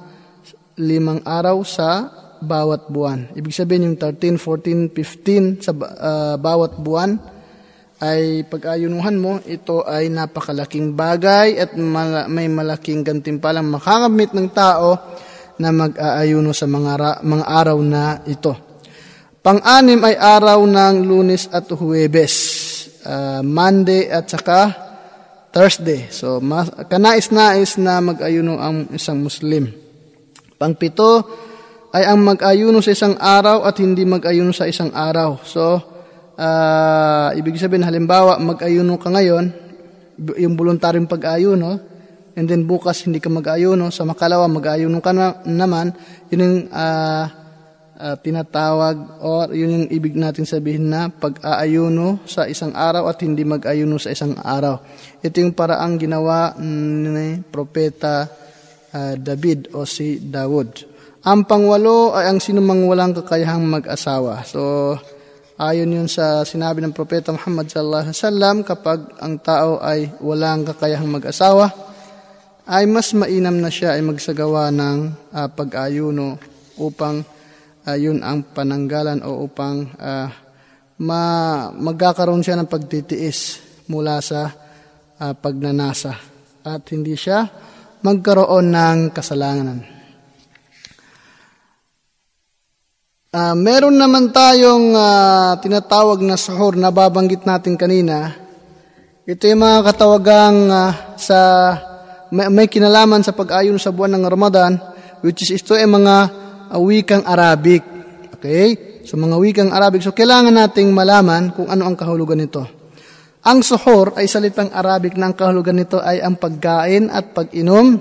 [0.79, 2.11] limang araw sa
[2.43, 3.31] bawat buwan.
[3.39, 7.19] Ibig sabihin yung 13, 14, 15 sa uh, bawat buwan
[8.03, 14.99] ay pag-ayunuhan mo, ito ay napakalaking bagay at mal- may malaking gantimpalang makakamit ng tao
[15.63, 18.59] na mag-aayuno sa mga, ra- mga araw na ito.
[19.39, 22.35] Pang-anim ay araw ng lunes at huwebes
[23.07, 24.73] uh, Monday at saka
[25.53, 26.09] Thursday.
[26.09, 29.69] So, mas, kanais-nais na mag-ayuno ang isang Muslim.
[30.57, 31.27] Pangpito
[31.93, 35.45] ay ang mag-ayuno sa isang araw at hindi mag-ayuno sa isang araw.
[35.45, 35.77] So,
[36.41, 39.45] uh, ibig sabihin, halimbawa, mag-ayuno ka ngayon,
[40.41, 41.71] yung voluntaryong pag-ayuno,
[42.33, 45.93] and then bukas hindi ka mag-ayuno, sa makalawa mag-ayuno ka na, naman,
[46.33, 47.42] yun yung uh,
[48.03, 53.47] uh, tinatawag or yun yung ibig natin sabihin na pag-aayuno sa isang araw at hindi
[53.47, 54.83] mag-ayuno sa isang araw.
[55.23, 58.27] Ito yung paraang ginawa ni Propeta
[58.91, 60.91] uh, David o si Dawud.
[61.23, 64.43] Ang pangwalo ay ang sinumang walang kakayahang mag-asawa.
[64.43, 64.99] So,
[65.55, 70.67] ayon yun sa sinabi ng Propeta Muhammad sallallahu alaihi wasallam, kapag ang tao ay walang
[70.67, 71.71] kakayahang mag-asawa,
[72.67, 74.99] ay mas mainam na siya ay magsagawa ng
[75.31, 76.43] uh, pag-ayuno
[76.75, 77.23] upang
[77.87, 80.29] uh, yun ang pananggalan o upang uh,
[81.03, 81.23] ma
[81.75, 83.59] magkakaroon siya ng pagtitiis
[83.91, 84.47] mula sa
[85.19, 86.15] uh, pagnanasa
[86.63, 87.43] at hindi siya
[88.03, 89.79] magkaroon ng kasalanan.
[93.33, 98.37] Uh, meron naman tayong uh, tinatawag na suhor na babanggit natin kanina.
[99.25, 101.39] Ito yung mga katawagang uh, sa
[102.29, 104.77] may, may kinalaman sa pag-ayon sa buwan ng Ramadan
[105.25, 106.42] which is ito ay mga
[106.81, 107.83] wikang Arabic.
[108.39, 109.01] Okay?
[109.05, 110.05] So mga wikang Arabic.
[110.05, 112.65] So kailangan nating malaman kung ano ang kahulugan nito.
[113.43, 117.99] Ang suhor ay salitang Arabic na ang kahulugan nito ay ang pagkain at pag-inom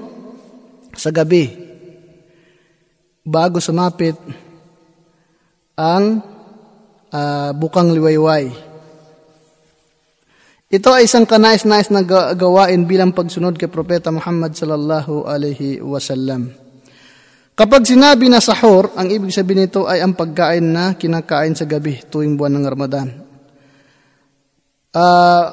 [0.93, 1.49] sa gabi
[3.25, 4.13] bago sumapit
[5.73, 6.21] ang
[7.09, 8.53] uh, bukang liwayway.
[10.71, 16.60] Ito ay isang kanais-nais na gawain bilang pagsunod kay Propeta Muhammad sallallahu alaihi wasallam.
[17.51, 21.99] Kapag sinabi na sahur, ang ibig sabihin nito ay ang pagkain na kinakain sa gabi
[22.07, 23.07] tuwing buwan ng Ramadan.
[24.91, 25.45] Uh,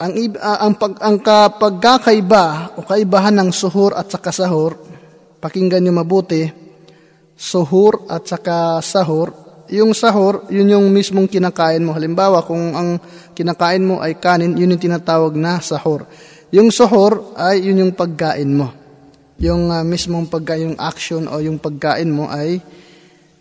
[0.00, 4.76] ang, uh, ang, pag, ang kapagkakaiba o kaibahan ng suhur at saka sahur,
[5.40, 6.44] pakinggan niyo mabuti,
[7.36, 11.94] suhur at saka sahur yung sahur, yun yung mismong kinakain mo.
[11.94, 12.98] Halimbawa, kung ang
[13.38, 16.10] kinakain mo ay kanin, yun yung tinatawag na sahur.
[16.50, 18.74] Yung sahur ay yun yung pagkain mo.
[19.40, 22.60] Yung uh, mismong pagkain, yung action o yung pagkain mo ay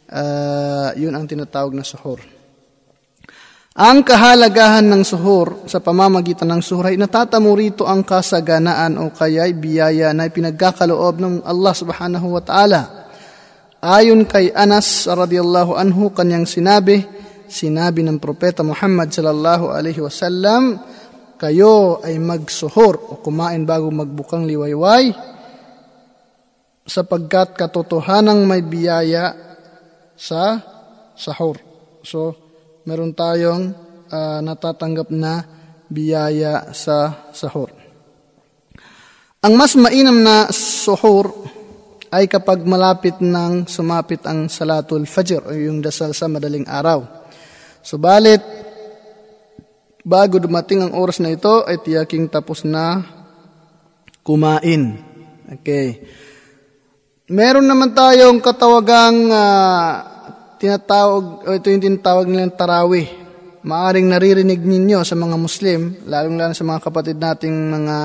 [0.10, 2.24] uh, yun ang tinatawag na sahur.
[3.80, 9.56] Ang kahalagahan ng suhur sa pamamagitan ng suhur ay natatamo rito ang kasaganaan o kaya'y
[9.56, 13.00] biyaya na pinagkakaloob ng Allah subhanahu wa ta'ala
[13.80, 17.00] Ayon kay Anas radhiyallahu anhu kanyang sinabi,
[17.48, 20.84] sinabi ng propeta Muhammad sallallahu alaihi wasallam,
[21.40, 25.16] kayo ay magsuhor o kumain bago magbukang liwayway
[26.90, 29.38] sapagkat katotohanang may biyaya
[30.18, 30.58] sa
[31.14, 31.62] sahur.
[32.02, 32.34] So,
[32.90, 33.72] meron tayong
[34.10, 35.46] uh, natatanggap na
[35.86, 37.70] biyaya sa sahur.
[39.40, 41.32] Ang mas mainam na suhur
[42.10, 47.06] ay kapag malapit nang sumapit ang salatul fajr o yung dasal sa madaling araw.
[47.80, 48.42] Subalit,
[50.04, 53.06] bago dumating ang oras na ito, ay tiyaking tapos na
[54.26, 55.00] kumain.
[55.62, 56.04] Okay.
[57.30, 60.02] Meron naman tayong katawagang uh,
[60.58, 63.06] tinatawag, o ito yung tinatawag nilang tarawih.
[63.62, 67.98] Maaring naririnig ninyo sa mga Muslim, lalong-lalo sa mga kapatid nating mga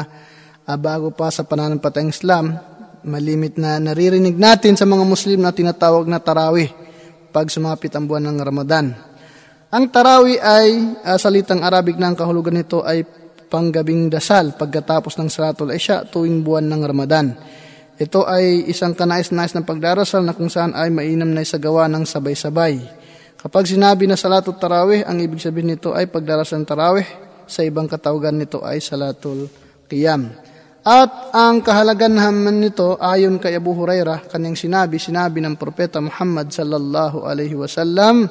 [0.68, 2.52] uh, bago pa sa pananampalatayang Islam,
[3.00, 6.68] malimit na naririnig natin sa mga Muslim na tinatawag na tarawih
[7.32, 8.92] pag sumapit ang buwan ng Ramadan.
[9.72, 13.00] Ang tarawih ay uh, salitang Arabic na ang kahulugan nito ay
[13.48, 17.26] panggabing dasal pagkatapos ng Salatul Isya tuwing buwan ng Ramadan.
[17.94, 22.82] Ito ay isang kanais-nais na pagdarasal na kung saan ay mainam na isagawa ng sabay-sabay.
[23.38, 27.08] Kapag sinabi na Salatul Tarawih, ang ibig sabihin nito ay pagdarasal ng Tarawih,
[27.44, 29.46] sa ibang katawagan nito ay Salatul
[29.86, 30.26] Qiyam.
[30.84, 36.52] At ang kahalagan naman nito ayon kay Abu Hurairah kanyang sinabi, sinabi ng propeta Muhammad
[36.52, 38.28] sallallahu alaihi wasallam,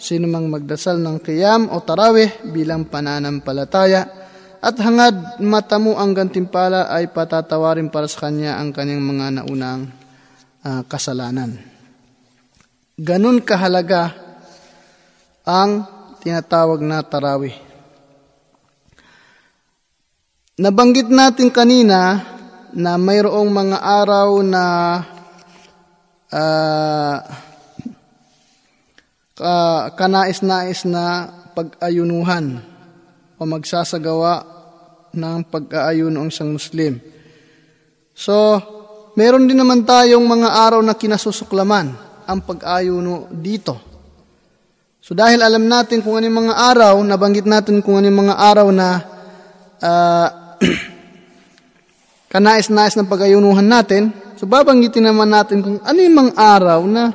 [0.00, 4.23] sino mang magdasal ng qiyam o tarawih bilang pananampalataya
[4.64, 9.92] at hangad matamo ang gantimpala ay patatawarin para sa kanya ang kanyang mga naunang
[10.64, 11.60] uh, kasalanan.
[12.96, 14.16] Ganun kahalaga
[15.44, 15.84] ang
[16.24, 17.52] tinatawag na tarawih.
[20.56, 22.24] Nabanggit natin kanina
[22.72, 24.64] na mayroong mga araw na
[26.32, 27.20] uh,
[29.92, 32.64] kanais-nais na pag-ayunuhan
[33.36, 34.53] o magsasagawa
[35.14, 36.98] ng pag-aayuno ang isang Muslim.
[38.14, 38.60] So,
[39.14, 41.86] meron din naman tayong mga araw na kinasusuklaman
[42.26, 43.94] ang pag-ayuno dito.
[45.04, 48.88] So dahil alam natin kung ano mga araw, nabanggit natin kung ano mga araw na
[49.84, 50.28] uh,
[52.32, 54.08] kanais-nais ng pag-ayunuhan natin,
[54.40, 57.12] so babanggitin naman natin kung ano yung mga araw na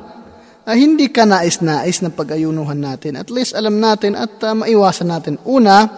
[0.62, 3.18] uh, hindi kanais-nais na pag-ayunuhan natin.
[3.18, 5.34] At least alam natin at uh, maiwasan natin.
[5.42, 5.90] Una,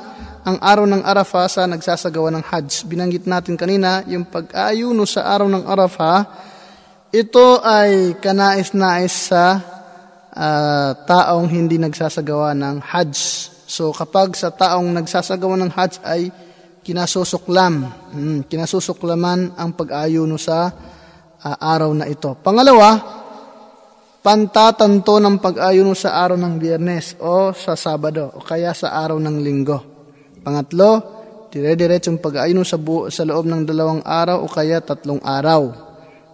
[0.42, 2.82] ang araw ng Arafah sa nagsasagawa ng Hajj.
[2.90, 6.26] Binanggit natin kanina yung pag-ayuno sa araw ng Arafah,
[7.14, 9.62] ito ay kanais-nais sa
[10.34, 13.14] uh, taong hindi nagsasagawa ng Hajj.
[13.70, 16.34] So kapag sa taong nagsasagawa ng Hajj ay
[16.82, 20.74] kinasusuklam, hmm, kinasusuklaman ang pag-ayuno sa
[21.38, 22.34] uh, araw na ito.
[22.42, 22.98] Pangalawa,
[24.26, 29.38] pantatanto ng pag-ayuno sa araw ng biyernes o sa sabado o kaya sa araw ng
[29.38, 29.91] linggo.
[30.42, 30.90] Pangatlo,
[31.54, 35.70] dire-diretsong pag-ayuno sa, bu- sa loob ng dalawang araw o kaya tatlong araw.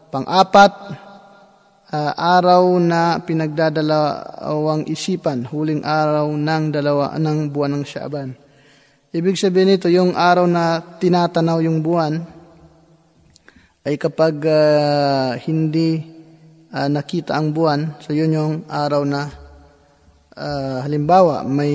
[0.09, 0.73] Pang-apat,
[1.93, 8.33] uh, araw na pinagdadalawang isipan, huling araw ng dalawa ng buwan ng Shaaban.
[9.09, 12.21] Ibig sabihin nito, yung araw na tinatanaw yung buwan
[13.89, 16.05] ay kapag uh, hindi
[16.69, 19.48] uh, nakita ang buwan, so yun yung araw na
[20.39, 21.75] uh, halimbawa may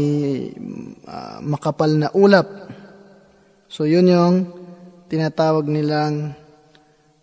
[1.03, 2.47] uh, makapal na ulap.
[3.67, 4.35] So yun yung
[5.11, 6.31] tinatawag nilang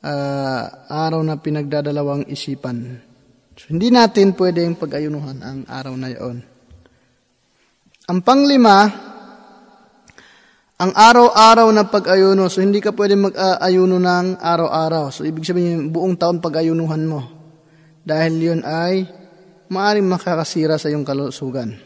[0.04, 3.00] uh, araw na pinagdadalawang isipan.
[3.60, 6.40] So, hindi natin pwedeng pag-ayunuhan ang araw na yon.
[8.08, 8.88] Ang panglima,
[10.80, 15.12] ang araw-araw na pag-ayuno, so hindi ka pwede mag-ayuno ng araw-araw.
[15.12, 17.20] So ibig sabihin, buong taon pag-ayunuhan mo.
[18.00, 19.04] Dahil yun ay
[19.70, 21.78] maaaring makakasira sa iyong kalusugan.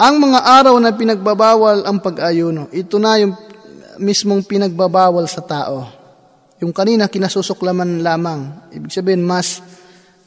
[0.00, 3.36] Ang mga araw na pinagbabawal ang pag-ayuno, ito na yung
[4.02, 5.86] mismong pinagbabawal sa tao.
[6.58, 8.72] Yung kanina, kinasusuklaman lamang.
[8.74, 9.62] Ibig sabihin, mas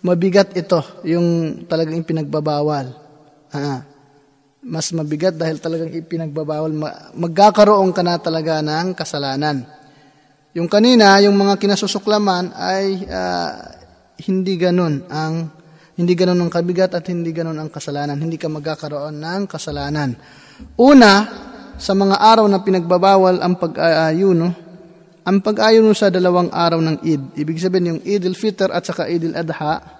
[0.06, 2.94] mabigat ito, yung talagang pinagbabawal.
[3.52, 3.98] Ah
[4.68, 6.72] mas mabigat dahil talagang ipinagbabawal.
[7.16, 9.64] Magkakaroon ka na talaga ng kasalanan.
[10.58, 13.52] Yung kanina, yung mga kinasusuklaman ay uh,
[14.28, 15.54] hindi ganun ang
[15.98, 18.22] hindi ganun ang kabigat at hindi ganun ang kasalanan.
[18.22, 20.14] Hindi ka magkakaroon ng kasalanan.
[20.78, 21.12] Una,
[21.78, 24.48] sa mga araw na pinagbabawal ang pag-ayuno,
[25.28, 27.24] ang pag-ayuno sa dalawang araw ng Eid.
[27.36, 29.98] Ibig sabihin yung Eid al-Fitr at saka Eid al-Adha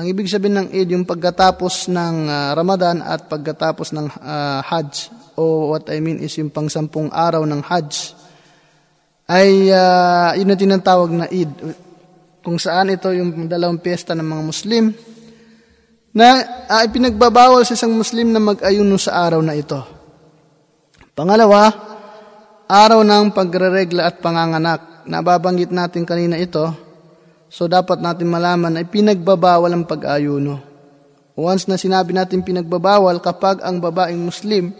[0.00, 5.12] ang ibig sabihin ng Eid, yung pagkatapos ng uh, Ramadan at pagkatapos ng uh, Hajj,
[5.36, 8.16] o what I mean is yung pangsampung araw ng Hajj,
[9.28, 11.52] ay uh, yun na tinatawag na Eid.
[12.40, 14.84] Kung saan ito yung dalawang piyesta ng mga Muslim,
[16.10, 19.78] na uh, ipinagbabawal sa isang Muslim na mag-ayuno sa araw na ito.
[21.14, 21.70] Pangalawa,
[22.66, 25.06] araw ng pagreregla at panganganak.
[25.06, 26.90] Nababanggit natin kanina ito,
[27.50, 30.62] So dapat natin malaman ay pinagbabawal ang pag-ayuno.
[31.34, 34.70] Once na sinabi natin pinagbabawal kapag ang babaeng Muslim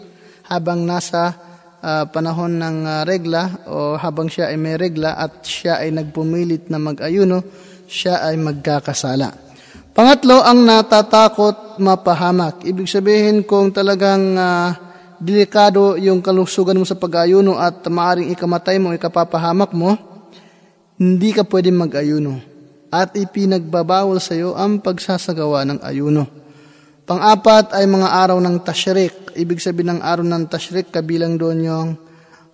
[0.47, 1.35] habang nasa
[1.81, 6.69] uh, panahon ng uh, regla o habang siya ay may regla at siya ay nagpumilit
[6.69, 7.43] na mag-ayuno,
[7.89, 9.33] siya ay magkakasala.
[9.91, 12.63] Pangatlo, ang natatakot mapahamak.
[12.63, 14.71] Ibig sabihin kung talagang uh,
[15.19, 19.93] delikado yung kalusugan mo sa pag-ayuno at maaring ikamatay mo, ikapapahamak mo,
[20.95, 22.39] hindi ka pwedeng mag-ayuno
[22.91, 26.40] at ipinagbabawal sa iyo ang pagsasagawa ng ayuno.
[27.11, 29.35] Pang-apat ay mga araw ng tashrik.
[29.35, 31.89] Ibig sabihin ng araw ng tashrik, kabilang doon yung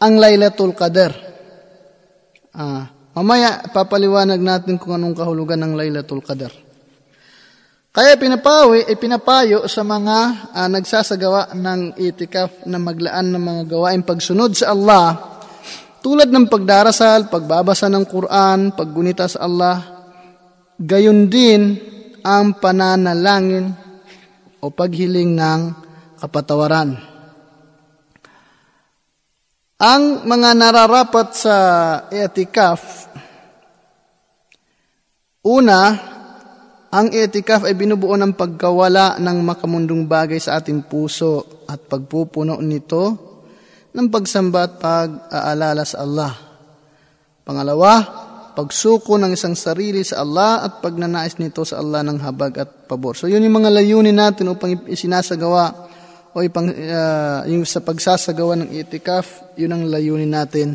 [0.00, 1.12] ang Laylatul Qadr.
[2.52, 6.69] Ah, mamaya papaliwanag natin kung anong kahulugan ng Laylatul Qadr.
[7.90, 10.18] Kaya pinapawi, eh, pinapayo sa mga
[10.54, 15.18] uh, nagsasagawa ng itikaf na maglaan ng mga gawain pagsunod sa Allah,
[15.98, 20.06] tulad ng pagdarasal, pagbabasa ng Quran, paggunita sa Allah,
[20.78, 21.82] gayon din
[22.22, 23.74] ang pananalangin
[24.62, 25.60] o paghiling ng
[26.22, 26.94] kapatawaran.
[29.82, 31.56] Ang mga nararapat sa
[32.06, 33.10] itikaf,
[35.42, 35.80] una,
[36.90, 43.30] ang etikaf ay binubuo ng pagkawala ng makamundong bagay sa ating puso at pagpupuno nito
[43.94, 46.34] ng pagsamba at pag-aalala sa Allah.
[47.46, 47.92] Pangalawa,
[48.58, 53.14] pagsuko ng isang sarili sa Allah at pagnanais nito sa Allah ng habag at pabor.
[53.14, 55.90] So yun yung mga layunin natin upang isinasagawa
[56.34, 60.74] o ipang, uh, yung sa pagsasagawa ng itikaf, yun ang layunin natin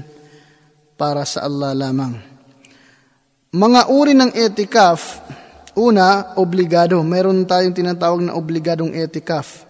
[0.95, 2.15] para sa Allah lamang.
[3.51, 4.99] Mga uri ng itikaf,
[5.75, 7.03] Una, obligado.
[7.03, 9.67] Meron tayong tinatawag na obligadong etikaf.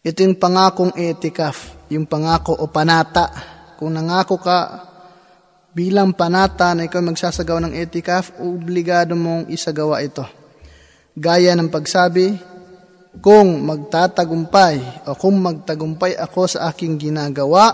[0.00, 3.28] Ito yung pangakong etikaf, yung pangako o panata.
[3.76, 4.88] Kung nangako ka
[5.76, 10.24] bilang panata na ikaw magsasagawa ng etikaf, obligado mong isagawa ito.
[11.12, 12.32] Gaya ng pagsabi,
[13.20, 17.68] kung magtatagumpay o kung magtagumpay ako sa aking ginagawa,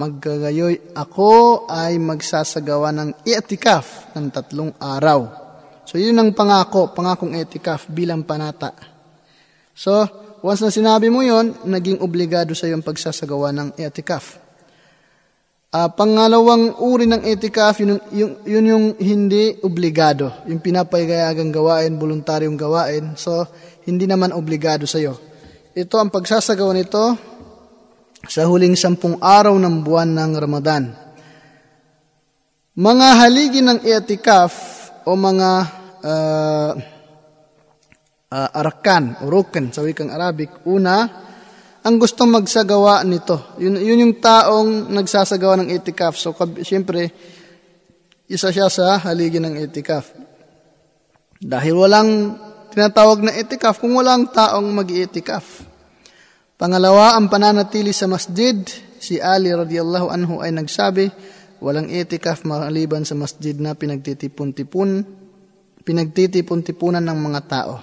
[0.00, 5.47] maggagayoy ako ay magsasagawa ng etikaf ng tatlong araw.
[5.88, 8.76] So yun ang pangako, pangakong etikaf bilang panata.
[9.72, 10.04] So,
[10.44, 14.36] once na sinabi mo yon, naging obligado sa iyong pagsasagawa ng etikaf.
[15.72, 20.44] Uh, pangalawang uri ng etikaf, yun, yun, yun yung hindi obligado.
[20.44, 23.16] Yung pinapayagang gawain, voluntaryong gawain.
[23.16, 23.48] So,
[23.88, 25.16] hindi naman obligado sa iyo.
[25.72, 27.16] Ito ang pagsasagawa nito
[28.28, 30.84] sa huling sampung araw ng buwan ng Ramadan.
[32.76, 34.52] Mga haligi ng etikaf
[35.08, 36.72] o mga uh,
[38.28, 40.64] uh, arakan o rukan sa wikang Arabic.
[40.68, 41.04] Una,
[41.82, 43.56] ang gustong magsagawa nito.
[43.56, 46.18] Yun, yun yung taong nagsasagawa ng itikaf.
[46.18, 47.08] So, siyempre,
[48.28, 50.12] isa siya sa haligi ng itikaf.
[51.38, 52.10] Dahil walang
[52.74, 55.64] tinatawag na itikaf kung walang taong mag-itikaf.
[56.58, 58.58] Pangalawa, ang pananatili sa masjid.
[58.98, 61.06] Si Ali radiyallahu anhu ay nagsabi,
[61.62, 64.90] walang itikaf maliban sa masjid na pinagtitipon-tipon
[65.88, 67.80] pinagtitipon-tipunan ng mga tao.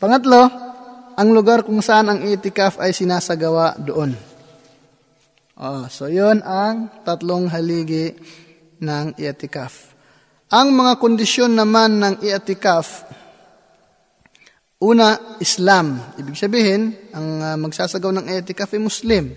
[0.00, 0.48] Pangatlo,
[1.20, 4.16] ang lugar kung saan ang itikaf ay sinasagawa doon.
[5.60, 8.16] Oh, so yon ang tatlong haligi
[8.80, 9.92] ng itikaf.
[10.48, 13.04] Ang mga kondisyon naman ng itikaf,
[14.80, 16.00] una, Islam.
[16.18, 19.30] Ibig sabihin, ang uh, magsasagaw ng itikaf ay Muslim.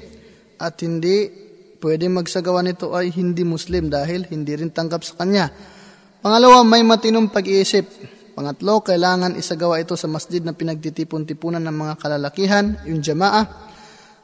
[0.58, 1.30] At hindi
[1.78, 5.54] pwede magsagawa nito ay hindi Muslim dahil hindi rin tanggap sa kanya
[6.18, 7.86] Pangalawa, may matinong pag-iisip.
[8.34, 13.46] Pangatlo, kailangan isagawa ito sa masjid na pinagtitipon-tipunan ng mga kalalakihan, yung jamaa.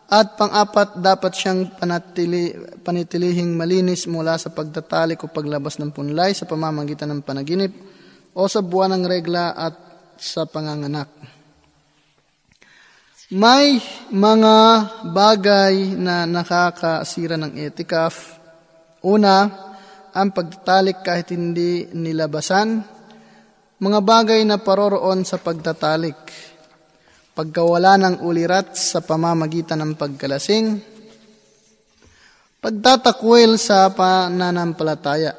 [0.09, 6.49] At pang-apat, dapat siyang panatili, panitilihing malinis mula sa pagtatalik o paglabas ng punlay sa
[6.49, 7.73] pamamagitan ng panaginip
[8.33, 9.73] o sa buwan ng regla at
[10.17, 11.09] sa panganganak.
[13.33, 13.81] May
[14.13, 14.55] mga
[15.13, 18.37] bagay na nakakasira ng etikaf.
[19.01, 19.49] Una,
[20.13, 22.85] ang pagtatalik kahit hindi nilabasan,
[23.81, 26.15] mga bagay na paroroon sa pagtatalik,
[27.33, 30.77] pagkawala ng ulirat sa pamamagitan ng pagkalasing,
[32.61, 35.33] pagtatakwil sa pananampalataya,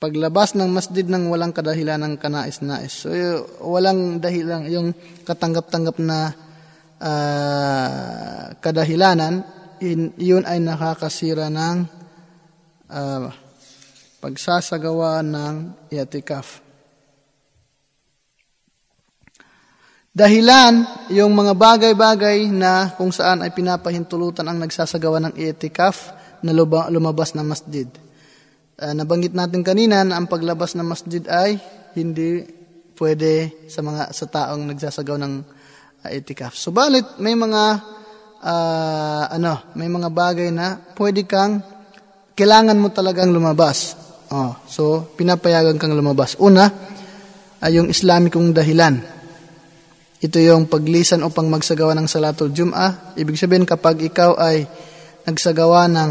[0.00, 3.04] paglabas ng masjid ng walang kadahilan ng kanais-nais.
[3.04, 3.12] So,
[3.60, 4.96] walang dahilan, yung
[5.28, 6.32] katanggap-tanggap na
[6.96, 9.44] uh, kadahilanan,
[9.84, 11.97] in, yun ay nakakasira ng
[12.90, 13.28] uh,
[14.18, 15.54] pagsasagawa ng
[15.94, 16.68] iatikaf.
[20.18, 20.82] Dahilan,
[21.14, 26.10] yung mga bagay-bagay na kung saan ay pinapahintulutan ang nagsasagawa ng itikaf
[26.42, 26.50] na
[26.90, 27.86] lumabas ng masjid.
[28.74, 31.62] Uh, nabanggit natin kanina na ang paglabas ng masjid ay
[31.94, 32.42] hindi
[32.98, 35.34] pwede sa mga sa taong nagsasagaw ng
[36.02, 36.50] uh, itikaf.
[36.58, 37.62] Subalit may mga
[38.42, 41.62] uh, ano, may mga bagay na pwede kang
[42.38, 43.98] kailangan mo talagang lumabas.
[44.30, 46.38] Oh, so, pinapayagan kang lumabas.
[46.38, 46.70] Una,
[47.58, 48.94] ay yung Islamikong dahilan.
[50.22, 53.18] Ito yung paglisan upang magsagawa ng Salatul Jum'ah.
[53.18, 54.70] Ibig sabihin, kapag ikaw ay
[55.26, 56.10] nagsagawa ng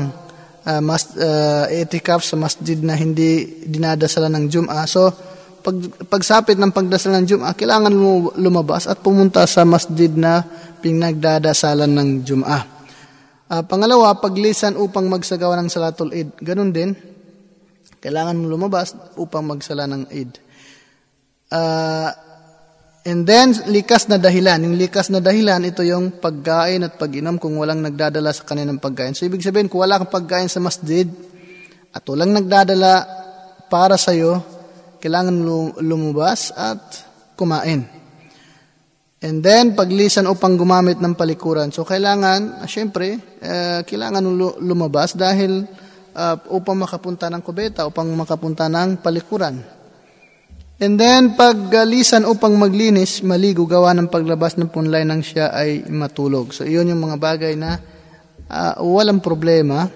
[0.67, 5.07] uh, mas, uh, etikaf sa masjid na hindi dinadasalan ng Jum'ah, so,
[5.63, 5.79] pag,
[6.11, 10.43] pagsapit ng pagdasal ng Jum'ah, kailangan mo lumabas at pumunta sa masjid na
[10.83, 12.76] pinagdadasalan ng Jum'ah.
[13.47, 16.35] Uh, pangalawa, paglisan upang magsagawa ng salatul Eid.
[16.43, 16.91] Ganun din,
[18.03, 20.35] kailangan mo lumabas upang magsala ng Eid.
[21.47, 22.11] Uh,
[23.07, 24.67] and then, likas na dahilan.
[24.67, 29.15] Yung likas na dahilan, ito yung pagkain at pag-inom kung walang nagdadala sa kanilang pagkain.
[29.15, 31.07] So, ibig sabihin, kung wala kang pagkain sa masjid
[31.95, 33.07] at walang nagdadala
[33.71, 34.43] para sa'yo,
[34.99, 35.39] kailangan
[35.79, 36.83] lumabas at
[37.39, 37.96] kumain.
[39.17, 41.73] And then, paglisan upang gumamit ng palikuran.
[41.73, 44.21] So, kailangan, uh, syempre, uh, kailangan
[44.61, 45.65] lumabas dahil
[46.13, 49.57] uh, upang makapunta ng kubeta, upang makapunta ng palikuran.
[50.77, 56.53] And then, paglisan upang maglinis, maligo gawa ng paglabas ng punlay nang siya ay matulog.
[56.53, 57.81] So, iyon yung mga bagay na
[58.45, 59.89] uh, walang problema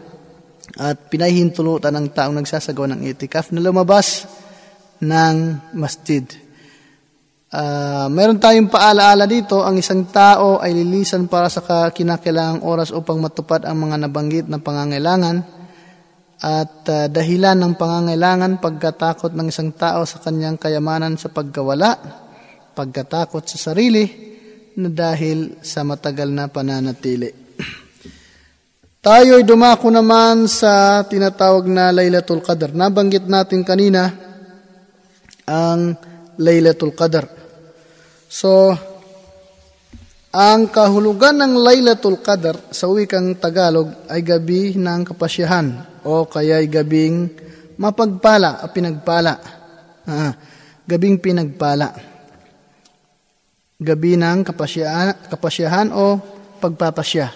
[0.81, 4.25] at pinahihintulutan ng taong nagsasagawa ng itikaf na lumabas
[4.97, 6.25] ng masjid.
[7.51, 13.19] Uh, meron tayong paalaala dito, ang isang tao ay lilisan para sa kinakailangang oras upang
[13.19, 15.43] matupad ang mga nabanggit na pangangailangan
[16.39, 21.99] at uh, dahilan ng pangangailangan pagkatakot ng isang tao sa kanyang kayamanan sa pagkawala,
[22.71, 24.07] pagkatakot sa sarili
[24.79, 27.35] na dahil sa matagal na pananatili.
[29.03, 32.71] Tayo ay dumako naman sa tinatawag na Laylatul Qadr.
[32.71, 34.07] Nabanggit natin kanina
[35.43, 35.99] ang
[36.39, 37.40] Laylatul Qadr.
[38.31, 38.71] So,
[40.31, 46.71] ang kahulugan ng Laylatul Qadr sa wikang Tagalog ay gabi ng kapasyahan o kaya ay
[46.71, 47.27] gabing
[47.75, 49.35] mapagpala o pinagpala.
[50.07, 50.31] Ah,
[50.87, 51.91] gabing pinagpala.
[53.75, 56.15] Gabi ng kapasyahan, kapasyahan o
[56.63, 57.27] pagpapasya.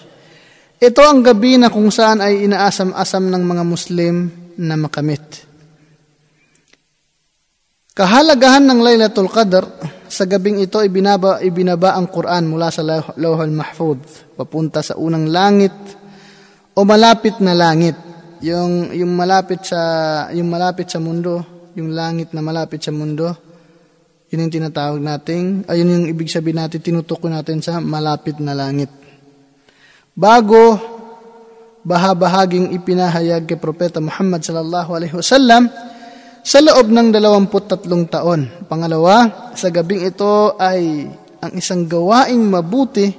[0.80, 5.45] Ito ang gabi na kung saan ay inaasam-asam ng mga Muslim na makamit.
[7.96, 9.64] Kahalagahan ng Laylatul Qadr
[10.04, 12.84] sa gabing ito, ibinaba, ibinaba ang Quran mula sa
[13.16, 14.04] Lawhal Mahfud,
[14.36, 15.72] papunta sa unang langit
[16.76, 17.96] o malapit na langit.
[18.44, 19.80] Yung, yung, malapit sa,
[20.36, 21.40] yung malapit sa mundo,
[21.72, 23.32] yung langit na malapit sa mundo,
[24.28, 28.92] yun yung tinatawag natin, ayun yung ibig sabihin natin, tinutukoy natin sa malapit na langit.
[30.12, 30.76] Bago
[31.80, 35.72] bahabahaging ipinahayag kay Propeta Muhammad sallallahu alaihi wasallam,
[36.46, 38.46] sa loob ng 23 taon.
[38.70, 41.10] Pangalawa, sa gabing ito ay
[41.42, 43.10] ang isang gawaing mabuti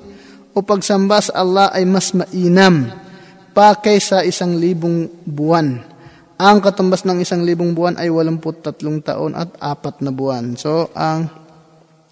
[0.55, 2.87] o pagsamba sa Allah ay mas mainam
[3.51, 5.75] pa kaysa isang libong buwan.
[6.39, 10.55] Ang katumbas ng isang libong buwan ay 83 taon at apat na buwan.
[10.55, 11.27] So, ang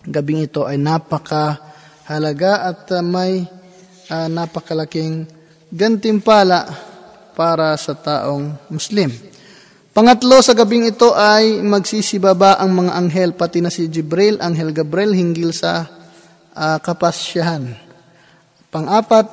[0.03, 3.47] gabing ito ay napakahalaga at uh, may
[4.11, 5.31] uh, napakalaking
[5.71, 6.67] gantimpala
[7.39, 9.34] para sa taong Muslim.
[9.95, 15.15] Pangatlo, sa gabing ito ay magsisibaba ang mga anghel, pati na si Jibril, anghel Gabriel,
[15.15, 15.87] hinggil sa
[16.51, 17.71] uh, kapasyahan.
[18.67, 19.23] Pangapat,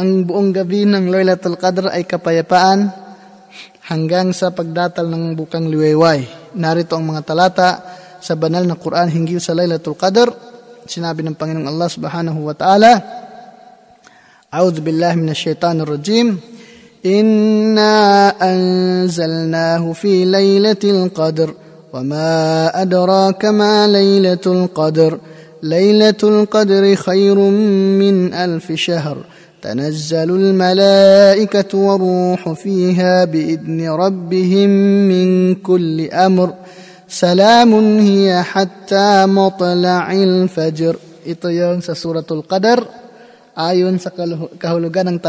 [0.00, 2.88] ang buong gabi ng Laylatul Qadr ay kapayapaan
[3.92, 6.24] hanggang sa pagdatal ng bukang liwayway.
[6.56, 7.70] Narito ang mga talata
[8.24, 10.32] sa banal na Quran hinggil sa Laylatul Qadr.
[10.88, 12.92] Sinabi ng Panginoong Allah Subhanahu wa Ta'ala,
[14.48, 16.40] A'udhu billahi minash shaitanir rajim.
[17.06, 21.54] إنا أنزلناه في ليلة القدر
[21.92, 25.18] وما أدراك ما ليلة القدر
[25.62, 27.38] ليلة القدر خير
[28.00, 29.16] من ألف شهر
[29.62, 34.70] تنزل الملائكة والروح فيها بإذن ربهم
[35.08, 36.54] من كل أمر
[37.08, 40.96] سلام هي حتى مطلع الفجر.
[41.20, 42.80] Ito yung sa suratul Qadar
[43.52, 44.08] ayon sa
[44.56, 45.20] kahulugan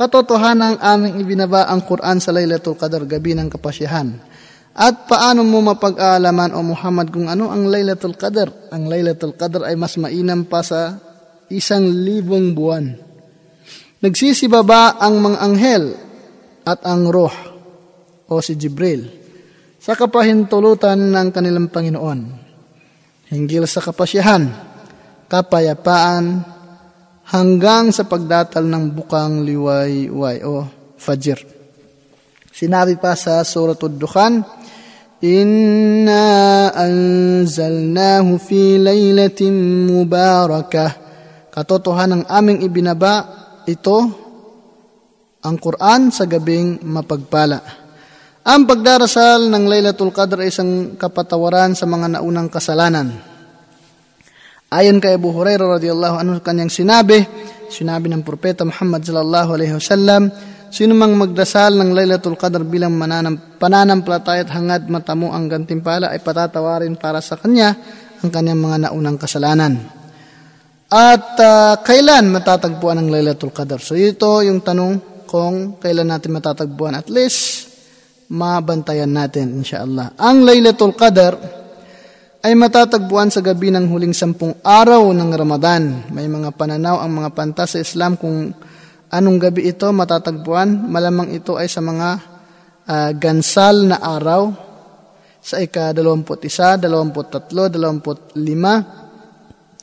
[0.00, 4.16] katotohanan aming ibinaba ang Quran sa Laylatul Qadr, gabi ng kapasyahan.
[4.72, 8.72] At paano mo mapag-aalaman o Muhammad kung ano ang Laylatul Qadr?
[8.72, 10.96] Ang Laylatul Qadr ay mas mainam pa sa
[11.52, 12.96] isang libong buwan.
[14.00, 15.84] Nagsisibaba ang mga anghel
[16.64, 17.34] at ang roh
[18.24, 19.04] o si Jibril
[19.76, 22.20] sa kapahintulutan ng kanilang Panginoon.
[23.28, 24.48] Hinggil sa kapasyahan,
[25.28, 26.24] kapayapaan,
[27.30, 30.66] hanggang sa pagdatal ng bukang liwayway o
[30.98, 31.38] fajr.
[32.50, 34.42] Sinabi pa sa Suratul Dukhan,
[35.20, 40.90] Inna anzalnahu fi laylatin mubarakah.
[41.50, 43.14] Katotohanan ng aming ibinaba
[43.66, 43.98] ito,
[45.40, 47.58] ang Quran sa gabing mapagpala.
[48.40, 53.29] Ang pagdarasal ng Laylatul Qadr ay isang kapatawaran sa mga naunang kasalanan
[54.70, 57.26] Ayon kay Abu Hurairah radhiyallahu anhu kanyang sinabi,
[57.66, 60.30] sinabi ng propeta Muhammad sallallahu alaihi wasallam,
[60.70, 66.22] sino mang magdasal ng Lailatul Qadr bilang mananam, pananampalataya at hangad matamo ang gantimpala ay
[66.22, 67.74] patatawarin para sa kanya
[68.22, 69.74] ang kanyang mga naunang kasalanan.
[70.86, 73.82] At uh, kailan matatagpuan ang Lailatul Qadr?
[73.82, 76.94] So ito yung tanong kung kailan natin matatagpuan.
[76.94, 77.66] At least
[78.30, 80.14] mabantayan natin inshallah.
[80.14, 81.59] Ang Lailatul Qadr
[82.40, 86.08] ay matatagpuan sa gabi ng huling sampung araw ng Ramadan.
[86.08, 88.56] May mga pananaw ang mga panta sa Islam kung
[89.12, 90.88] anong gabi ito matatagpuan.
[90.88, 92.08] Malamang ito ay sa mga
[92.88, 94.56] uh, gansal na araw
[95.44, 98.08] sa ika-21, 23, 25,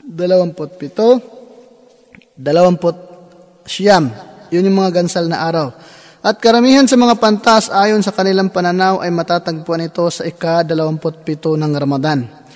[0.02, 4.10] 27, 20 siyam.
[4.50, 5.78] Yun yung mga gansal na araw.
[6.26, 11.74] At karamihan sa mga pantas ayon sa kanilang pananaw ay matatagpuan ito sa ika-27 ng
[11.78, 12.47] Ramadan.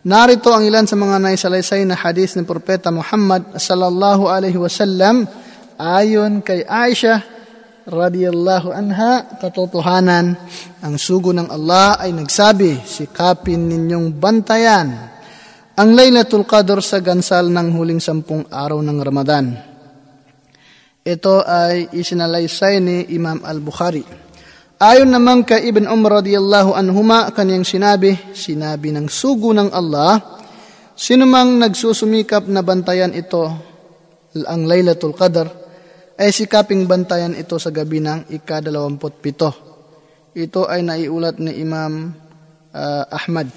[0.00, 5.28] Narito ang ilan sa mga naisalaysay na hadis ng Propeta Muhammad sallallahu alaihi wasallam
[5.76, 7.20] ayon kay Aisha
[7.84, 10.40] radiyallahu anha katotohanan
[10.80, 14.88] ang sugo ng Allah ay nagsabi sikapin ninyong bantayan
[15.76, 19.52] ang Laylatul Qadr sa gansal ng huling sampung araw ng Ramadan.
[21.04, 24.04] Ito ay isinalaysay ni Imam Al-Bukhari.
[24.80, 30.40] Ayon naman kay Ibn Umar radiyallahu anhuma, kanyang sinabi, sinabi ng sugo ng Allah,
[30.96, 33.44] sino mang nagsusumikap na bantayan ito,
[34.40, 35.52] ang Laylatul Qadr,
[36.16, 40.40] ay sikaping bantayan ito sa gabi ng ika-27.
[40.40, 42.16] Ito ay naiulat ni Imam
[42.72, 43.52] uh, Ahmad.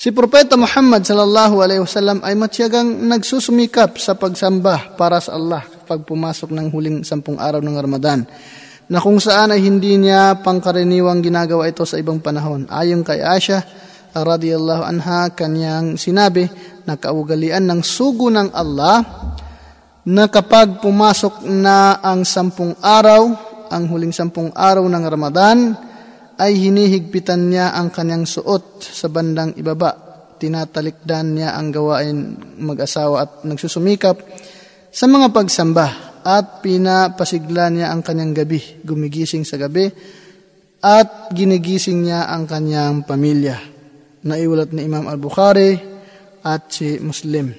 [0.00, 6.08] Si Propeta Muhammad sallallahu alaihi wasallam ay matyagang nagsusumikap sa pagsamba para sa Allah pag
[6.08, 8.24] pumasok ng huling sampung araw ng Ramadan
[8.88, 12.68] na kung saan ay hindi niya pangkaraniwang ginagawa ito sa ibang panahon.
[12.68, 13.64] Ayon kay Asya,
[14.12, 16.44] radiyallahu anha, kanyang sinabi
[16.84, 19.00] na kaugalian ng sugo ng Allah
[20.04, 23.32] na kapag pumasok na ang sampung araw,
[23.72, 25.58] ang huling sampung araw ng Ramadan,
[26.36, 29.96] ay hinihigpitan niya ang kanyang suot sa bandang ibaba.
[30.36, 34.18] Tinatalikdan niya ang gawain mag-asawa at nagsusumikap
[34.92, 39.92] sa mga pagsamba at pinapasigla niya ang kanyang gabi, gumigising sa gabi,
[40.80, 43.60] at ginigising niya ang kanyang pamilya.
[44.24, 45.76] Naiulat ni Imam Al-Bukhari
[46.40, 47.52] at si Muslim.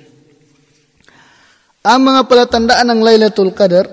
[1.85, 3.85] Ang mga palatandaan ng Laylatul Qadr,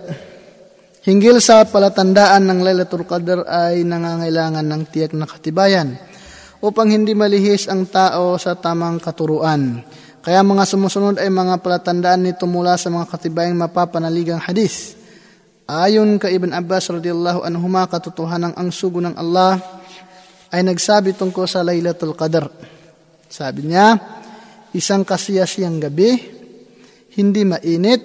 [1.05, 6.01] hinggil sa palatandaan ng Laylatul Qadr ay nangangailangan ng tiyak na katibayan
[6.65, 9.85] upang hindi malihis ang tao sa tamang katuruan.
[10.23, 14.94] Kaya mga sumusunod ay mga palatandaan nito mula sa mga katibayang mapapanaligang hadis.
[15.66, 19.59] Ayon kay Ibn Abbas radiyallahu anhuma katotohanan ang sugo ng Allah
[20.55, 22.47] ay nagsabi tungkol sa Laylatul Qadr.
[23.27, 23.99] Sabi niya,
[24.70, 26.15] isang kasiyasiyang gabi,
[27.19, 28.03] hindi mainit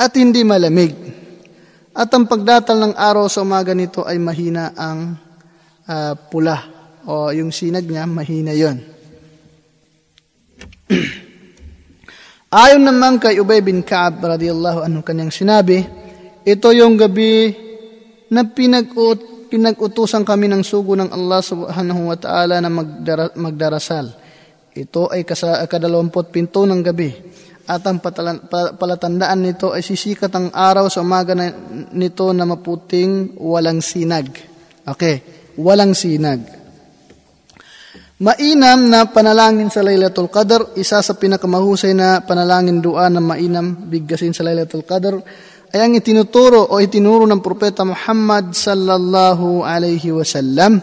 [0.00, 0.96] at hindi malamig.
[1.92, 5.20] At ang pagdatal ng araw sa umaga nito ay mahina ang
[5.84, 6.64] uh, pula
[7.04, 8.93] o yung sinag niya, mahina yon.
[12.54, 15.82] Ayon naman kay Ubay bin Ka'ab radiyallahu anhu kanyang sinabi,
[16.44, 17.50] ito yung gabi
[18.30, 24.06] na pinag-ut, pinag-utusan kami ng sugo ng Allah subhanahu wa ta'ala na magdara, magdarasal.
[24.74, 25.22] Ito ay
[25.70, 27.10] kadalawamput pinto ng gabi.
[27.64, 31.48] At ang patalan, palatandaan nito ay sisikat ang araw sa umaga na,
[31.96, 34.28] nito na maputing walang sinag.
[34.84, 35.24] Okay,
[35.56, 36.63] walang sinag.
[38.14, 44.30] Mainam na panalangin sa Laylatul Qadr, isa sa pinakamahusay na panalangin dua na mainam biggasin
[44.30, 45.18] sa Laylatul Qadr
[45.74, 50.78] ay ang itinuturo o itinuro ng propeta Muhammad sallallahu alaihi wasallam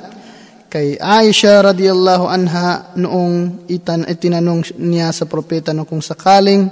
[0.67, 6.67] kay Aisha radiyallahu anha noong itan itinanong niya sa propeta no kung sakaling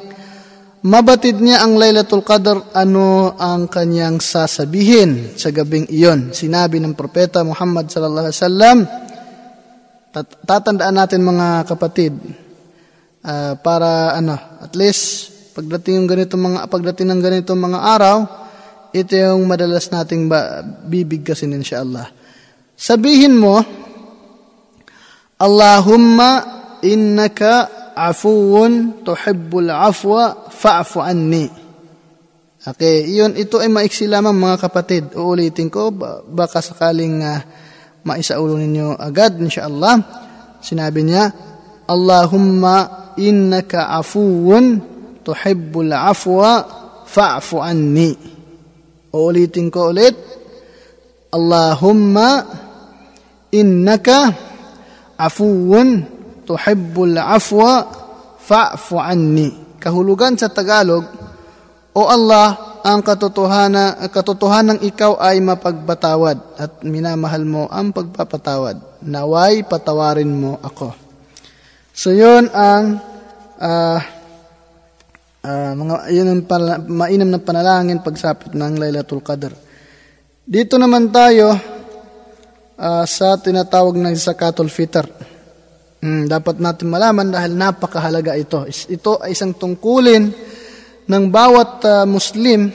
[0.83, 6.35] mabatid niya ang Laylatul Qadr ano ang kanyang sasabihin sa gabing iyon?
[6.35, 8.79] Sinabi ng propeta Muhammad sallallahu alaihi wasallam
[10.11, 12.13] tatandaan natin mga kapatid
[13.21, 18.17] uh, para ano at least pagdating ng ganito mga pagdating ng ganito mga araw
[18.89, 22.09] ito yung madalas nating ba, bibigkasin insyaallah
[22.73, 23.61] sabihin mo
[25.39, 26.43] Allahumma
[26.83, 31.69] innaka afuwun tuhibbul afwa fa'fu anni
[32.59, 35.03] Okay, iyon ito ay maiksi lamang mga kapatid.
[35.15, 35.95] Uulitin ko
[36.27, 37.39] baka sakaling uh,
[38.03, 39.99] maisaulo ninyo agad insyaallah.
[40.59, 41.31] Sinabi niya,
[41.87, 44.81] Allahumma innaka afuwun
[45.25, 46.63] tuhibbul afwa
[47.07, 48.13] fa'fu anni.
[49.09, 50.15] Uulitin ko ulit.
[51.33, 52.45] Allahumma
[53.55, 54.29] innaka
[55.17, 56.05] afuwun
[56.45, 57.87] tuhibbul afwa
[58.37, 59.79] fa'fu anni.
[59.79, 61.07] Kahulugan sa Tagalog,
[61.95, 69.03] O Allah, ang katotohanan, katotohanan ikaw ay mapagbatawad at minamahal mo ang pagpapatawad.
[69.03, 70.95] Naway patawarin mo ako.
[71.91, 72.99] So yun ang
[73.59, 73.99] uh,
[75.43, 79.51] uh, mga yun ang pala, mainam na panalangin pagsapit ng Lailatul Qadr.
[80.47, 81.53] Dito naman tayo
[82.79, 85.05] uh, sa tinatawag ng Zakatul Fitr.
[85.99, 88.63] Mm, dapat natin malaman dahil napakahalaga ito.
[88.67, 90.31] Ito ay isang tungkulin
[91.09, 92.69] ng bawat uh, Muslim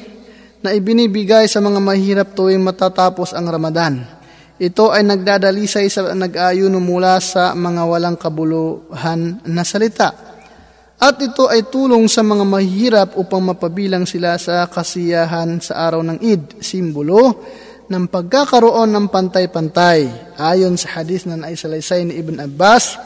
[0.59, 4.03] na ibinibigay sa mga mahirap tuwing matatapos ang Ramadan.
[4.59, 10.35] Ito ay nagdadalisay sa nag-ayuno mula sa mga walang kabuluhan na salita.
[10.99, 16.19] At ito ay tulong sa mga mahirap upang mapabilang sila sa kasiyahan sa araw ng
[16.23, 17.45] Eid, simbolo
[17.91, 20.33] ng pagkakaroon ng pantay-pantay.
[20.39, 22.97] Ayon sa hadith na naisalaysay ni Ibn Abbas,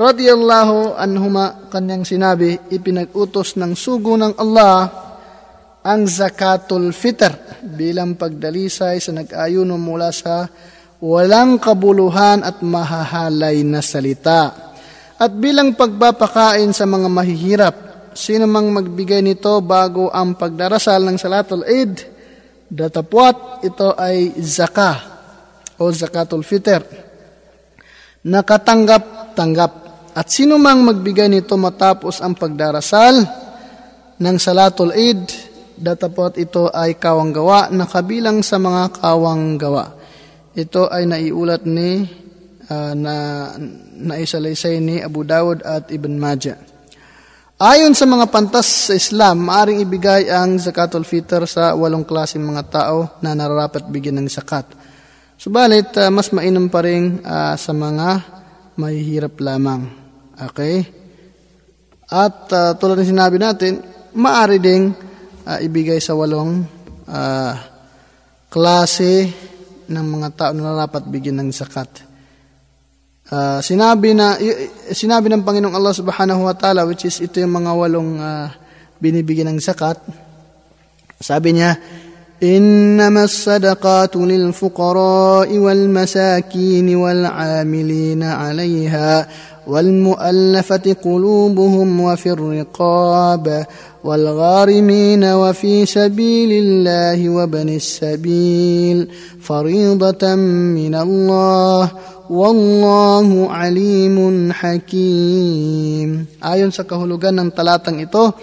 [0.00, 4.88] radiyallahu anhuma kanyang sinabi, ipinag-utos ng sugo ng Allah
[5.84, 10.48] ang zakatul fitr bilang pagdalisay sa nag-ayuno mula sa
[11.04, 14.72] walang kabuluhan at mahahalay na salita.
[15.20, 17.76] At bilang pagpapakain sa mga mahihirap,
[18.16, 21.92] sino mang magbigay nito bago ang pagdarasal ng Salatul Eid,
[22.70, 25.02] Datapwat, ito ay zaka
[25.82, 26.78] o zakatul fitr.
[28.22, 29.72] Nakatanggap-tanggap.
[30.10, 33.22] At sino mang magbigay nito matapos ang pagdarasal
[34.18, 35.22] ng salatul Eid,
[35.78, 39.96] datapot ito ay kawang gawa na kabilang sa mga kawang gawa.
[40.52, 42.04] Ito ay naiulat ni
[42.68, 43.14] uh, na
[44.00, 46.58] naisalaysay ni Abu Dawud at Ibn Majah.
[47.60, 52.64] Ayon sa mga pantas sa Islam, maaring ibigay ang zakatul fitr sa walong klaseng mga
[52.72, 54.64] tao na nararapat bigyan ng zakat.
[55.36, 58.40] Subalit, uh, mas mainam pa rin uh, sa mga
[58.80, 59.99] mahihirap lamang.
[60.39, 60.85] Okay?
[62.11, 63.81] At uh, tulad ng sinabi natin,
[64.13, 64.93] maaari ding
[65.45, 66.65] uh, ibigay sa walong
[67.09, 67.53] uh,
[68.51, 69.29] klase
[69.85, 72.05] ng mga tao na nararapat bigyan ng zakat.
[73.25, 74.37] Uh, sinabi na
[74.93, 78.53] sinabi ng Panginoong Allah Subhanahu wa Ta'ala which is ito yung mga walong uh,
[79.01, 79.97] binibigyan ng zakat.
[81.17, 81.73] Sabi niya,
[82.43, 89.27] إنما الصدقات للفقراء والمساكين والعاملين عليها
[89.67, 93.65] والمؤلفة قلوبهم وفي الرقاب
[94.03, 98.97] والغارمين وفي سبيل الله وبن السبيل
[99.41, 100.35] فريضة
[100.75, 101.91] من الله
[102.25, 106.25] Wallahu alimun hakim.
[106.41, 108.33] Ayon sa kahulugan ng talatang ito,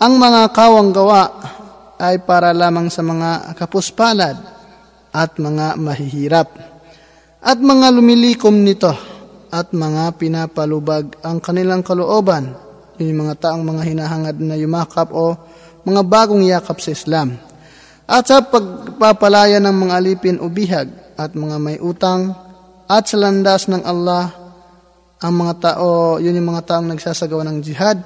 [0.00, 1.36] ang mga kawang gawa
[2.00, 4.40] ay para lamang sa mga kapuspalad
[5.12, 6.48] at mga mahihirap
[7.44, 9.09] at mga lumilikom nito
[9.51, 12.55] at mga pinapalubag ang kanilang kalooban.
[12.95, 15.35] Yun yung mga taong mga hinahangad na yumakap o
[15.83, 17.35] mga bagong yakap sa Islam.
[18.07, 20.87] At sa pagpapalaya ng mga alipin o bihag
[21.19, 22.31] at mga may utang
[22.87, 24.31] at sa landas ng Allah
[25.21, 28.01] ang mga tao, yun yung mga taong nagsasagawa ng jihad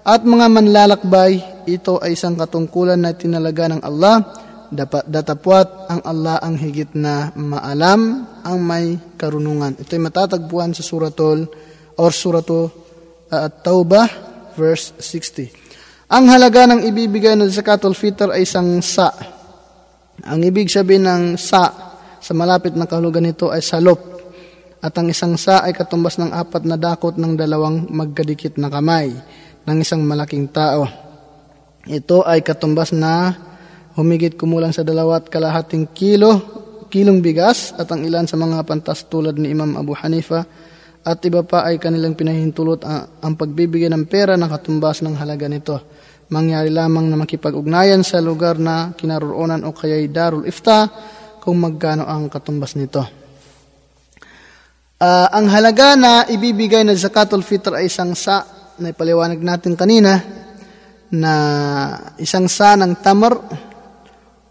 [0.00, 4.24] at mga manlalakbay, ito ay isang katungkulan na tinalaga ng Allah
[4.70, 9.74] dapat datapwat ang Allah ang higit na maalam ang may karunungan.
[9.76, 11.50] Ito ay matatagpuan sa suratul
[11.98, 12.70] or suratul
[13.34, 14.06] uh, Taubah
[14.54, 16.10] verse 60.
[16.10, 19.10] Ang halaga ng ibibigay ng zakatul fitr ay isang sa.
[20.26, 21.70] Ang ibig sabihin ng sa
[22.20, 23.98] sa malapit na kahulugan nito ay salop
[24.80, 29.12] at ang isang sa ay katumbas ng apat na dakot ng dalawang magkadikit na kamay
[29.66, 30.88] ng isang malaking tao.
[31.84, 33.32] Ito ay katumbas na
[33.98, 36.38] humigit kumulang sa dalawat kalahating kilo,
[36.90, 40.42] kilong bigas at ang ilan sa mga pantas tulad ni Imam Abu Hanifa
[41.00, 45.76] at iba pa ay kanilang pinahintulot ang pagbibigay ng pera na katumbas ng halaga nito.
[46.30, 50.86] Mangyari lamang na makipag-ugnayan sa lugar na kinaroonan o kaya'y darul ifta
[51.40, 53.02] kung magkano ang katumbas nito.
[55.00, 58.44] Uh, ang halaga na ibibigay na zakatul fitr ay isang sa
[58.76, 60.20] na ipaliwanag natin kanina
[61.08, 61.32] na
[62.20, 63.32] isang sa ng tamar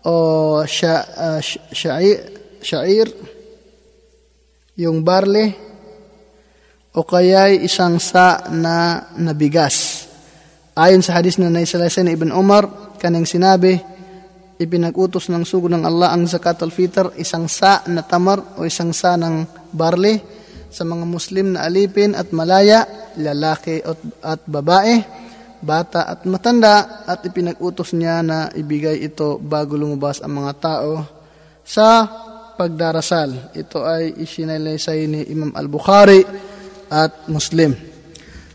[0.06, 0.16] o
[0.64, 1.42] sya, uh,
[1.74, 2.20] syair,
[2.64, 3.08] syair
[4.80, 5.52] yung barley
[6.96, 10.08] o kaya isang sa na nabigas.
[10.80, 13.76] Ayon sa hadis na naisalasay ni Ibn Umar, kanang sinabi,
[14.60, 19.20] ipinag-utos ng sugo ng Allah ang zakat al-fitr, isang sa na tamar o isang sa
[19.20, 20.20] ng barley
[20.70, 22.86] sa mga Muslim na alipin at malaya,
[23.18, 25.02] lalaki at, at babae,
[25.60, 30.92] bata at matanda at ipinag-utos niya na ibigay ito bago lumabas ang mga tao
[31.64, 32.08] sa
[32.60, 33.56] pagdarasal.
[33.56, 36.26] Ito ay isinalaysay ni Imam Al-Bukhari
[36.92, 37.72] at Muslim.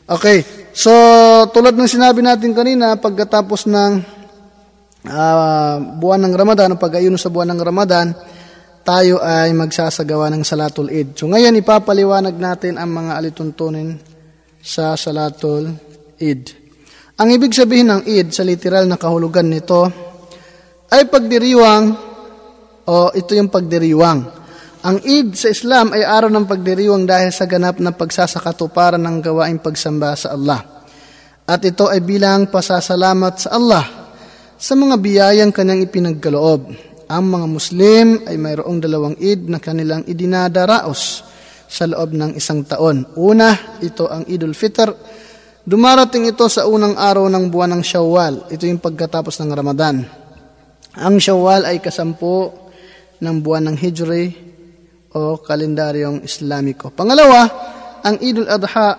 [0.04, 0.44] Okay,
[0.76, 0.92] so
[1.48, 3.92] tulad ng sinabi natin kanina, pagkatapos ng
[5.08, 8.12] uh, buwan ng Ramadan, pag-ayuno sa buwan ng Ramadan,
[8.84, 11.16] tayo ay magsasagawa ng Salatul Eid.
[11.16, 13.96] So ngayon ipapaliwanag natin ang mga alituntunin
[14.60, 15.72] sa Salatul
[16.20, 16.63] Eid.
[17.14, 19.86] Ang ibig sabihin ng Eid sa literal na kahulugan nito
[20.90, 21.94] ay pagdiriwang
[22.90, 24.20] o ito yung pagdiriwang.
[24.82, 29.62] Ang Eid sa Islam ay araw ng pagdiriwang dahil sa ganap na pagsasakatuparan ng gawaing
[29.62, 30.58] pagsamba sa Allah.
[31.46, 33.84] At ito ay bilang pasasalamat sa Allah
[34.58, 36.66] sa mga biyayang kanyang ipinagkaloob.
[37.06, 41.22] Ang mga Muslim ay mayroong dalawang Eid na kanilang idinadaraos
[41.70, 43.06] sa loob ng isang taon.
[43.14, 45.22] Una, ito ang Idul Fitr.
[45.64, 48.52] Dumarating ito sa unang araw ng buwan ng Shawwal.
[48.52, 50.04] Ito yung pagkatapos ng Ramadan.
[50.92, 52.52] Ang Shawwal ay kasampu
[53.16, 54.24] ng buwan ng Hijri
[55.16, 56.92] o kalendaryong Islamiko.
[56.92, 57.48] Pangalawa,
[58.04, 58.92] ang Idul Adha.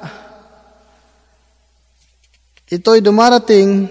[2.65, 3.85] Ito ay dumarating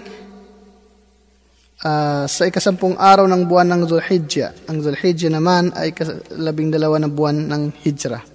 [1.79, 4.67] uh, sa ikasampung araw ng buwan ng Zulhijjah.
[4.67, 5.95] Ang Zulhijjah naman ay
[6.35, 8.34] labing dalawa na buwan ng Hijrah.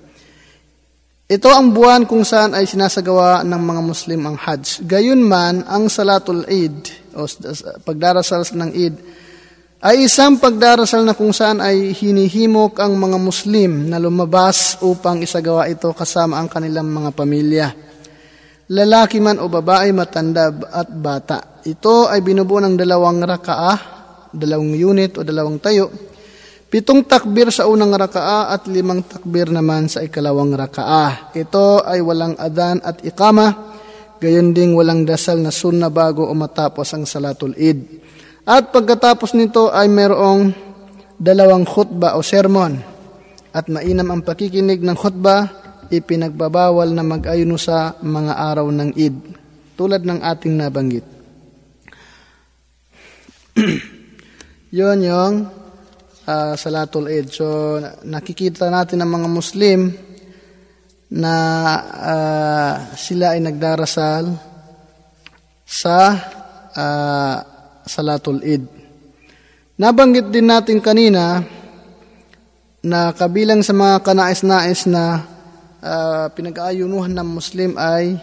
[1.30, 4.82] Ito ang buwan kung saan ay sinasagawa ng mga Muslim ang Hajj.
[4.82, 7.22] Gayunman, ang Salatul Eid o
[7.86, 8.98] pagdarasal ng Eid
[9.78, 15.70] ay isang pagdarasal na kung saan ay hinihimok ang mga Muslim na lumabas upang isagawa
[15.70, 17.68] ito kasama ang kanilang mga pamilya.
[18.74, 21.62] Lalaki man o babae, matanda at bata.
[21.62, 23.78] Ito ay binubuo ng dalawang rakaah,
[24.34, 26.09] dalawang unit o dalawang tayo
[26.70, 31.34] Pitong takbir sa unang rakaa at limang takbir naman sa ikalawang rakaa.
[31.34, 33.74] Ito ay walang adan at ikama,
[34.22, 38.06] gayon ding walang dasal na sunna bago o matapos ang salatul id.
[38.46, 40.54] At pagkatapos nito ay mayroong
[41.18, 42.78] dalawang khutba o sermon.
[43.50, 45.50] At mainam ang pakikinig ng khutba,
[45.90, 49.18] ipinagbabawal na mag-ayuno sa mga araw ng id.
[49.74, 51.06] Tulad ng ating nabanggit.
[54.78, 55.50] Yon yung
[56.30, 57.26] uh, Salatul Eid.
[57.34, 59.80] So nakikita natin ng mga Muslim
[61.10, 61.34] na
[61.90, 64.30] uh, sila ay nagdarasal
[65.66, 65.98] sa
[66.70, 67.36] uh,
[67.82, 68.62] Salatul Eid.
[69.80, 71.42] Nabanggit din natin kanina
[72.80, 75.24] na kabilang sa mga kanais-nais na
[75.82, 78.16] uh, pinag-aayunuhan ng Muslim ay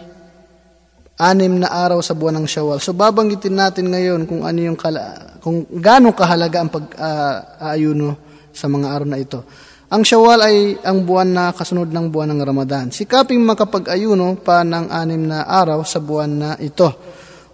[1.18, 2.78] anim na araw sa buwan ng Shawwal.
[2.78, 8.18] So babanggitin natin ngayon kung ano yung kala, kung gaano kahalaga ang pag-aayuno uh,
[8.54, 9.42] sa mga araw na ito.
[9.88, 12.86] Ang Shawwal ay ang buwan na kasunod ng buwan ng Ramadan.
[12.94, 16.92] Sikaping makapag-ayuno pa ng anim na araw sa buwan na ito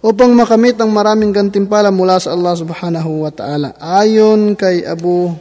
[0.05, 3.73] upang makamit ang maraming gantimpala mula sa Allah subhanahu wa ta'ala.
[3.81, 5.33] Ayon kay Abu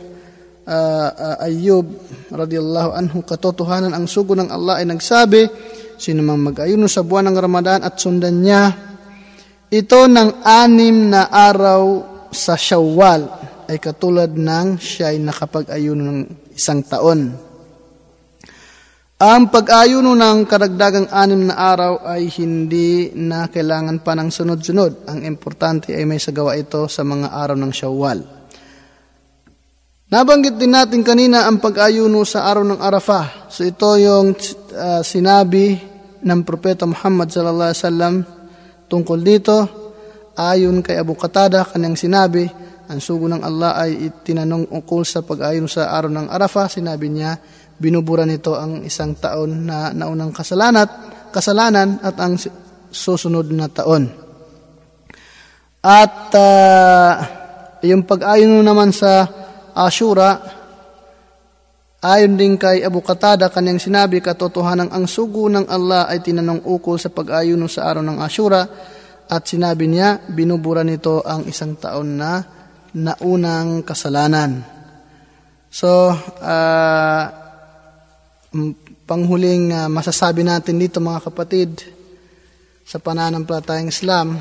[0.65, 1.85] uh, Ayyub
[2.33, 5.45] radiyallahu anhu, katotohanan ang sugo ng Allah ay nagsabi,
[5.99, 8.95] Sino mang mag-ayuno sa buwan ng Ramadan at sundan niya
[9.75, 11.83] ito ng anim na araw
[12.31, 13.27] sa Shawwal
[13.67, 16.21] ay katulad ng siya ay nakapag-ayuno ng
[16.55, 17.35] isang taon.
[19.19, 25.11] Ang pag-ayuno ng karagdagang anim na araw ay hindi na kailangan pa ng sunod-sunod.
[25.11, 28.21] Ang importante ay may sagawa ito sa mga araw ng Shawwal.
[30.15, 33.51] Nabanggit din natin kanina ang pag-ayuno sa araw ng Arafah.
[33.51, 34.39] So ito yung
[34.75, 35.79] uh, sinabi
[36.25, 38.15] ng Propeta Muhammad sallallahu alaihi wasallam
[38.91, 39.57] tungkol dito.
[40.35, 42.43] Ayon kay Abu Qatada kanyang sinabi,
[42.91, 46.67] ang sugo ng Allah ay itinanong ukol sa pag-ayon sa araw ng Arafah.
[46.67, 47.39] Sinabi niya,
[47.79, 50.91] binubura nito ang isang taon na naunang kasalanat,
[51.31, 52.35] kasalanan at ang
[52.91, 54.11] susunod na taon.
[55.85, 57.13] At uh,
[57.85, 59.29] yung pag-ayon naman sa
[59.77, 60.64] Ashura,
[62.05, 67.01] ayon din kay Abu Qatada kanyang sinabi, katotohanan ang sugo ng Allah ay tinanong ukol
[67.01, 68.63] sa pag-ayuno sa araw ng Ashura
[69.25, 72.45] at sinabi niya, binubura nito ang isang taon na
[72.93, 74.61] naunang kasalanan.
[75.73, 77.25] So, uh,
[79.09, 81.83] panghuling uh, masasabi natin dito mga kapatid
[82.85, 84.39] sa pananampalatayang Islam,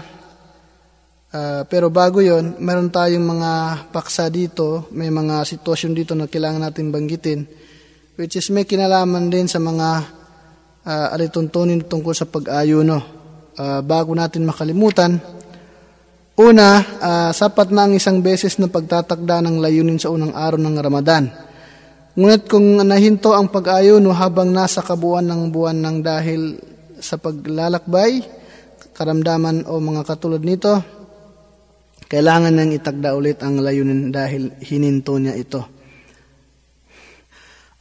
[1.34, 3.52] Uh, pero bago yon, meron tayong mga
[3.90, 7.50] paksa dito, may mga sitwasyon dito na kailangan natin banggitin,
[8.22, 10.14] which is may kinalaman din sa mga
[10.86, 13.02] uh, alituntunin tungkol sa pag-ayuno.
[13.58, 15.18] Uh, bago natin makalimutan,
[16.38, 20.78] una, uh, sapat na ang isang beses na pagtatakda ng layunin sa unang araw ng
[20.78, 21.34] Ramadan.
[22.14, 26.62] Ngunit kung nahinto ang pag-ayuno habang nasa kabuuan ng buwan ng dahil
[27.02, 28.22] sa paglalakbay,
[28.94, 31.02] karamdaman o mga katulad nito,
[32.13, 35.63] kailangan nang itagda ulit ang layunin dahil hininto niya ito.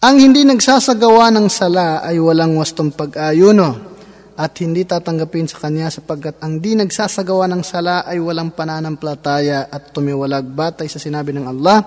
[0.03, 3.98] Ang hindi nagsasagawa ng sala ay walang wastong pag-ayuno
[4.38, 9.89] at hindi tatanggapin sa kanya sapagkat ang di nagsasagawa ng sala ay walang pananampalataya at
[9.89, 11.81] tumiwalag batay sa sinabi ng Allah,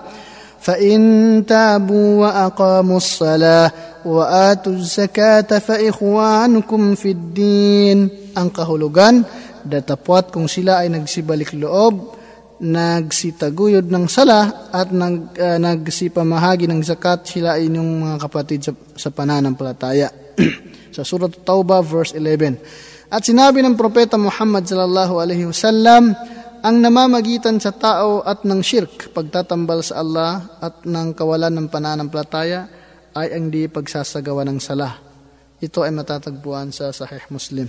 [0.61, 1.01] فَإِن
[1.49, 3.69] تَابُوا وَأَقَامُوا الصَّلَاةَ
[4.05, 7.99] وَآتُوا الزَّكَاةَ فَإِخْوَانُكُمْ فِي الدِّينِ
[8.37, 9.25] Ang kahulugan,
[9.65, 12.14] datapwat kung sila ay nagsibalik loob
[12.60, 19.08] nagsitaguyod ng sala at nag, uh, nagsipamahagi ng zakat sila inyong mga kapatid sa, sa
[19.12, 20.08] pananampalataya.
[20.96, 23.12] sa Surah Tauba verse 11.
[23.12, 26.16] At sinabi ng propeta Muhammad sallallahu alaihi wasallam
[26.64, 32.66] ang namamagitan sa tao at ng shirk, pagtatambal sa Allah at ng kawalan ng pananampalataya
[33.14, 34.98] ay ang di pagsasagawa ng sala.
[35.62, 37.68] Ito ay matatagpuan sa Sahih Muslim.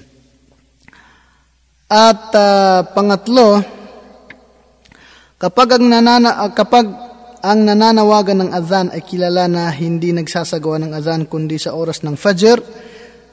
[1.87, 3.63] At uh, pangatlo,
[5.37, 6.89] Kapag ang, nanana, kapag
[7.45, 12.17] ang nananawagan ng adhan ay kilala na hindi nagsasagawa ng adhan kundi sa oras ng
[12.17, 12.57] fajr,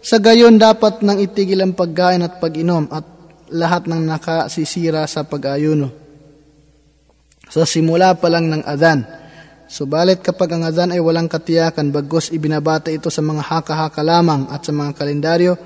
[0.05, 3.09] sa gayon dapat nang itigil ang pagkain at pag-inom at
[3.57, 5.89] lahat ng nakasisira sa pag-ayuno.
[7.49, 9.01] Sa simula pa lang ng adhan.
[9.65, 14.61] Subalit kapag ang adhan ay walang katiyakan bagos ibinabata ito sa mga haka-haka lamang at
[14.61, 15.57] sa mga kalendaryo,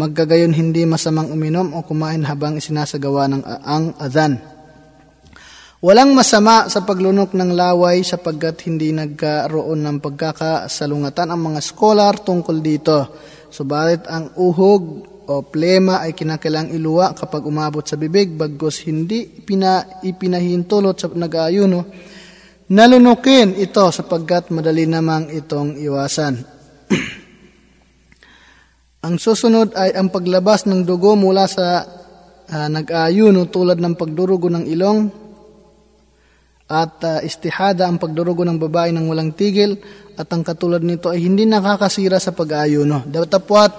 [0.00, 4.53] maggagayon hindi masamang uminom o kumain habang isinasagawa ng ang adhan.
[5.84, 12.56] Walang masama sa paglunok ng laway sapagkat hindi nagkaroon ng pagkakasalungatan ang mga scholar tungkol
[12.64, 13.12] dito.
[13.52, 14.84] Subalit ang uhog
[15.28, 21.80] o plema ay kinakailang iluwa kapag umabot sa bibig bagos hindi pina, ipinahintulot sa nag-aayuno.
[22.72, 26.40] Nalunukin ito sapagkat madali namang itong iwasan.
[29.04, 31.84] ang susunod ay ang paglabas ng dugo mula sa
[32.48, 35.23] uh, nag-aayuno tulad ng pagdurugo ng ilong,
[36.64, 39.76] at uh, istihada ang pagdurugo ng babae ng walang tigil
[40.16, 43.04] at ang katulad nito ay hindi nakakasira sa pag-ayuno.
[43.04, 43.72] Datapwat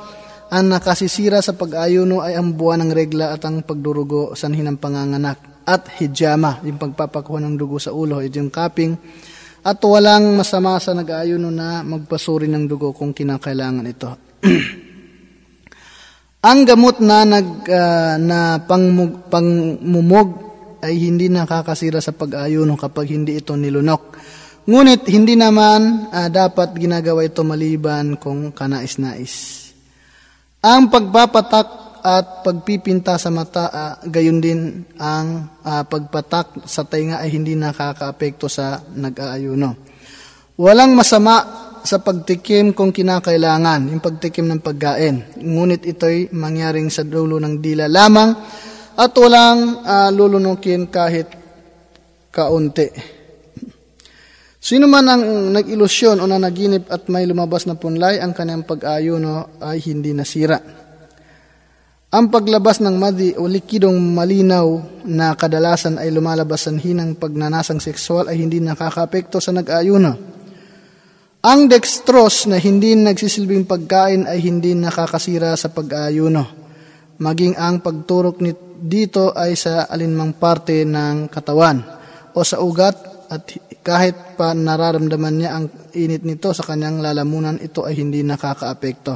[0.53, 5.65] ang nakasisira sa pag-ayuno ay ang buwan ng regla at ang pagdurugo sa ng panganganak
[5.65, 8.93] at hijama, yung pagpapakuha ng dugo sa ulo, yung cupping.
[9.65, 14.09] At walang masama sa nag-ayuno na magpasuri ng dugo kung kinakailangan ito.
[16.45, 20.44] ang gamot na nag uh, na pangmug, pangmumog
[20.85, 24.03] ay hindi nakakasira sa pag-ayuno kapag hindi ito nilunok.
[24.65, 29.65] Ngunit hindi naman uh, dapat ginagawa ito maliban kung kanais-nais.
[30.65, 31.67] Ang pagpapatak
[32.05, 38.45] at pagpipinta sa mata, uh, gayon din ang uh, pagpatak sa tainga ay hindi nakakaapekto
[38.49, 39.69] sa nag-aayuno.
[40.57, 45.37] Walang masama sa pagtikim kung kinakailangan, yung pagtikim ng pagkain.
[45.37, 48.33] Ngunit ito'y mangyaring sa dulo ng dila lamang
[48.95, 51.27] at walang uh, lulunukin kahit
[52.31, 52.87] kaunti.
[54.65, 55.23] Sino man ang
[55.53, 60.57] nag-ilusyon o nanaginip at may lumabas na punlay, ang kanyang pag-ayuno ay hindi nasira.
[62.09, 64.65] Ang paglabas ng madi o likidong malinaw
[65.05, 70.33] na kadalasan ay lumalabas sa hinang pagnanasang sexual ay hindi nakakapekto sa nag-ayuno.
[71.45, 76.41] Ang dextrose na hindi nagsisilbing pagkain ay hindi nakakasira sa pag-ayuno.
[77.21, 81.81] Maging ang pagturok nito dito ay sa alinmang parte ng katawan
[82.37, 83.41] o sa ugat at
[83.81, 85.65] kahit pa nararamdaman niya ang
[85.97, 89.13] init nito sa kanyang lalamunan, ito ay hindi nakakaapekto.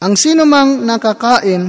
[0.00, 1.64] Ang sino mang nakakain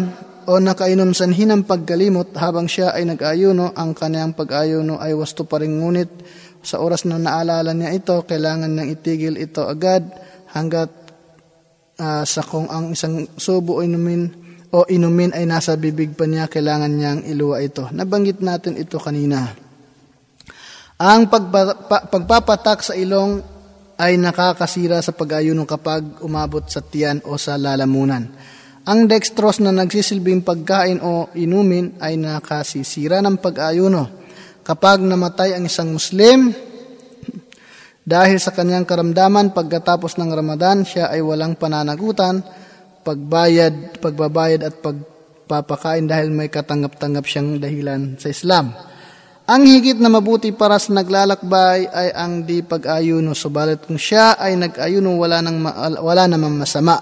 [0.47, 5.59] o nakainom sanhi ng pagkalimot habang siya ay nag-ayuno, ang kanyang pag-ayuno ay wasto pa
[5.59, 6.11] rin ngunit
[6.64, 10.03] sa oras na naalala niya ito, kailangan niyang itigil ito agad
[10.51, 10.91] hanggat
[11.99, 16.52] uh, sa kung ang isang subo o inumin o inumin ay nasa bibig pa niya,
[16.52, 17.88] kailangan niyang iluwa ito.
[17.91, 19.56] Nabanggit natin ito kanina.
[20.98, 23.39] Ang pagpa, pagpapatak sa ilong
[23.98, 28.26] ay nakakasira sa pag-ayuno kapag umabot sa tiyan o sa lalamunan.
[28.88, 34.03] Ang dextrose na nagsisilbing pagkain o inumin ay nakasisira ng pag-ayuno.
[34.64, 36.52] Kapag namatay ang isang Muslim,
[38.07, 42.39] dahil sa kanyang karamdaman pagkatapos ng Ramadan, siya ay walang pananagutan
[43.07, 48.75] pagbayad, pagbabayad at pagpapakain dahil may katanggap-tanggap siyang dahilan sa Islam.
[49.47, 54.59] Ang higit na mabuti para sa naglalakbay ay ang di pag-ayuno, subalit kung siya ay
[54.59, 55.63] nag-ayuno, wala, nang
[56.03, 56.99] wala namang masama.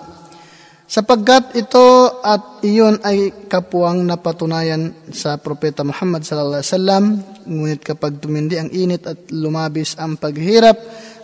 [0.85, 7.03] Sapagkat ito at iyon ay kapuang napatunayan sa Propeta Muhammad sallallahu alaihi wasallam,
[7.49, 10.77] ngunit kapag tumindi ang init at lumabis ang paghirap,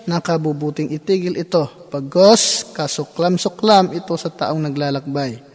[0.05, 1.89] nakabubuting itigil ito.
[1.91, 5.51] Pagos, kasuklam-suklam ito sa taong naglalakbay.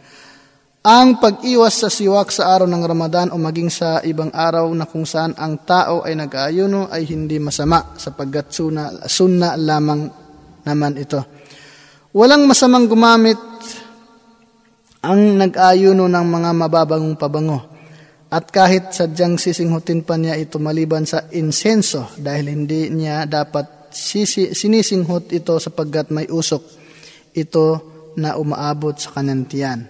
[0.87, 5.03] Ang pag-iwas sa siwak sa araw ng Ramadan o maging sa ibang araw na kung
[5.03, 10.07] saan ang tao ay nag-aayuno ay hindi masama sapagkat suna, sunna lamang
[10.63, 11.19] naman ito.
[12.15, 13.35] Walang masamang gumamit
[15.03, 17.59] ang nag-ayuno ng mga mababangong pabango.
[18.27, 24.53] At kahit sadyang sisinghutin pa niya ito maliban sa insenso dahil hindi niya dapat sisi,
[24.53, 26.61] sinisinghot ito sapagkat may usok
[27.33, 27.65] ito
[28.17, 29.89] na umaabot sa kanantiyan.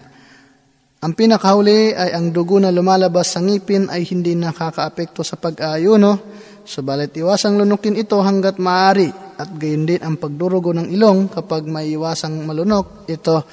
[0.98, 6.18] Ang pinakahuli ay ang dugo na lumalabas sa ngipin ay hindi nakakaapekto sa pag-ayuno,
[6.66, 9.08] subalit iwasang lunukin ito hanggat maaari
[9.38, 13.46] at gayon din ang pagdurugo ng ilong kapag may iwasang malunok, ito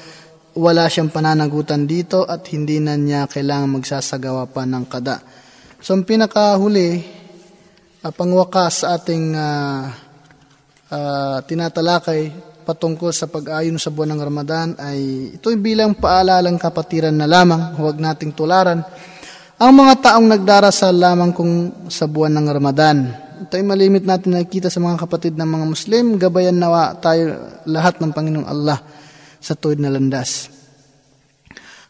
[0.56, 5.20] wala siyang pananagutan dito at hindi na niya kailangan magsasagawa pa ng kada.
[5.84, 6.88] So ang pinakahuli,
[8.00, 10.03] uh, pangwakas sa ating uh,
[10.94, 12.30] uh, tinatalakay
[12.64, 15.00] patungkol sa pag-ayon sa buwan ng Ramadan ay
[15.36, 18.80] ito'y bilang paalalang kapatiran na lamang, huwag nating tularan
[19.54, 22.96] ang mga taong nagdarasal lamang kung sa buwan ng Ramadan.
[23.46, 28.02] Ito ay malimit natin nakikita sa mga kapatid ng mga Muslim, gabayan nawa tayo lahat
[28.02, 28.82] ng Panginoong Allah
[29.38, 30.50] sa tuwid na landas.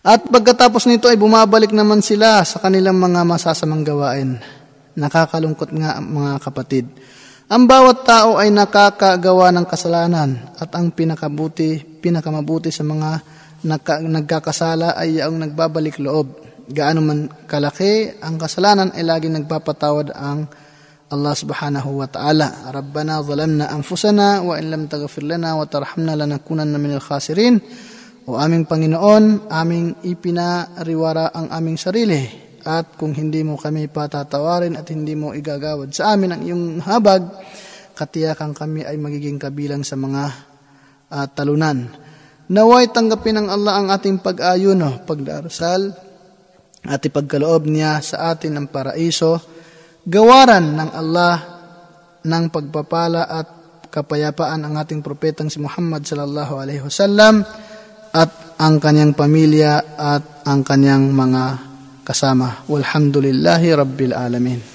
[0.05, 4.37] At pagkatapos nito ay bumabalik naman sila sa kanilang mga masasamang gawain.
[4.93, 6.85] Nakakalungkot nga mga kapatid.
[7.45, 13.21] Ang bawat tao ay nakakagawa ng kasalanan at ang pinakabuti, pinakamabuti sa mga
[13.69, 16.41] nagka, nagkakasala ay ang nagbabalik loob.
[16.65, 20.49] Gaano man kalaki ang kasalanan ay lagi nagpapatawad ang
[21.13, 22.73] Allah subhanahu wa ta'ala.
[22.73, 27.61] Rabbana zalamna anfusana wa in lam taghfir lana wa tarhamna lanakunanna minal khasirin.
[28.25, 34.89] O aming Panginoon, aming ipinariwara ang aming sarili at kung hindi mo kami patatawarin at
[34.89, 37.23] hindi mo igagawad sa amin ang iyong habag,
[37.93, 40.25] katiyakan kami ay magiging kabilang sa mga
[41.13, 41.93] uh, talunan.
[42.49, 45.93] Naway tanggapin ng Allah ang ating pag-ayuno, pagdarasal,
[46.85, 49.41] at ipagkaloob niya sa atin ang paraiso,
[50.05, 51.37] gawaran ng Allah
[52.25, 53.49] ng pagpapala at
[53.89, 57.45] kapayapaan ang ating propetang si Muhammad sallallahu alaihi wasallam
[58.13, 58.31] at
[58.61, 61.74] ang kanyang pamilya at ang kanyang mga
[62.05, 62.63] kasama.
[62.69, 64.74] Walhamdulillahi Rabbil Alamin.